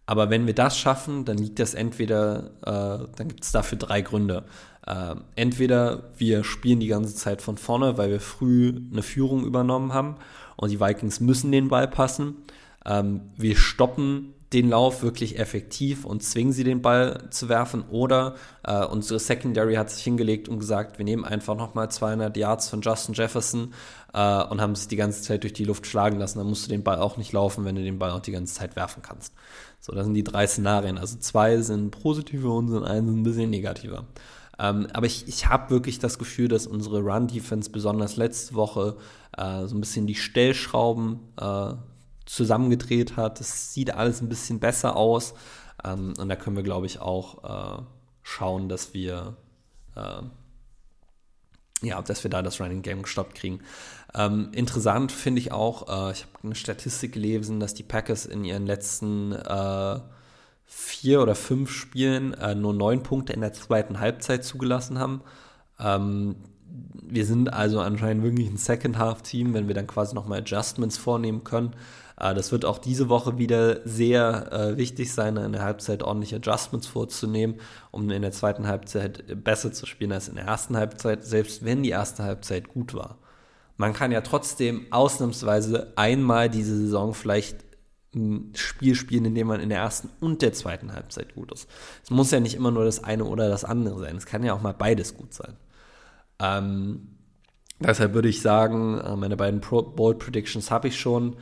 Aber 0.05 0.29
wenn 0.31 0.47
wir 0.47 0.55
das 0.55 0.77
schaffen, 0.77 1.25
dann 1.25 1.39
liegt 1.39 1.61
das 1.61 1.75
entweder, 1.75 2.51
äh, 2.63 3.07
dann 3.17 3.29
gibt 3.29 3.45
es 3.45 3.53
dafür 3.53 3.79
drei 3.79 4.01
Gründe. 4.03 4.45
Äh, 4.85 5.15
entweder 5.37 6.11
wir 6.17 6.43
spielen 6.43 6.81
die 6.81 6.89
ganze 6.89 7.15
Zeit 7.15 7.41
von 7.41 7.57
vorne, 7.57 7.97
weil 7.97 8.11
wir 8.11 8.21
früh 8.21 8.75
eine 8.93 9.03
Führung 9.03 9.45
übernommen 9.45 9.95
haben 9.95 10.17
und 10.57 10.71
die 10.71 10.81
Vikings 10.81 11.21
müssen 11.21 11.53
den 11.53 11.69
Ball 11.69 11.87
passen. 11.87 12.35
Ähm, 12.85 13.21
wir 13.37 13.57
stoppen 13.57 14.35
den 14.53 14.69
Lauf 14.69 15.03
wirklich 15.03 15.39
effektiv 15.39 16.05
und 16.05 16.25
zwingen 16.25 16.53
sie 16.53 16.65
den 16.65 16.83
Ball 16.83 17.29
zu 17.31 17.49
werfen. 17.49 17.85
Oder 17.89 18.35
äh, 18.65 18.85
unsere 18.85 19.21
Secondary 19.21 19.75
hat 19.75 19.91
sich 19.91 20.03
hingelegt 20.03 20.49
und 20.49 20.59
gesagt, 20.59 20.99
wir 20.99 21.05
nehmen 21.05 21.25
einfach 21.25 21.57
nochmal 21.57 21.91
200 21.91 22.37
Yards 22.37 22.69
von 22.69 22.81
Justin 22.81 23.15
Jefferson 23.15 23.73
äh, 24.13 24.43
und 24.45 24.61
haben 24.61 24.75
sich 24.75 24.89
die 24.89 24.97
ganze 24.97 25.23
Zeit 25.23 25.45
durch 25.45 25.53
die 25.53 25.65
Luft 25.65 25.87
schlagen 25.87 26.19
lassen. 26.19 26.39
Dann 26.39 26.49
musst 26.49 26.67
du 26.67 26.71
den 26.71 26.83
Ball 26.83 26.99
auch 26.99 27.17
nicht 27.17 27.33
laufen, 27.33 27.65
wenn 27.65 27.77
du 27.77 27.85
den 27.85 28.01
Ball 28.01 28.11
auch 28.11 28.21
die 28.21 28.33
ganze 28.33 28.55
Zeit 28.55 28.75
werfen 28.75 29.03
kannst. 29.03 29.33
So, 29.79 29.95
das 29.95 30.05
sind 30.05 30.15
die 30.15 30.25
drei 30.25 30.47
Szenarien. 30.49 30.99
Also 30.99 31.19
zwei 31.19 31.59
sind 31.59 31.93
positive 31.93 32.51
und 32.51 32.69
sind 32.69 32.85
ein 32.85 33.23
bisschen 33.23 33.51
negativer. 33.51 34.07
Ähm, 34.59 34.89
aber 34.93 35.07
ich, 35.07 35.29
ich 35.29 35.49
habe 35.49 35.71
wirklich 35.71 36.01
das 36.01 36.19
Gefühl, 36.19 36.49
dass 36.49 36.67
unsere 36.67 37.01
Run-Defense 37.01 37.71
besonders 37.71 38.17
letzte 38.17 38.55
Woche 38.55 38.97
äh, 39.39 39.67
so 39.67 39.77
ein 39.77 39.81
bisschen 39.81 40.09
die 40.09 40.17
Stellschrauben 40.17 41.21
äh, 41.41 41.75
zusammengedreht 42.31 43.17
hat. 43.17 43.41
Es 43.41 43.75
sieht 43.75 43.95
alles 43.95 44.21
ein 44.21 44.29
bisschen 44.29 44.61
besser 44.61 44.97
aus. 44.97 45.35
Ähm, 45.85 46.15
und 46.19 46.29
da 46.29 46.37
können 46.37 46.57
wir, 46.57 46.63
glaube 46.63 46.87
ich, 46.87 47.01
auch 47.01 47.79
äh, 47.79 47.83
schauen, 48.23 48.69
dass 48.69 48.95
wir 48.95 49.37
äh, 49.97 50.23
ja, 51.83 52.03
dass 52.03 52.23
wir 52.25 52.31
da 52.31 52.43
das 52.43 52.61
Running 52.61 52.83
Game 52.83 53.03
gestoppt 53.03 53.35
kriegen. 53.35 53.61
Ähm, 54.15 54.51
interessant 54.53 55.13
finde 55.13 55.41
ich 55.41 55.51
auch, 55.51 55.89
äh, 55.89 56.13
ich 56.13 56.23
habe 56.23 56.33
eine 56.43 56.55
Statistik 56.55 57.13
gelesen, 57.13 57.59
dass 57.59 57.73
die 57.73 57.83
Packers 57.83 58.27
in 58.27 58.45
ihren 58.45 58.67
letzten 58.67 59.33
äh, 59.33 60.01
vier 60.67 61.23
oder 61.23 61.35
fünf 61.35 61.71
Spielen 61.71 62.35
äh, 62.35 62.55
nur 62.55 62.75
neun 62.75 63.03
Punkte 63.03 63.33
in 63.33 63.41
der 63.41 63.55
zweiten 63.55 63.99
Halbzeit 63.99 64.45
zugelassen 64.45 64.99
haben. 64.99 65.23
Ähm, 65.79 66.37
wir 67.03 67.25
sind 67.25 67.53
also 67.53 67.81
anscheinend 67.81 68.23
wirklich 68.23 68.49
ein 68.49 68.59
Second-Half-Team, 68.59 69.55
wenn 69.55 69.67
wir 69.67 69.75
dann 69.75 69.87
quasi 69.87 70.15
nochmal 70.15 70.41
Adjustments 70.41 70.99
vornehmen 70.99 71.45
können. 71.45 71.75
Äh, 72.21 72.35
das 72.35 72.53
wird 72.53 72.65
auch 72.65 72.79
diese 72.79 73.09
Woche 73.09 73.39
wieder 73.39 73.81
sehr 73.87 74.53
äh, 74.53 74.77
wichtig 74.77 75.13
sein, 75.13 75.37
in 75.37 75.53
der 75.53 75.63
Halbzeit 75.63 76.03
ordentliche 76.03 76.37
Adjustments 76.37 76.87
vorzunehmen, 76.87 77.57
um 77.91 78.09
in 78.11 78.23
der 78.23 78.33
zweiten 78.33 78.67
Halbzeit 78.69 79.43
besser 79.43 79.73
zu 79.73 79.87
spielen 79.87 80.13
als 80.13 80.29
in 80.29 80.37
der 80.37 80.45
ersten 80.45 80.77
Halbzeit, 80.77 81.25
selbst 81.25 81.65
wenn 81.65 81.83
die 81.83 81.91
erste 81.91 82.23
Halbzeit 82.23 82.69
gut 82.69 82.95
war. 82.95 83.19
Man 83.77 83.95
kann 83.95 84.13
ja 84.13 84.21
trotzdem 84.21 84.87
ausnahmsweise 84.91 85.95
einmal 85.97 86.51
diese 86.51 86.77
Saison 86.77 87.15
vielleicht 87.15 87.65
ein 88.15 88.53
Spiel 88.55 88.95
spielen, 88.95 89.25
in 89.25 89.35
dem 89.35 89.47
man 89.47 89.61
in 89.61 89.69
der 89.69 89.79
ersten 89.79 90.11
und 90.21 90.43
der 90.43 90.53
zweiten 90.53 90.93
Halbzeit 90.93 91.35
gut 91.35 91.53
ist. 91.53 91.69
Es 92.03 92.11
muss 92.11 92.31
ja 92.31 92.41
nicht 92.41 92.55
immer 92.55 92.73
nur 92.73 92.85
das 92.85 93.03
eine 93.03 93.25
oder 93.25 93.49
das 93.49 93.65
andere 93.65 94.01
sein. 94.01 94.17
Es 94.17 94.27
kann 94.27 94.43
ja 94.43 94.53
auch 94.53 94.61
mal 94.61 94.75
beides 94.75 95.17
gut 95.17 95.33
sein. 95.33 95.57
Ähm, 96.41 97.09
deshalb 97.79 98.13
würde 98.13 98.29
ich 98.29 98.43
sagen, 98.43 98.99
äh, 98.99 99.17
meine 99.17 99.37
beiden 99.37 99.61
Pro 99.61 99.83
Bold 99.83 100.19
Predictions 100.19 100.71
habe 100.71 100.89
ich 100.89 100.99
schon. 100.99 101.37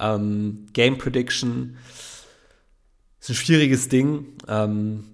Ähm, 0.00 0.66
Game 0.72 0.98
Prediction 0.98 1.76
ist 3.20 3.28
ein 3.28 3.34
schwieriges 3.34 3.88
Ding. 3.88 4.38
Ähm, 4.48 5.04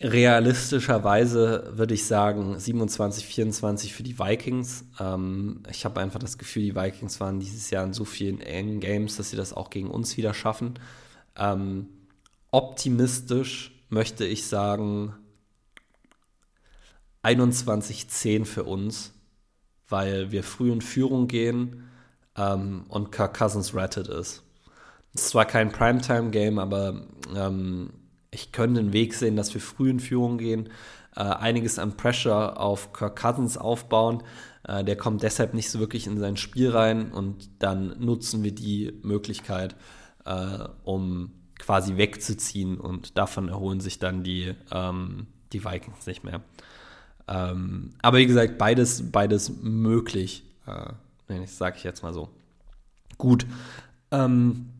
realistischerweise 0.00 1.72
würde 1.74 1.94
ich 1.94 2.06
sagen 2.06 2.58
27, 2.58 3.26
24 3.26 3.92
für 3.92 4.02
die 4.02 4.18
Vikings. 4.18 4.84
Ähm, 5.00 5.62
ich 5.70 5.84
habe 5.84 6.00
einfach 6.00 6.20
das 6.20 6.38
Gefühl, 6.38 6.62
die 6.62 6.76
Vikings 6.76 7.20
waren 7.20 7.40
dieses 7.40 7.70
Jahr 7.70 7.84
in 7.84 7.92
so 7.92 8.04
vielen 8.04 8.40
engen 8.40 8.80
Games, 8.80 9.16
dass 9.16 9.30
sie 9.30 9.36
das 9.36 9.52
auch 9.52 9.70
gegen 9.70 9.90
uns 9.90 10.16
wieder 10.16 10.34
schaffen. 10.34 10.74
Ähm, 11.36 11.88
optimistisch 12.50 13.72
möchte 13.88 14.24
ich 14.24 14.46
sagen 14.46 15.14
21-10 17.24 18.44
für 18.44 18.64
uns, 18.64 19.12
weil 19.88 20.30
wir 20.30 20.44
früh 20.44 20.70
in 20.70 20.82
Führung 20.82 21.26
gehen 21.26 21.88
ähm, 22.36 22.84
und 22.88 23.12
Kirk 23.12 23.36
Cousins 23.36 23.74
rettet 23.74 24.08
ist. 24.08 24.42
Es 25.14 25.22
ist 25.22 25.28
zwar 25.30 25.44
kein 25.44 25.70
Primetime-Game, 25.70 26.58
aber 26.58 27.02
ähm, 27.34 27.90
ich 28.30 28.52
könnte 28.52 28.82
den 28.82 28.92
Weg 28.92 29.14
sehen, 29.14 29.36
dass 29.36 29.54
wir 29.54 29.60
früh 29.60 29.90
in 29.90 30.00
Führung 30.00 30.38
gehen, 30.38 30.68
äh, 31.14 31.20
einiges 31.20 31.78
an 31.78 31.96
Pressure 31.96 32.58
auf 32.58 32.92
Kirk 32.92 33.20
Cousins 33.20 33.56
aufbauen. 33.56 34.22
Äh, 34.66 34.82
der 34.84 34.96
kommt 34.96 35.22
deshalb 35.22 35.54
nicht 35.54 35.70
so 35.70 35.78
wirklich 35.78 36.06
in 36.06 36.18
sein 36.18 36.36
Spiel 36.36 36.70
rein 36.70 37.12
und 37.12 37.48
dann 37.60 37.96
nutzen 38.00 38.42
wir 38.42 38.52
die 38.52 38.98
Möglichkeit, 39.02 39.76
äh, 40.24 40.64
um 40.82 41.32
quasi 41.58 41.96
wegzuziehen 41.96 42.78
und 42.78 43.16
davon 43.16 43.48
erholen 43.48 43.80
sich 43.80 43.98
dann 44.00 44.24
die, 44.24 44.54
ähm, 44.72 45.28
die 45.52 45.64
Vikings 45.64 46.06
nicht 46.06 46.24
mehr. 46.24 46.42
Ähm, 47.28 47.90
aber 48.02 48.18
wie 48.18 48.26
gesagt, 48.26 48.58
beides, 48.58 49.10
beides 49.10 49.50
möglich. 49.62 50.44
Nee, 51.28 51.46
sage 51.46 51.76
ich 51.76 51.84
jetzt 51.84 52.02
mal 52.02 52.12
so. 52.12 52.28
Gut. 53.18 53.46
Ähm, 54.10 54.70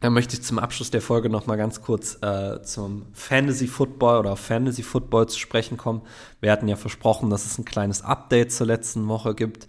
dann 0.00 0.12
möchte 0.12 0.34
ich 0.34 0.42
zum 0.42 0.58
Abschluss 0.58 0.90
der 0.90 1.00
Folge 1.00 1.30
noch 1.30 1.46
mal 1.46 1.56
ganz 1.56 1.80
kurz 1.80 2.18
äh, 2.22 2.60
zum 2.62 3.06
Fantasy 3.14 3.66
Football 3.66 4.18
oder 4.18 4.36
Fantasy 4.36 4.82
Football 4.82 5.28
zu 5.28 5.38
sprechen 5.38 5.78
kommen. 5.78 6.02
Wir 6.40 6.52
hatten 6.52 6.68
ja 6.68 6.76
versprochen, 6.76 7.30
dass 7.30 7.46
es 7.46 7.58
ein 7.58 7.64
kleines 7.64 8.02
Update 8.02 8.52
zur 8.52 8.66
letzten 8.66 9.08
Woche 9.08 9.34
gibt. 9.34 9.66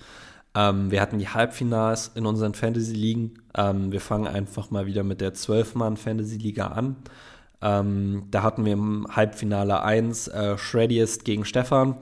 Ähm, 0.53 0.91
wir 0.91 1.01
hatten 1.01 1.19
die 1.19 1.29
Halbfinals 1.29 2.11
in 2.15 2.25
unseren 2.25 2.53
Fantasy-Ligen. 2.53 3.43
Ähm, 3.55 3.91
wir 3.91 4.01
fangen 4.01 4.27
einfach 4.27 4.71
mal 4.71 4.85
wieder 4.85 5.03
mit 5.03 5.21
der 5.21 5.33
12-Mann-Fantasy-Liga 5.33 6.67
an. 6.67 6.97
Ähm, 7.61 8.23
da 8.29 8.43
hatten 8.43 8.65
wir 8.65 8.73
im 8.73 9.07
Halbfinale 9.09 9.83
1 9.83 10.27
äh, 10.27 10.57
Shreddiest 10.57 11.23
gegen 11.23 11.45
Stefan. 11.45 11.95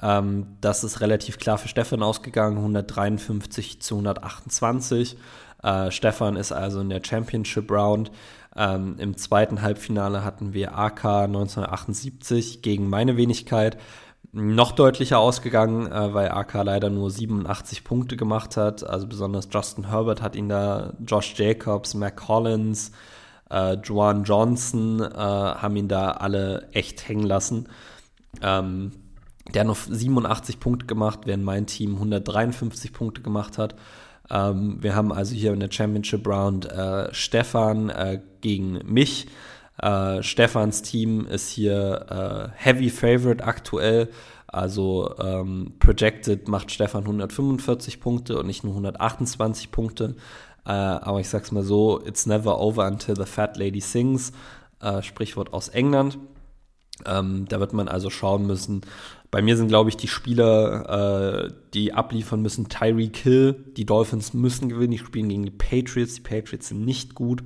Ähm, 0.00 0.56
das 0.60 0.84
ist 0.84 1.00
relativ 1.00 1.38
klar 1.38 1.58
für 1.58 1.68
Stefan 1.68 2.02
ausgegangen, 2.02 2.58
153 2.58 3.80
zu 3.82 3.96
128. 3.96 5.16
Äh, 5.62 5.90
Stefan 5.90 6.36
ist 6.36 6.52
also 6.52 6.80
in 6.80 6.88
der 6.88 7.02
Championship 7.04 7.70
Round. 7.70 8.10
Ähm, 8.56 8.96
Im 8.98 9.16
zweiten 9.16 9.62
Halbfinale 9.62 10.24
hatten 10.24 10.52
wir 10.52 10.76
AK 10.76 11.04
1978 11.04 12.62
gegen 12.62 12.88
meine 12.88 13.16
Wenigkeit. 13.16 13.78
Noch 14.32 14.72
deutlicher 14.72 15.18
ausgegangen, 15.18 15.90
äh, 15.90 16.14
weil 16.14 16.30
AK 16.30 16.62
leider 16.62 16.90
nur 16.90 17.10
87 17.10 17.82
Punkte 17.82 18.16
gemacht 18.16 18.56
hat. 18.56 18.84
Also 18.84 19.06
besonders 19.06 19.48
Justin 19.50 19.88
Herbert 19.88 20.22
hat 20.22 20.36
ihn 20.36 20.48
da, 20.48 20.92
Josh 21.04 21.34
Jacobs, 21.36 21.94
Mac 21.94 22.16
Collins, 22.16 22.92
äh, 23.50 23.76
Juan 23.82 24.24
Johnson 24.24 25.00
äh, 25.00 25.16
haben 25.16 25.76
ihn 25.76 25.88
da 25.88 26.12
alle 26.12 26.68
echt 26.72 27.08
hängen 27.08 27.24
lassen. 27.24 27.68
Ähm, 28.42 28.92
der 29.54 29.60
hat 29.60 29.66
noch 29.66 29.76
87 29.76 30.60
Punkte 30.60 30.86
gemacht, 30.86 31.20
während 31.24 31.44
mein 31.44 31.66
Team 31.66 31.94
153 31.94 32.92
Punkte 32.92 33.22
gemacht 33.22 33.58
hat. 33.58 33.74
Ähm, 34.30 34.78
wir 34.80 34.94
haben 34.94 35.12
also 35.12 35.34
hier 35.34 35.52
in 35.52 35.60
der 35.60 35.70
Championship 35.70 36.26
Round 36.26 36.66
äh, 36.66 37.12
Stefan 37.12 37.88
äh, 37.88 38.20
gegen 38.40 38.80
mich. 38.84 39.26
Äh, 39.78 40.22
Stefans 40.22 40.82
Team 40.82 41.26
ist 41.26 41.48
hier 41.48 42.52
äh, 42.54 42.62
Heavy 42.62 42.90
Favorite 42.90 43.44
aktuell. 43.44 44.08
Also 44.46 45.14
ähm, 45.18 45.74
projected 45.78 46.48
macht 46.48 46.70
Stefan 46.70 47.02
145 47.02 48.00
Punkte 48.00 48.38
und 48.38 48.46
nicht 48.46 48.64
nur 48.64 48.72
128 48.72 49.70
Punkte. 49.70 50.16
Äh, 50.64 50.70
aber 50.70 51.20
ich 51.20 51.28
sag's 51.28 51.52
mal 51.52 51.62
so, 51.62 52.02
it's 52.04 52.26
never 52.26 52.58
over 52.58 52.86
until 52.86 53.14
the 53.14 53.26
fat 53.26 53.56
lady 53.56 53.80
sings. 53.80 54.32
Äh, 54.80 55.02
Sprichwort 55.02 55.52
aus 55.52 55.68
England. 55.68 56.18
Ähm, 57.06 57.46
da 57.48 57.60
wird 57.60 57.72
man 57.72 57.88
also 57.88 58.10
schauen 58.10 58.46
müssen, 58.46 58.82
bei 59.30 59.42
mir 59.42 59.58
sind, 59.58 59.68
glaube 59.68 59.90
ich, 59.90 59.96
die 59.96 60.08
Spieler, 60.08 61.48
äh, 61.48 61.52
die 61.74 61.92
abliefern 61.92 62.40
müssen, 62.40 62.68
Tyreek 62.68 63.16
Hill. 63.18 63.62
Die 63.76 63.84
Dolphins 63.84 64.32
müssen 64.32 64.70
gewinnen. 64.70 64.92
Die 64.92 64.98
spielen 64.98 65.28
gegen 65.28 65.44
die 65.44 65.50
Patriots. 65.50 66.14
Die 66.14 66.22
Patriots 66.22 66.68
sind 66.68 66.84
nicht 66.84 67.14
gut. 67.14 67.42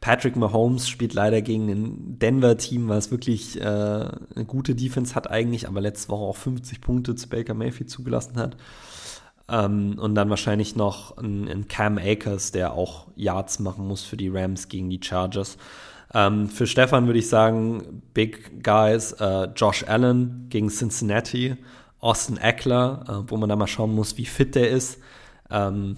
Patrick 0.00 0.36
Mahomes 0.36 0.88
spielt 0.88 1.12
leider 1.12 1.42
gegen 1.42 1.68
ein 1.68 2.18
Denver-Team, 2.20 2.88
was 2.88 3.10
wirklich 3.10 3.60
äh, 3.60 3.64
eine 3.64 4.44
gute 4.46 4.74
Defense 4.76 5.14
hat 5.14 5.30
eigentlich, 5.30 5.66
aber 5.66 5.80
letzte 5.80 6.10
Woche 6.10 6.22
auch 6.22 6.36
50 6.36 6.80
Punkte 6.80 7.14
zu 7.16 7.28
Baker 7.28 7.54
Mayfield 7.54 7.90
zugelassen 7.90 8.36
hat. 8.36 8.56
Ähm, 9.48 9.98
und 9.98 10.14
dann 10.14 10.30
wahrscheinlich 10.30 10.76
noch 10.76 11.16
ein, 11.16 11.48
ein 11.48 11.68
Cam 11.68 11.98
Akers, 11.98 12.52
der 12.52 12.74
auch 12.74 13.08
Yards 13.16 13.58
machen 13.58 13.88
muss 13.88 14.04
für 14.04 14.16
die 14.16 14.28
Rams 14.28 14.68
gegen 14.68 14.88
die 14.88 15.00
Chargers. 15.02 15.56
Ähm, 16.14 16.48
für 16.48 16.66
Stefan 16.66 17.06
würde 17.06 17.18
ich 17.18 17.28
sagen, 17.28 18.02
Big 18.14 18.62
Guys, 18.62 19.12
äh, 19.12 19.48
Josh 19.56 19.84
Allen 19.86 20.46
gegen 20.48 20.68
Cincinnati, 20.68 21.56
Austin 21.98 22.36
Eckler, 22.36 23.04
äh, 23.08 23.30
wo 23.30 23.36
man 23.36 23.48
da 23.48 23.56
mal 23.56 23.66
schauen 23.66 23.94
muss, 23.94 24.16
wie 24.16 24.26
fit 24.26 24.54
der 24.54 24.70
ist. 24.70 24.98
Ähm, 25.50 25.96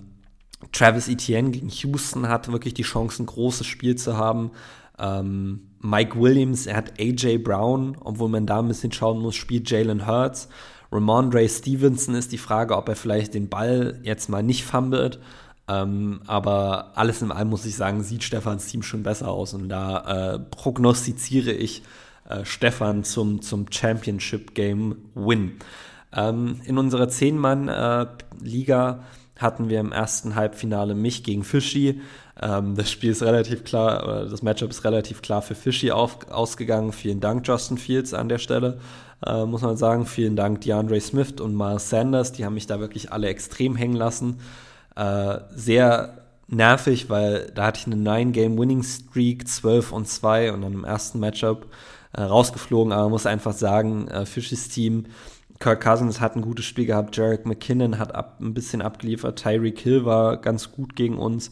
Travis 0.73 1.09
Etienne 1.09 1.51
gegen 1.51 1.69
Houston 1.69 2.29
hat 2.29 2.51
wirklich 2.51 2.75
die 2.75 2.83
Chance, 2.83 3.23
ein 3.23 3.27
großes 3.27 3.67
Spiel 3.67 3.97
zu 3.97 4.17
haben. 4.17 4.53
Ähm, 4.99 5.69
Mike 5.81 6.19
Williams, 6.19 6.67
er 6.67 6.77
hat 6.77 6.99
AJ 6.99 7.39
Brown, 7.39 7.97
obwohl 8.01 8.31
man 8.31 8.47
da 8.47 8.61
ein 8.61 8.69
bisschen 8.69 8.93
schauen 8.93 9.21
muss, 9.21 9.37
spielt 9.37 9.71
Jalen 9.71 10.07
Hurts. 10.07 10.49
Ramondre 10.91 11.47
Stevenson 11.49 12.15
ist 12.15 12.33
die 12.33 12.39
Frage, 12.39 12.77
ob 12.77 12.89
er 12.89 12.97
vielleicht 12.97 13.35
den 13.35 13.49
Ball 13.49 14.01
jetzt 14.03 14.29
mal 14.29 14.43
nicht 14.43 14.65
fummelt. 14.65 15.21
Ähm, 15.69 16.21
aber 16.27 16.93
alles 16.95 17.23
in 17.23 17.33
allem 17.33 17.49
muss 17.49 17.67
ich 17.67 17.77
sagen, 17.77 18.03
sieht 18.03 18.23
Stefans 18.23 18.67
Team 18.67 18.83
schon 18.83 19.03
besser 19.03 19.29
aus. 19.29 19.55
Und 19.55 19.69
da 19.69 20.35
äh, 20.35 20.39
prognostiziere 20.39 21.53
ich 21.53 21.83
äh, 22.29 22.45
Stefan 22.45 23.05
zum, 23.05 23.43
zum 23.43 23.67
Championship 23.71 24.55
Game 24.55 24.97
Win. 25.15 25.53
Ähm, 26.13 26.61
in 26.65 26.79
unserer 26.79 27.07
10-Mann-Liga 27.07 28.91
äh, 28.93 28.97
hatten 29.41 29.69
wir 29.69 29.81
im 29.81 29.93
ersten 29.93 30.35
Halbfinale 30.35 30.95
mich 30.95 31.23
gegen 31.25 31.45
Fischi. 31.45 32.01
Ähm, 32.41 32.75
das 32.75 32.91
Spiel 32.91 33.11
ist 33.11 33.23
relativ 33.23 33.65
klar, 33.65 34.05
oder 34.05 34.27
das 34.27 34.43
Matchup 34.43 34.71
ist 34.71 34.85
relativ 34.85 35.21
klar 35.21 35.43
für 35.43 35.55
Fischi 35.55 35.91
ausgegangen. 35.91 36.93
Vielen 36.93 37.21
Dank, 37.21 37.47
Justin 37.47 37.79
Fields, 37.79 38.15
an 38.15 38.29
der 38.29 38.39
Stelle, 38.39 38.79
äh, 39.25 39.45
muss 39.45 39.63
man 39.63 39.77
sagen. 39.77 40.07
Vielen 40.07 40.37
Dank, 40.37 40.63
DeAndre 40.63 41.01
Smith 41.01 41.41
und 41.41 41.57
Miles 41.57 41.91
Sanders. 41.91 42.33
Die 42.33 42.45
haben 42.45 42.55
mich 42.55 42.67
da 42.67 42.81
wirklich 42.81 43.13
alle 43.13 43.29
extrem 43.29 43.77
hängen 43.77 43.97
lassen. 43.97 44.39
Äh, 44.97 45.39
sehr 45.55 46.23
nervig, 46.49 47.11
weil 47.11 47.51
da 47.55 47.67
hatte 47.67 47.81
ich 47.81 47.87
eine 47.87 47.97
9-Game-Winning-Streak, 47.97 49.49
12 49.49 49.93
und 49.93 50.09
2 50.09 50.53
und 50.53 50.63
dann 50.63 50.73
im 50.73 50.85
ersten 50.85 51.21
Matchup 51.21 51.67
äh, 52.13 52.23
rausgeflogen. 52.23 52.93
Aber 52.93 53.03
man 53.03 53.13
muss 53.13 53.27
einfach 53.27 53.53
sagen, 53.53 54.09
äh, 54.09 54.27
Fishes 54.27 54.69
Team, 54.69 55.07
Kirk 55.59 55.83
Cousins 55.83 56.21
hat 56.21 56.37
ein 56.37 56.43
gutes 56.43 56.67
Spiel 56.67 56.87
gehabt, 56.87 57.17
Jarek 57.17 57.47
McKinnon 57.47 57.99
hat 57.99 58.15
ab, 58.15 58.39
ein 58.41 58.55
bisschen 58.55 58.83
abgeliefert, 58.83 59.43
Tyreek 59.43 59.79
Hill 59.79 60.05
war 60.05 60.37
ganz 60.37 60.73
gut 60.73 60.97
gegen 60.97 61.19
uns. 61.19 61.51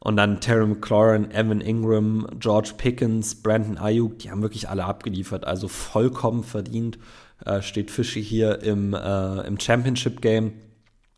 Und 0.00 0.16
dann 0.16 0.40
Terry 0.40 0.66
McLaurin, 0.66 1.32
Evan 1.32 1.60
Ingram, 1.60 2.28
George 2.38 2.74
Pickens, 2.76 3.42
Brandon 3.42 3.78
Ayuk, 3.78 4.20
die 4.20 4.30
haben 4.30 4.42
wirklich 4.42 4.68
alle 4.68 4.84
abgeliefert. 4.84 5.44
Also 5.44 5.66
vollkommen 5.66 6.44
verdient 6.44 6.98
äh, 7.44 7.62
steht 7.62 7.90
Fischi 7.90 8.22
hier 8.22 8.62
im, 8.62 8.94
äh, 8.94 9.46
im 9.46 9.58
Championship-Game. 9.58 10.52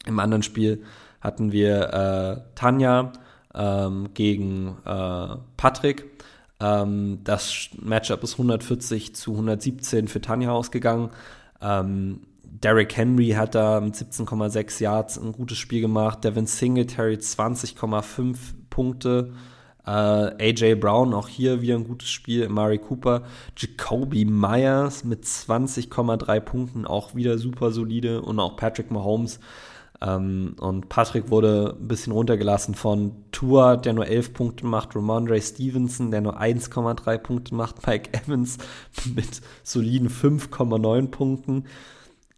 Im 0.06 0.18
anderen 0.18 0.42
Spiel 0.42 0.82
hatten 1.20 1.52
wir 1.52 1.92
äh, 1.92 2.54
Tanja 2.54 3.12
ähm, 3.54 4.08
gegen 4.14 4.76
äh, 4.84 5.36
Patrick. 5.56 6.06
Ähm, 6.60 7.20
das 7.24 7.70
Matchup 7.80 8.22
ist 8.22 8.34
140 8.34 9.14
zu 9.14 9.32
117 9.32 10.08
für 10.08 10.20
Tanja 10.20 10.52
ausgegangen. 10.52 11.10
Ähm, 11.60 12.20
Derrick 12.44 12.96
Henry 12.96 13.30
hat 13.30 13.54
da 13.54 13.80
mit 13.80 13.94
17,6 13.94 14.82
Yards 14.82 15.18
ein 15.18 15.32
gutes 15.32 15.58
Spiel 15.58 15.80
gemacht. 15.80 16.24
Devin 16.24 16.46
Singletary 16.46 17.14
20,5 17.14 18.36
Punkte. 18.68 19.32
Äh, 19.86 19.90
AJ 19.90 20.74
Brown 20.74 21.14
auch 21.14 21.28
hier 21.28 21.62
wieder 21.62 21.76
ein 21.76 21.86
gutes 21.86 22.10
Spiel. 22.10 22.48
Mari 22.48 22.78
Cooper. 22.78 23.22
Jacoby 23.56 24.24
Myers 24.24 25.04
mit 25.04 25.24
20,3 25.24 26.40
Punkten 26.40 26.86
auch 26.86 27.14
wieder 27.14 27.38
super 27.38 27.70
solide. 27.70 28.20
Und 28.20 28.40
auch 28.40 28.56
Patrick 28.56 28.90
Mahomes 28.90 29.40
ähm, 30.02 30.56
und 30.58 30.88
Patrick 30.88 31.30
wurde 31.30 31.76
ein 31.78 31.88
bisschen 31.88 32.12
runtergelassen 32.12 32.74
von 32.74 33.12
Tua, 33.32 33.76
der 33.76 33.92
nur 33.92 34.06
11 34.06 34.32
Punkte 34.32 34.66
macht, 34.66 34.96
Ramondre 34.96 35.40
Stevenson, 35.40 36.10
der 36.10 36.22
nur 36.22 36.40
1,3 36.40 37.18
Punkte 37.18 37.54
macht, 37.54 37.86
Mike 37.86 38.10
Evans 38.12 38.58
mit 39.14 39.40
soliden 39.62 40.08
5,9 40.08 41.08
Punkten. 41.08 41.64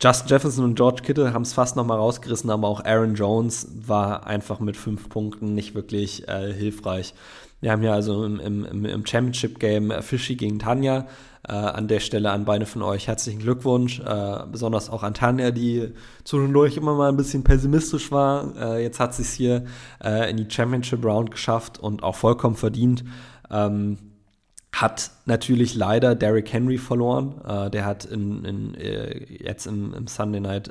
Justin 0.00 0.28
Jefferson 0.28 0.64
und 0.64 0.74
George 0.74 1.02
Kittle 1.02 1.32
haben 1.32 1.42
es 1.42 1.52
fast 1.52 1.76
nochmal 1.76 1.98
rausgerissen, 1.98 2.50
aber 2.50 2.66
auch 2.66 2.84
Aaron 2.84 3.14
Jones 3.14 3.68
war 3.86 4.26
einfach 4.26 4.58
mit 4.58 4.76
5 4.76 5.08
Punkten 5.08 5.54
nicht 5.54 5.76
wirklich 5.76 6.26
äh, 6.26 6.52
hilfreich. 6.52 7.14
Wir 7.60 7.70
haben 7.70 7.82
hier 7.82 7.92
also 7.92 8.24
im, 8.24 8.40
im, 8.40 8.84
im 8.84 9.06
Championship-Game 9.06 10.02
Fischi 10.02 10.34
gegen 10.34 10.58
Tanja. 10.58 11.06
Äh, 11.48 11.54
an 11.54 11.88
der 11.88 11.98
Stelle 11.98 12.30
an 12.30 12.44
beide 12.44 12.66
von 12.66 12.82
euch 12.82 13.08
herzlichen 13.08 13.40
Glückwunsch. 13.40 13.98
Äh, 13.98 14.44
besonders 14.50 14.88
auch 14.88 15.02
an 15.02 15.12
Tanja, 15.12 15.50
die 15.50 15.92
zwischendurch 16.22 16.76
immer 16.76 16.94
mal 16.94 17.08
ein 17.08 17.16
bisschen 17.16 17.42
pessimistisch 17.42 18.12
war. 18.12 18.54
Äh, 18.56 18.84
jetzt 18.84 19.00
hat 19.00 19.12
sie 19.14 19.22
es 19.22 19.32
hier 19.32 19.64
äh, 20.04 20.30
in 20.30 20.36
die 20.36 20.48
Championship 20.48 21.04
Round 21.04 21.32
geschafft 21.32 21.80
und 21.80 22.04
auch 22.04 22.14
vollkommen 22.14 22.54
verdient. 22.54 23.02
Ähm, 23.50 23.98
hat 24.72 25.10
natürlich 25.26 25.74
leider 25.74 26.14
Derrick 26.14 26.52
Henry 26.52 26.78
verloren. 26.78 27.40
Äh, 27.44 27.70
der 27.70 27.86
hat 27.86 28.04
in, 28.04 28.44
in, 28.44 28.74
äh, 28.76 29.24
jetzt 29.42 29.66
im, 29.66 29.94
im, 29.94 30.06
Sunday 30.06 30.40
Night, 30.40 30.70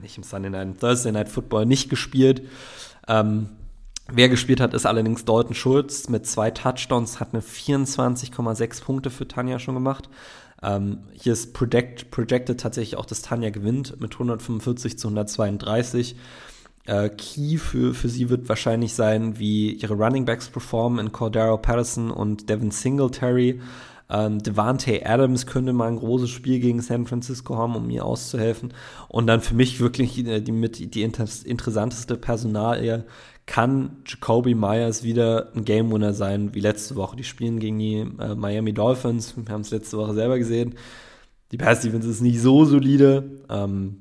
nicht 0.00 0.16
im 0.16 0.22
Sunday 0.22 0.50
Night, 0.50 0.68
im 0.68 0.78
Thursday 0.78 1.12
Night 1.12 1.28
Football 1.28 1.66
nicht 1.66 1.90
gespielt. 1.90 2.42
Ähm, 3.08 3.50
Wer 4.10 4.28
gespielt 4.28 4.60
hat, 4.60 4.74
ist 4.74 4.86
allerdings 4.86 5.24
Dalton 5.24 5.54
Schulz 5.54 6.08
mit 6.08 6.26
zwei 6.26 6.50
Touchdowns, 6.50 7.20
hat 7.20 7.32
eine 7.32 7.42
24,6 7.42 8.82
Punkte 8.82 9.10
für 9.10 9.28
Tanja 9.28 9.58
schon 9.58 9.74
gemacht. 9.74 10.08
Ähm, 10.62 10.98
hier 11.12 11.32
ist 11.32 11.54
project, 11.54 12.10
projected 12.10 12.60
tatsächlich 12.60 12.96
auch, 12.96 13.06
dass 13.06 13.22
Tanja 13.22 13.50
gewinnt 13.50 14.00
mit 14.00 14.12
145 14.12 14.98
zu 14.98 15.08
132. 15.08 16.16
Äh, 16.84 17.10
Key 17.10 17.58
für, 17.58 17.94
für 17.94 18.08
sie 18.08 18.28
wird 18.28 18.48
wahrscheinlich 18.48 18.94
sein, 18.94 19.38
wie 19.38 19.72
ihre 19.72 19.94
Running 19.94 20.24
Backs 20.24 20.48
performen 20.48 21.04
in 21.04 21.12
Cordero 21.12 21.56
Patterson 21.58 22.10
und 22.10 22.48
Devin 22.48 22.72
Singletary. 22.72 23.60
Ähm, 24.10 24.42
Devante 24.42 25.06
Adams 25.06 25.46
könnte 25.46 25.72
mal 25.72 25.88
ein 25.88 25.96
großes 25.96 26.28
Spiel 26.28 26.60
gegen 26.60 26.82
San 26.82 27.06
Francisco 27.06 27.56
haben, 27.56 27.76
um 27.76 27.86
mir 27.86 28.04
auszuhelfen. 28.04 28.74
Und 29.08 29.26
dann 29.26 29.40
für 29.40 29.54
mich 29.54 29.80
wirklich 29.80 30.14
die, 30.14 30.42
die, 30.42 30.52
mit, 30.52 30.94
die 30.94 31.02
interessanteste 31.02 32.16
Personalie 32.16 33.04
kann 33.46 34.02
Jacoby 34.06 34.54
Myers 34.54 35.02
wieder 35.02 35.52
ein 35.54 35.64
Game 35.64 35.92
Winner 35.92 36.14
sein, 36.14 36.54
wie 36.54 36.60
letzte 36.60 36.96
Woche. 36.96 37.16
Die 37.16 37.24
spielen 37.24 37.58
gegen 37.58 37.78
die 37.78 38.06
äh, 38.20 38.34
Miami 38.34 38.72
Dolphins. 38.72 39.34
Wir 39.36 39.52
haben 39.52 39.62
es 39.62 39.70
letzte 39.70 39.98
Woche 39.98 40.14
selber 40.14 40.38
gesehen. 40.38 40.76
Die 41.50 41.58
Pass 41.58 41.80
Defense 41.80 42.08
ist 42.08 42.20
nicht 42.20 42.40
so 42.40 42.64
solide. 42.64 43.42
Ähm, 43.50 43.98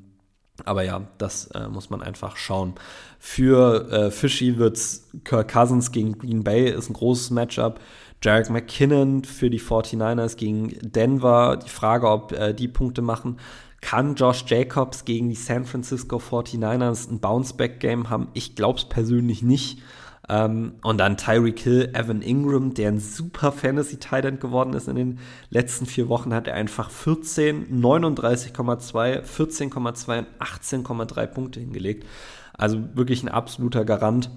aber 0.64 0.84
ja, 0.84 1.08
das 1.18 1.48
äh, 1.48 1.68
muss 1.68 1.89
man 1.89 2.02
einfach 2.02 2.38
schauen. 2.38 2.76
Für 3.20 3.92
äh, 3.92 4.12
Fishy 4.12 4.58
wird 4.58 4.78
es 4.78 5.10
Kirk 5.24 5.52
Cousins 5.52 5.92
gegen 5.92 6.18
Green 6.18 6.44
Bay, 6.44 6.70
ist 6.70 6.89
ein 6.89 6.94
großes 6.94 7.32
Matchup. 7.32 7.80
Jarek 8.24 8.52
McKinnon 8.52 9.24
für 9.24 9.50
die 9.50 9.60
49ers 9.60 10.38
gegen 10.38 10.70
Denver. 10.82 11.58
Die 11.58 11.70
Frage, 11.70 12.08
ob 12.08 12.32
äh, 12.34 12.54
die 12.54 12.68
Punkte 12.68 13.02
machen. 13.02 13.38
Kann 13.82 14.16
Josh 14.16 14.46
Jacobs 14.48 15.06
gegen 15.06 15.30
die 15.30 15.36
San 15.36 15.66
Francisco 15.66 16.18
49ers 16.18 17.12
ein 17.12 17.20
Bounceback-Game 17.20 18.10
haben? 18.10 18.28
Ich 18.34 18.56
glaube 18.56 18.80
es 18.80 18.86
persönlich 18.86 19.42
nicht. 19.42 19.82
Ähm, 20.30 20.76
und 20.84 21.00
dann 21.00 21.18
Tyreek 21.18 21.60
Hill, 21.60 21.92
Evan 21.94 22.22
Ingram, 22.22 22.74
der 22.74 22.90
ein 22.90 23.00
super 23.00 23.52
Fantasy-Tight 23.52 24.40
geworden 24.40 24.74
ist 24.74 24.88
in 24.88 24.96
den 24.96 25.20
letzten 25.50 25.88
vier 25.88 26.10
Wochen, 26.10 26.34
hat 26.34 26.48
er 26.48 26.54
einfach 26.54 26.90
14, 26.92 27.82
39,2, 27.82 29.24
14,2 29.24 30.20
und 30.20 30.28
18,3 30.40 31.28
Punkte 31.28 31.60
hingelegt. 31.60 32.06
Also 32.54 32.80
wirklich 32.94 33.24
ein 33.24 33.30
absoluter 33.30 33.84
Garant. 33.84 34.30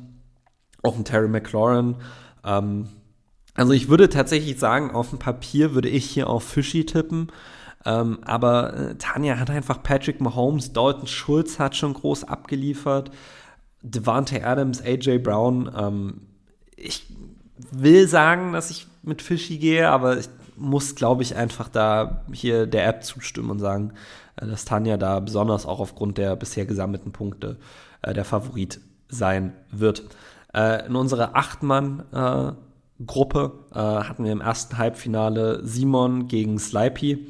Auch 0.82 0.96
ein 0.96 1.04
Terry 1.04 1.28
McLaurin. 1.28 1.96
Ähm, 2.44 2.88
also 3.54 3.72
ich 3.72 3.88
würde 3.88 4.08
tatsächlich 4.08 4.58
sagen, 4.58 4.90
auf 4.90 5.10
dem 5.10 5.18
Papier 5.18 5.74
würde 5.74 5.88
ich 5.88 6.06
hier 6.06 6.28
auf 6.28 6.44
Fishy 6.44 6.86
tippen. 6.86 7.30
Ähm, 7.86 8.18
aber 8.24 8.74
äh, 8.74 8.94
Tanja 8.96 9.38
hat 9.38 9.50
einfach 9.50 9.82
Patrick 9.82 10.20
Mahomes, 10.20 10.72
Dalton 10.72 11.06
Schulz 11.06 11.58
hat 11.58 11.76
schon 11.76 11.94
groß 11.94 12.24
abgeliefert, 12.24 13.10
Devante 13.82 14.44
Adams, 14.44 14.82
AJ 14.82 15.18
Brown. 15.18 15.70
Ähm, 15.76 16.22
ich 16.76 17.06
will 17.70 18.08
sagen, 18.08 18.54
dass 18.54 18.70
ich 18.70 18.86
mit 19.02 19.20
Fishy 19.20 19.58
gehe, 19.58 19.90
aber 19.90 20.18
ich 20.18 20.30
muss, 20.56 20.94
glaube 20.94 21.22
ich, 21.22 21.36
einfach 21.36 21.68
da 21.68 22.24
hier 22.32 22.66
der 22.66 22.86
App 22.86 23.04
zustimmen 23.04 23.50
und 23.50 23.58
sagen, 23.58 23.92
äh, 24.36 24.46
dass 24.46 24.64
Tanja 24.64 24.96
da 24.96 25.20
besonders 25.20 25.66
auch 25.66 25.80
aufgrund 25.80 26.16
der 26.16 26.36
bisher 26.36 26.64
gesammelten 26.64 27.12
Punkte 27.12 27.58
äh, 28.00 28.14
der 28.14 28.24
Favorit 28.24 28.80
sein 29.08 29.52
wird. 29.70 30.04
Äh, 30.54 30.86
in 30.86 30.96
unserer 30.96 31.36
Acht-Mann-Gruppe 31.36 33.52
äh, 33.72 33.78
hatten 33.78 34.24
wir 34.24 34.32
im 34.32 34.40
ersten 34.40 34.78
Halbfinale 34.78 35.60
Simon 35.66 36.28
gegen 36.28 36.58
Slipey. 36.58 37.26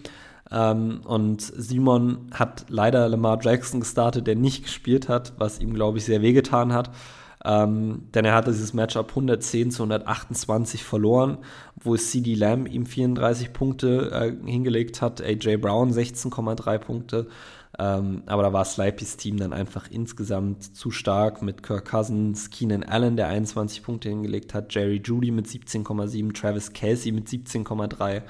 Ähm, 0.54 1.00
und 1.04 1.42
Simon 1.42 2.30
hat 2.32 2.66
leider 2.68 3.08
Lamar 3.08 3.38
Jackson 3.42 3.80
gestartet, 3.80 4.28
der 4.28 4.36
nicht 4.36 4.62
gespielt 4.62 5.08
hat, 5.08 5.32
was 5.36 5.60
ihm, 5.60 5.74
glaube 5.74 5.98
ich, 5.98 6.04
sehr 6.04 6.22
wehgetan 6.22 6.72
hat. 6.72 6.90
Ähm, 7.44 8.04
denn 8.14 8.24
er 8.24 8.34
hatte 8.34 8.52
dieses 8.52 8.72
Matchup 8.72 9.10
110 9.10 9.70
zu 9.70 9.82
128 9.82 10.82
verloren, 10.82 11.38
wo 11.76 11.96
CD 11.96 12.34
Lamb 12.34 12.72
ihm 12.72 12.86
34 12.86 13.52
Punkte 13.52 14.10
äh, 14.12 14.50
hingelegt 14.50 15.02
hat, 15.02 15.20
AJ 15.20 15.56
Brown 15.56 15.92
16,3 15.92 16.78
Punkte. 16.78 17.26
Ähm, 17.76 18.22
aber 18.26 18.44
da 18.44 18.52
war 18.52 18.64
Slipey's 18.64 19.16
Team 19.16 19.36
dann 19.36 19.52
einfach 19.52 19.90
insgesamt 19.90 20.76
zu 20.76 20.92
stark 20.92 21.42
mit 21.42 21.64
Kirk 21.64 21.90
Cousins, 21.90 22.48
Keenan 22.50 22.84
Allen, 22.84 23.16
der 23.16 23.26
21 23.26 23.82
Punkte 23.82 24.08
hingelegt 24.08 24.54
hat, 24.54 24.72
Jerry 24.72 25.02
Judy 25.04 25.32
mit 25.32 25.46
17,7, 25.46 26.32
Travis 26.32 26.72
Kelsey 26.72 27.10
mit 27.10 27.26
17,3 27.26 28.22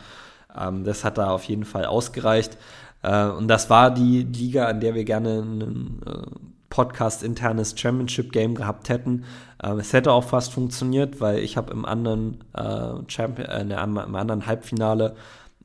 ähm, 0.58 0.84
das 0.84 1.04
hat 1.04 1.18
da 1.18 1.30
auf 1.30 1.44
jeden 1.44 1.64
Fall 1.64 1.84
ausgereicht. 1.84 2.56
Äh, 3.02 3.26
und 3.26 3.48
das 3.48 3.70
war 3.70 3.92
die 3.92 4.22
Liga, 4.22 4.66
an 4.66 4.80
der 4.80 4.94
wir 4.94 5.04
gerne 5.04 5.40
ein 5.40 6.00
äh, 6.06 6.22
Podcast-internes 6.70 7.74
Championship-Game 7.78 8.54
gehabt 8.54 8.88
hätten. 8.88 9.24
Ähm, 9.62 9.78
es 9.78 9.92
hätte 9.92 10.12
auch 10.12 10.24
fast 10.24 10.52
funktioniert, 10.52 11.20
weil 11.20 11.38
ich 11.38 11.56
habe 11.56 11.72
im 11.72 11.84
anderen 11.84 12.42
äh, 12.54 12.94
Champion, 13.08 13.48
äh, 13.48 13.82
im 13.82 14.14
anderen 14.14 14.46
Halbfinale 14.46 15.14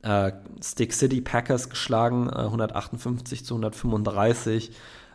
äh, 0.02 0.32
Stick 0.62 0.92
City 0.92 1.20
Packers 1.20 1.68
geschlagen, 1.68 2.30
158 2.30 3.44
zu 3.44 3.54
135. 3.54 4.70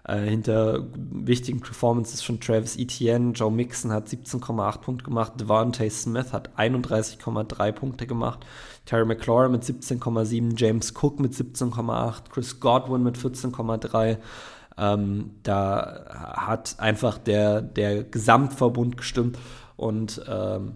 Äh, 0.07 0.19
hinter 0.19 0.85
wichtigen 0.93 1.61
Performances 1.61 2.21
von 2.21 2.39
Travis 2.39 2.77
Etienne, 2.77 3.31
Joe 3.31 3.51
Mixon 3.51 3.91
hat 3.91 4.07
17,8 4.07 4.81
Punkte 4.81 5.05
gemacht, 5.05 5.33
Devante 5.39 5.89
Smith 5.89 6.31
hat 6.31 6.51
31,3 6.59 7.71
Punkte 7.71 8.05
gemacht, 8.05 8.45
Terry 8.85 9.05
McLaurin 9.05 9.51
mit 9.51 9.63
17,7, 9.63 10.53
James 10.55 10.93
Cook 10.95 11.19
mit 11.19 11.33
17,8, 11.33 12.29
Chris 12.29 12.59
Godwin 12.59 13.03
mit 13.03 13.17
14,3. 13.17 14.17
Ähm, 14.77 15.31
da 15.43 16.33
hat 16.35 16.75
einfach 16.79 17.17
der, 17.17 17.61
der 17.61 18.03
Gesamtverbund 18.03 18.97
gestimmt 18.97 19.37
und 19.77 20.21
ähm, 20.27 20.73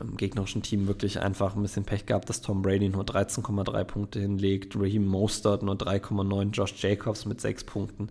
im 0.00 0.16
gegnerischen 0.16 0.62
Team 0.62 0.86
wirklich 0.86 1.20
einfach 1.20 1.54
ein 1.54 1.62
bisschen 1.62 1.84
Pech 1.84 2.06
gehabt, 2.06 2.28
dass 2.28 2.40
Tom 2.40 2.62
Brady 2.62 2.88
nur 2.88 3.04
13,3 3.04 3.84
Punkte 3.84 4.20
hinlegt, 4.20 4.74
Raheem 4.76 5.06
Mostert 5.06 5.62
nur 5.62 5.74
3,9, 5.74 6.50
Josh 6.50 6.82
Jacobs 6.82 7.26
mit 7.26 7.40
6 7.40 7.64
Punkten. 7.64 8.08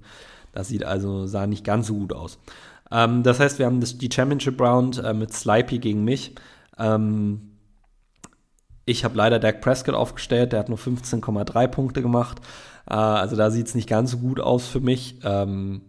Das 0.54 0.68
sieht 0.68 0.84
also, 0.84 1.26
sah 1.26 1.48
nicht 1.48 1.66
ganz 1.66 1.88
so 1.88 1.96
gut 1.96 2.14
aus. 2.14 2.38
Ähm, 2.92 3.24
das 3.24 3.40
heißt, 3.40 3.60
wir 3.60 3.66
haben 3.66 3.82
das, 3.82 3.98
die 3.98 4.10
Championship 4.12 4.62
Round 4.62 5.00
äh, 5.00 5.14
mit 5.14 5.34
Slipey 5.34 5.80
gegen 5.80 6.04
mich. 6.04 6.36
Ähm, 6.78 7.53
ich 8.86 9.04
habe 9.04 9.18
leider 9.18 9.40
Dak 9.40 9.62
Prescott 9.62 9.96
aufgestellt, 9.96 10.54
der 10.54 10.60
hat 10.60 10.70
nur 10.70 10.78
15,3 10.78 11.68
Punkte 11.68 12.02
gemacht. 12.02 12.40
Äh, 12.90 12.94
also 12.96 13.36
da 13.36 13.52
sieht 13.52 13.68
es 13.68 13.76
nicht 13.76 13.90
ganz 13.90 14.12
so 14.12 14.18
gut 14.18 14.40
aus 14.40 14.68
für 14.68 14.82
mich. 14.82 15.20
Ähm, 15.24 15.82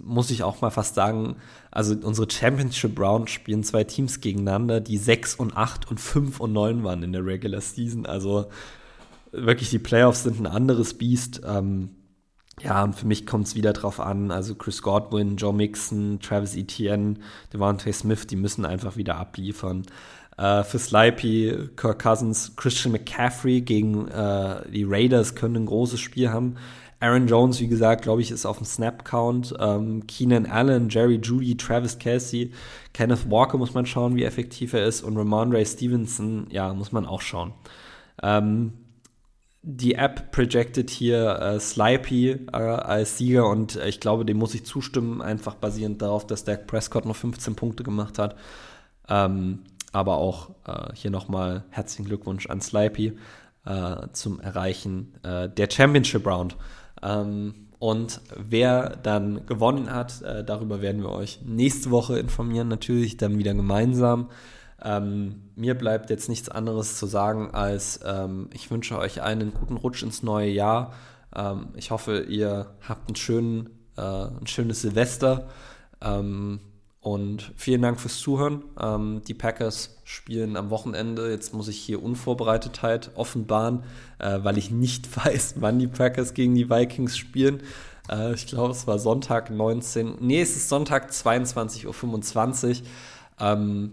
muss 0.00 0.30
ich 0.30 0.42
auch 0.42 0.60
mal 0.60 0.70
fast 0.70 0.94
sagen, 0.96 1.36
also 1.70 1.94
unsere 2.02 2.28
Championship 2.30 2.98
Round 2.98 3.30
spielen 3.30 3.62
zwei 3.62 3.84
Teams 3.84 4.20
gegeneinander, 4.20 4.80
die 4.80 4.98
6 4.98 5.36
und 5.36 5.56
8 5.56 5.90
und 5.90 6.00
5 6.00 6.40
und 6.40 6.52
9 6.52 6.82
waren 6.84 7.02
in 7.02 7.12
der 7.12 7.24
Regular 7.24 7.60
Season. 7.60 8.06
Also 8.06 8.46
wirklich, 9.30 9.70
die 9.70 9.78
Playoffs 9.78 10.24
sind 10.24 10.40
ein 10.40 10.46
anderes 10.46 10.94
Biest. 10.94 11.42
Ähm, 11.46 11.90
ja, 12.62 12.84
und 12.84 12.94
für 12.94 13.06
mich 13.06 13.26
kommt 13.26 13.46
es 13.46 13.54
wieder 13.54 13.72
drauf 13.72 14.00
an. 14.00 14.30
Also 14.30 14.54
Chris 14.54 14.82
Godwin, 14.82 15.36
Joe 15.36 15.52
Mixon, 15.52 16.20
Travis 16.20 16.56
Etienne, 16.56 17.16
Devontae 17.52 17.92
Smith, 17.92 18.26
die 18.26 18.36
müssen 18.36 18.64
einfach 18.64 18.96
wieder 18.96 19.16
abliefern. 19.16 19.84
Äh, 20.36 20.64
für 20.64 20.78
Slipey, 20.78 21.68
Kirk 21.76 22.02
Cousins, 22.02 22.54
Christian 22.56 22.92
McCaffrey 22.92 23.60
gegen 23.60 24.08
äh, 24.08 24.68
die 24.70 24.84
Raiders 24.84 25.34
können 25.34 25.56
ein 25.56 25.66
großes 25.66 26.00
Spiel 26.00 26.30
haben. 26.30 26.56
Aaron 27.00 27.26
Jones, 27.26 27.60
wie 27.60 27.68
gesagt, 27.68 28.02
glaube 28.02 28.22
ich, 28.22 28.30
ist 28.30 28.46
auf 28.46 28.58
dem 28.58 28.66
Snap-Count. 28.66 29.54
Ähm, 29.60 30.06
Keenan 30.06 30.46
Allen, 30.46 30.88
Jerry 30.88 31.20
Judy, 31.22 31.56
Travis 31.56 31.98
Kelsey, 31.98 32.52
Kenneth 32.94 33.30
Walker 33.30 33.58
muss 33.58 33.74
man 33.74 33.84
schauen, 33.84 34.16
wie 34.16 34.24
effektiv 34.24 34.72
er 34.72 34.86
ist. 34.86 35.02
Und 35.02 35.16
Ramondre 35.16 35.64
Stevenson, 35.66 36.46
ja, 36.50 36.72
muss 36.72 36.92
man 36.92 37.04
auch 37.04 37.20
schauen. 37.20 37.52
Ähm, 38.22 38.72
die 39.66 39.94
App 39.94 40.30
projected 40.30 40.90
hier 40.90 41.38
äh, 41.40 41.60
Slipey 41.60 42.46
äh, 42.52 42.56
als 42.56 43.18
Sieger 43.18 43.48
und 43.48 43.76
äh, 43.76 43.88
ich 43.88 43.98
glaube, 43.98 44.24
dem 44.24 44.36
muss 44.36 44.54
ich 44.54 44.66
zustimmen, 44.66 45.22
einfach 45.22 45.54
basierend 45.54 46.02
darauf, 46.02 46.26
dass 46.26 46.44
Dak 46.44 46.66
Prescott 46.66 47.06
noch 47.06 47.16
15 47.16 47.54
Punkte 47.54 47.82
gemacht 47.82 48.18
hat. 48.18 48.36
Ähm, 49.08 49.60
aber 49.94 50.16
auch 50.16 50.50
äh, 50.66 50.92
hier 50.94 51.10
nochmal 51.10 51.64
herzlichen 51.70 52.04
Glückwunsch 52.06 52.48
an 52.48 52.60
Slipey 52.60 53.16
äh, 53.64 53.96
zum 54.12 54.40
Erreichen 54.40 55.14
äh, 55.22 55.48
der 55.48 55.70
Championship 55.70 56.26
Round. 56.26 56.56
Ähm, 57.02 57.68
und 57.78 58.20
wer 58.36 58.96
dann 59.02 59.46
gewonnen 59.46 59.92
hat, 59.92 60.22
äh, 60.22 60.44
darüber 60.44 60.80
werden 60.80 61.02
wir 61.02 61.10
euch 61.10 61.40
nächste 61.44 61.90
Woche 61.90 62.18
informieren, 62.18 62.68
natürlich 62.68 63.16
dann 63.16 63.38
wieder 63.38 63.54
gemeinsam. 63.54 64.30
Ähm, 64.82 65.50
mir 65.54 65.74
bleibt 65.74 66.10
jetzt 66.10 66.28
nichts 66.28 66.48
anderes 66.48 66.98
zu 66.98 67.06
sagen, 67.06 67.50
als 67.52 68.00
ähm, 68.04 68.50
ich 68.52 68.70
wünsche 68.70 68.98
euch 68.98 69.22
einen 69.22 69.54
guten 69.54 69.76
Rutsch 69.76 70.02
ins 70.02 70.22
neue 70.22 70.50
Jahr. 70.50 70.92
Ähm, 71.34 71.68
ich 71.76 71.90
hoffe, 71.90 72.20
ihr 72.20 72.74
habt 72.86 73.16
schönen, 73.16 73.70
äh, 73.96 74.00
ein 74.02 74.46
schönes 74.46 74.82
Silvester. 74.82 75.46
Ähm, 76.00 76.60
und 77.04 77.52
vielen 77.54 77.82
Dank 77.82 78.00
fürs 78.00 78.18
Zuhören. 78.18 78.64
Ähm, 78.80 79.20
die 79.28 79.34
Packers 79.34 79.90
spielen 80.04 80.56
am 80.56 80.70
Wochenende. 80.70 81.30
Jetzt 81.30 81.52
muss 81.52 81.68
ich 81.68 81.76
hier 81.76 82.02
Unvorbereitetheit 82.02 83.10
offenbaren, 83.14 83.82
äh, 84.18 84.38
weil 84.42 84.56
ich 84.56 84.70
nicht 84.70 85.14
weiß, 85.24 85.56
wann 85.58 85.78
die 85.78 85.86
Packers 85.86 86.32
gegen 86.32 86.54
die 86.54 86.70
Vikings 86.70 87.18
spielen. 87.18 87.62
Äh, 88.10 88.32
ich 88.32 88.46
glaube, 88.46 88.72
es 88.72 88.86
war 88.86 88.98
Sonntag 88.98 89.50
19. 89.50 90.16
Nee, 90.20 90.40
es 90.40 90.56
ist 90.56 90.70
Sonntag 90.70 91.10
22.25 91.10 92.80
Uhr. 92.80 92.86
Ähm, 93.38 93.92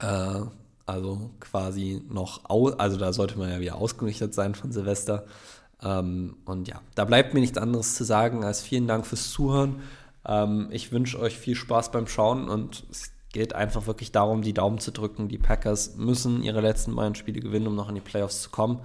äh, 0.00 0.40
also 0.86 1.30
quasi 1.38 2.02
noch, 2.10 2.40
also 2.50 2.96
da 2.96 3.12
sollte 3.12 3.38
man 3.38 3.48
ja 3.48 3.60
wieder 3.60 3.76
ausgerichtet 3.76 4.34
sein 4.34 4.56
von 4.56 4.72
Silvester. 4.72 5.24
Ähm, 5.80 6.34
und 6.46 6.66
ja, 6.66 6.80
da 6.96 7.04
bleibt 7.04 7.32
mir 7.32 7.40
nichts 7.40 7.58
anderes 7.58 7.94
zu 7.94 8.02
sagen 8.02 8.42
als 8.42 8.60
vielen 8.60 8.88
Dank 8.88 9.06
fürs 9.06 9.30
Zuhören. 9.30 9.76
Ähm, 10.26 10.68
ich 10.70 10.92
wünsche 10.92 11.18
euch 11.18 11.38
viel 11.38 11.54
Spaß 11.54 11.90
beim 11.92 12.06
Schauen 12.06 12.48
und 12.48 12.84
es 12.90 13.12
geht 13.32 13.54
einfach 13.54 13.86
wirklich 13.86 14.12
darum, 14.12 14.42
die 14.42 14.54
Daumen 14.54 14.78
zu 14.78 14.92
drücken. 14.92 15.28
Die 15.28 15.38
Packers 15.38 15.96
müssen 15.96 16.42
ihre 16.42 16.60
letzten 16.60 16.94
beiden 16.94 17.14
Spiele 17.16 17.40
gewinnen, 17.40 17.66
um 17.66 17.74
noch 17.74 17.88
in 17.88 17.96
die 17.96 18.00
Playoffs 18.00 18.42
zu 18.42 18.50
kommen. 18.50 18.80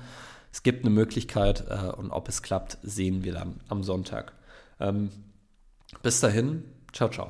Es 0.52 0.64
gibt 0.64 0.84
eine 0.84 0.94
Möglichkeit 0.94 1.66
äh, 1.70 1.92
und 1.96 2.12
ob 2.12 2.28
es 2.28 2.42
klappt, 2.42 2.80
sehen 2.82 3.24
wir 3.24 3.34
dann 3.34 3.62
am 3.70 3.84
Sonntag. 3.84 4.34
Ähm, 4.80 5.12
bis 6.02 6.20
dahin, 6.20 6.64
ciao, 6.92 7.10
ciao. 7.10 7.30